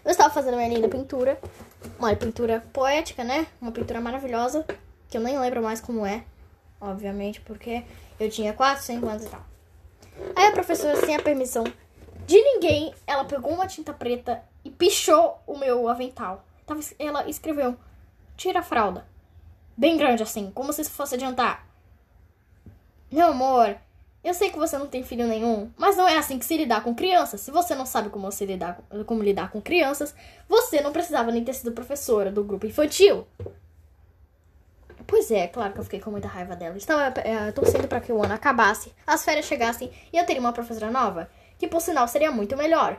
Eu 0.05 0.11
estava 0.11 0.33
fazendo 0.33 0.57
minha 0.57 0.69
linda 0.69 0.89
pintura. 0.89 1.39
Uma 1.99 2.15
pintura 2.17 2.63
poética, 2.73 3.23
né? 3.23 3.47
Uma 3.61 3.73
pintura 3.73 4.01
maravilhosa 4.01 4.65
que 5.09 5.17
eu 5.17 5.21
nem 5.21 5.39
lembro 5.39 5.63
mais 5.63 5.81
como 5.81 6.07
é, 6.07 6.25
obviamente, 6.81 7.41
porque 7.43 7.85
eu 8.19 8.31
tinha 8.31 8.55
4, 8.55 8.83
5 8.83 9.07
anos 9.07 9.25
e 9.25 9.29
tal. 9.29 9.45
Aí 10.35 10.47
a 10.47 10.53
professora, 10.53 10.97
sem 10.97 11.15
a 11.15 11.23
permissão 11.23 11.65
de 12.27 12.37
ninguém, 12.37 12.95
ela 13.07 13.25
pegou 13.25 13.53
uma 13.53 13.67
tinta 13.67 13.93
preta 13.93 14.43
e 14.65 14.71
pichou 14.71 15.39
o 15.47 15.59
meu 15.59 15.89
avental. 15.89 16.45
Ela 16.99 17.29
escreveu: 17.29 17.77
Tira 18.37 18.61
a 18.61 18.63
fralda. 18.63 19.07
Bem 19.77 19.97
grande 19.97 20.23
assim, 20.23 20.51
como 20.51 20.73
se 20.73 20.85
fosse 20.85 21.15
adiantar. 21.15 21.67
Meu 23.11 23.29
amor, 23.29 23.77
eu 24.25 24.33
sei 24.35 24.51
que 24.51 24.59
você 24.59 24.79
não 24.79 24.87
tem 24.87 25.03
filho 25.03 25.27
nenhum, 25.27 25.71
mas 25.77 25.97
não 25.97 26.07
é 26.07 26.17
assim 26.17 26.39
que 26.39 26.45
se 26.45 26.57
lidar 26.57 26.85
com 26.85 26.95
crianças. 26.95 27.41
Se 27.41 27.51
você 27.51 27.75
não 27.75 27.85
sabe 27.85 28.09
como, 28.09 28.31
se 28.31 28.47
lidar, 28.47 28.81
como 29.05 29.23
lidar 29.23 29.51
com 29.51 29.61
crianças, 29.61 30.15
você 30.49 30.81
não 30.81 30.93
precisava 30.93 31.33
nem 31.33 31.45
ter 31.45 31.55
sido 31.55 31.73
professora 31.73 32.31
do 32.31 32.45
grupo 32.45 32.67
infantil. 32.67 33.27
Pois 35.07 35.31
é, 35.31 35.49
claro 35.49 35.73
que 35.73 35.81
eu 35.81 35.85
fiquei 35.85 36.01
com 36.01 36.11
muita 36.13 36.29
raiva 36.29 36.55
dela. 36.55 36.77
Estava 36.77 37.21
é, 37.21 37.51
torcendo 37.51 37.89
para 37.89 38.01
que 38.01 38.13
o 38.13 38.23
ano 38.23 38.33
acabasse, 38.33 38.95
as 39.05 39.25
férias 39.25 39.47
chegassem 39.47 39.91
e 40.13 40.17
eu 40.17 40.25
teria 40.25 40.41
uma 40.41 40.53
professora 40.53 40.91
nova, 40.91 41.29
que 41.59 41.67
por 41.67 41.81
sinal 41.81 42.07
seria 42.07 42.31
muito 42.31 42.57
melhor. 42.57 42.99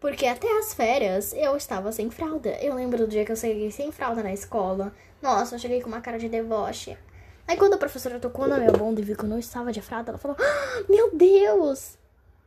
Porque 0.00 0.26
até 0.26 0.58
as 0.58 0.74
férias 0.74 1.32
eu 1.32 1.56
estava 1.56 1.92
sem 1.92 2.10
fralda. 2.10 2.50
Eu 2.60 2.74
lembro 2.74 2.98
do 2.98 3.08
dia 3.08 3.24
que 3.24 3.32
eu 3.32 3.36
cheguei 3.36 3.70
sem 3.70 3.90
fralda 3.92 4.22
na 4.22 4.32
escola. 4.32 4.92
Nossa, 5.22 5.54
eu 5.54 5.58
cheguei 5.58 5.80
com 5.80 5.88
uma 5.88 6.00
cara 6.00 6.18
de 6.18 6.28
deboche. 6.28 6.98
Aí 7.46 7.56
quando 7.56 7.74
a 7.74 7.78
professora 7.78 8.18
tocou 8.18 8.46
na 8.46 8.58
minha 8.58 8.72
bunda 8.72 9.00
e 9.00 9.04
viu 9.04 9.16
que 9.16 9.24
eu 9.24 9.28
não 9.28 9.38
estava 9.38 9.72
de 9.72 9.82
fralda, 9.82 10.10
ela 10.10 10.18
falou: 10.18 10.36
ah, 10.40 10.84
Meu 10.88 11.14
Deus! 11.14 11.98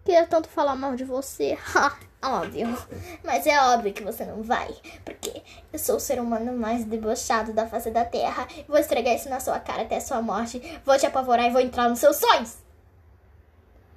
Queria 0.04 0.26
tanto 0.26 0.48
falar 0.48 0.76
mal 0.76 0.96
de 0.96 1.04
você. 1.04 1.58
Óbvio. 2.24 2.68
Mas 3.24 3.46
é 3.46 3.60
óbvio 3.62 3.94
que 3.94 4.04
você 4.04 4.26
não 4.26 4.42
vai. 4.42 4.74
Porque 5.06 5.44
eu 5.72 5.78
sou 5.78 5.98
o 5.98 6.00
ser 6.00 6.20
humano 6.20 6.58
mais 6.58 6.84
debochado 6.84 7.54
da 7.54 7.68
face 7.68 7.92
da 7.92 8.04
terra. 8.04 8.48
Vou 8.68 8.78
esfregar 8.78 9.14
isso 9.14 9.30
na 9.30 9.40
sua 9.40 9.60
cara 9.60 9.84
até 9.84 9.98
a 9.98 10.02
sua 10.02 10.22
morte. 10.22 10.62
Vou 10.86 10.98
te 10.98 11.06
apavorar 11.06 11.46
e 11.46 11.52
vou 11.52 11.62
entrar 11.62 11.90
nos 11.90 12.00
seus 12.00 12.16
sonhos. 12.16 12.58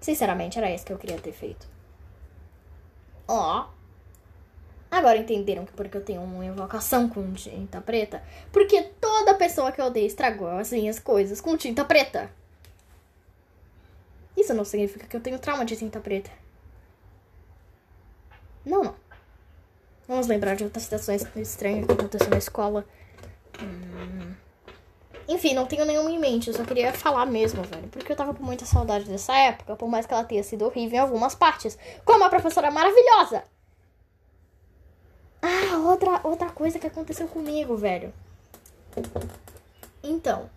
Sinceramente, 0.00 0.58
era 0.58 0.70
isso 0.70 0.84
que 0.84 0.92
eu 0.92 0.98
queria 0.98 1.18
ter 1.18 1.32
feito. 1.32 1.66
Ó. 3.26 3.60
Oh. 3.60 3.79
Agora 4.90 5.18
entenderam 5.18 5.64
que 5.64 5.72
porque 5.72 5.96
eu 5.96 6.04
tenho 6.04 6.20
uma 6.22 6.44
invocação 6.44 7.08
com 7.08 7.32
tinta 7.32 7.80
preta? 7.80 8.22
Porque 8.50 8.82
toda 9.00 9.34
pessoa 9.34 9.70
que 9.70 9.80
eu 9.80 9.86
odeio 9.86 10.06
estragou 10.06 10.48
as 10.48 10.72
minhas 10.72 10.98
coisas 10.98 11.40
com 11.40 11.56
tinta 11.56 11.84
preta. 11.84 12.30
Isso 14.36 14.52
não 14.52 14.64
significa 14.64 15.06
que 15.06 15.16
eu 15.16 15.20
tenho 15.20 15.38
trauma 15.38 15.64
de 15.64 15.76
tinta 15.76 16.00
preta. 16.00 16.30
Não, 18.64 18.82
não. 18.82 18.94
Vamos 20.08 20.26
lembrar 20.26 20.56
de 20.56 20.64
outras 20.64 20.82
situações 20.82 21.24
estranhas 21.36 21.86
que 21.86 21.92
aconteceram 21.92 22.30
na 22.30 22.38
escola. 22.38 22.84
Hum. 23.62 24.34
Enfim, 25.28 25.54
não 25.54 25.66
tenho 25.66 25.84
nenhuma 25.84 26.10
em 26.10 26.18
mente. 26.18 26.48
Eu 26.48 26.54
só 26.54 26.64
queria 26.64 26.92
falar 26.92 27.26
mesmo, 27.26 27.62
velho. 27.62 27.86
Porque 27.88 28.10
eu 28.10 28.16
tava 28.16 28.34
com 28.34 28.42
muita 28.42 28.64
saudade 28.64 29.04
dessa 29.04 29.32
época. 29.36 29.76
Por 29.76 29.88
mais 29.88 30.04
que 30.04 30.12
ela 30.12 30.24
tenha 30.24 30.42
sido 30.42 30.64
horrível 30.64 30.96
em 30.96 31.00
algumas 31.00 31.36
partes. 31.36 31.78
Como 32.04 32.24
a 32.24 32.28
professora 32.28 32.72
maravilhosa. 32.72 33.44
Ah, 35.42 35.78
outra, 35.78 36.20
outra 36.22 36.50
coisa 36.50 36.78
que 36.78 36.86
aconteceu 36.86 37.26
comigo, 37.28 37.76
velho. 37.76 38.12
Então. 40.02 40.48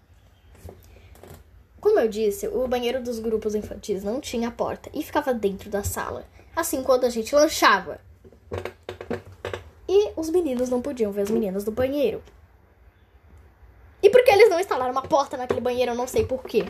Como 1.79 1.99
eu 1.99 2.07
disse, 2.07 2.47
o 2.47 2.67
banheiro 2.67 3.03
dos 3.03 3.19
grupos 3.19 3.55
infantis 3.55 4.03
não 4.03 4.21
tinha 4.21 4.49
porta 4.49 4.89
e 4.93 5.03
ficava 5.03 5.33
dentro 5.33 5.69
da 5.69 5.83
sala 5.83 6.25
assim 6.55 6.83
quando 6.83 7.05
a 7.05 7.09
gente 7.09 7.35
lanchava. 7.35 7.99
E 9.87 10.11
os 10.15 10.29
meninos 10.29 10.69
não 10.69 10.81
podiam 10.81 11.11
ver 11.11 11.21
as 11.21 11.29
meninas 11.29 11.63
do 11.63 11.71
banheiro. 11.71 12.21
E 14.01 14.09
porque 14.09 14.31
eles 14.31 14.49
não 14.49 14.59
instalaram 14.59 14.91
uma 14.91 15.01
porta 15.01 15.37
naquele 15.37 15.61
banheiro, 15.61 15.91
eu 15.91 15.95
não 15.95 16.07
sei 16.07 16.25
porquê. 16.25 16.65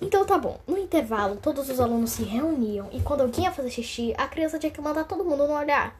Então 0.00 0.26
tá 0.26 0.36
bom, 0.36 0.60
no 0.66 0.76
intervalo 0.76 1.36
todos 1.36 1.70
os 1.70 1.80
alunos 1.80 2.10
se 2.10 2.22
reuniam 2.22 2.88
e 2.92 3.00
quando 3.00 3.22
alguém 3.22 3.44
ia 3.44 3.52
fazer 3.52 3.70
xixi, 3.70 4.14
a 4.18 4.26
criança 4.26 4.58
tinha 4.58 4.70
que 4.70 4.80
mandar 4.80 5.04
todo 5.04 5.24
mundo 5.24 5.46
não 5.46 5.54
olhar. 5.54 5.98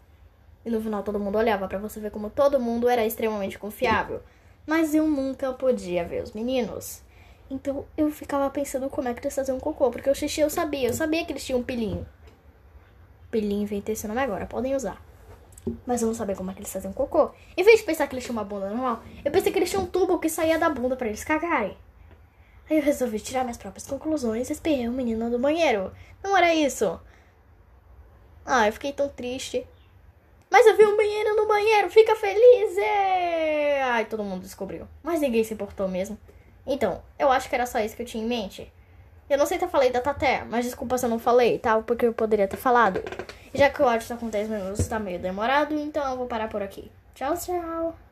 E 0.67 0.71
no 0.71 0.81
final 0.81 1.05
todo 1.05 1.21
mundo 1.21 1.39
olhava 1.39 1.69
para 1.69 1.79
você 1.79 2.01
ver 2.01 2.11
como 2.11 2.29
todo 2.29 2.59
mundo 2.59 2.89
era 2.89 3.07
extremamente 3.07 3.57
confiável. 3.57 4.21
Mas 4.67 4.97
eu 4.97 5.07
nunca 5.07 5.53
podia 5.53 6.05
ver 6.05 6.25
os 6.25 6.33
meninos. 6.33 7.03
Então 7.49 7.87
eu 7.97 8.11
ficava 8.11 8.51
pensando 8.51 8.91
como 8.91 9.07
é 9.07 9.15
que 9.15 9.21
eles 9.21 9.35
faziam 9.35 9.61
cocô, 9.61 9.93
porque 9.93 10.11
o 10.11 10.15
xixi 10.15 10.41
eu 10.41 10.51
sabia, 10.51 10.89
eu 10.89 10.93
sabia 10.93 11.25
que 11.25 11.31
eles 11.31 11.45
tinham 11.45 11.61
um 11.61 11.63
pilinho. 11.63 12.05
Pelinho, 13.31 13.63
inventei 13.63 13.93
esse 13.93 14.09
nome 14.09 14.21
agora, 14.21 14.45
podem 14.45 14.75
usar. 14.75 15.01
Mas 15.87 16.03
eu 16.03 16.09
não 16.09 16.15
sabia 16.17 16.35
como 16.35 16.51
é 16.51 16.55
que 16.55 16.59
eles 16.59 16.73
faziam 16.73 16.93
cocô. 16.93 17.31
Em 17.57 17.63
vez 17.63 17.79
de 17.79 17.87
pensar 17.87 18.09
que 18.09 18.15
eles 18.15 18.25
tinham 18.25 18.37
uma 18.37 18.45
bunda 18.45 18.69
normal, 18.69 19.05
eu 19.25 19.31
pensei 19.31 19.53
que 19.53 19.59
eles 19.61 19.71
tinham 19.71 19.85
um 19.85 19.87
tubo 19.87 20.19
que 20.19 20.29
saía 20.29 20.59
da 20.59 20.69
bunda 20.69 20.97
para 20.97 21.07
eles 21.07 21.23
cagarem. 21.23 21.77
Aí 22.69 22.79
eu 22.79 22.83
resolvi 22.83 23.21
tirar 23.21 23.45
minhas 23.45 23.57
próprias 23.57 23.87
conclusões 23.87 24.49
e 24.49 24.53
esperei 24.53 24.89
o 24.89 24.93
menino 24.93 25.31
do 25.31 25.39
banheiro. 25.39 25.93
Não 26.25 26.37
era 26.37 26.53
isso. 26.53 27.01
Ah, 28.45 28.67
eu 28.67 28.73
fiquei 28.73 28.93
tão 28.93 29.09
triste. 29.09 29.65
Mas 30.51 30.67
eu 30.67 30.77
vi 30.77 30.85
um 30.85 30.97
banheiro 30.97 31.37
no 31.37 31.47
banheiro, 31.47 31.91
fica 31.91 32.15
feliz! 32.15 32.79
É... 32.79 33.83
Ai, 33.83 34.05
todo 34.05 34.23
mundo 34.23 34.43
descobriu. 34.43 34.87
Mas 35.03 35.21
ninguém 35.21 35.43
se 35.45 35.55
importou 35.55 35.89
mesmo. 35.89 36.19
Então, 36.67 37.03
eu 37.19 37.31
acho 37.31 37.49
que 37.49 37.55
era 37.55 37.67
só 37.67 37.79
isso 37.81 37.97
que 37.97 38.03
eu 38.03 38.07
tinha 38.07 38.23
em 38.23 38.27
mente. 38.27 38.73
Eu 39.29 39.39
não 39.39 39.47
sei 39.47 39.59
se 39.59 39.65
eu 39.65 39.69
falei 39.69 39.91
da 39.91 40.01
Taté, 40.01 40.45
mas 40.45 40.65
desculpa 40.65 40.97
se 40.97 41.05
eu 41.05 41.11
não 41.11 41.19
falei, 41.19 41.59
tá? 41.59 41.81
Porque 41.83 42.07
eu 42.07 42.13
poderia 42.13 42.47
ter 42.47 42.57
falado. 42.57 43.03
Já 43.53 43.69
que 43.71 43.83
o 43.83 43.89
áudio 43.89 44.07
tá 44.07 44.17
com 44.17 44.29
10 44.29 44.49
minutos, 44.49 44.87
tá 44.87 44.99
meio 44.99 45.19
demorado, 45.19 45.75
então 45.75 46.09
eu 46.11 46.17
vou 46.17 46.27
parar 46.27 46.49
por 46.49 46.63
aqui. 46.63 46.91
Tchau, 47.15 47.35
tchau! 47.37 48.06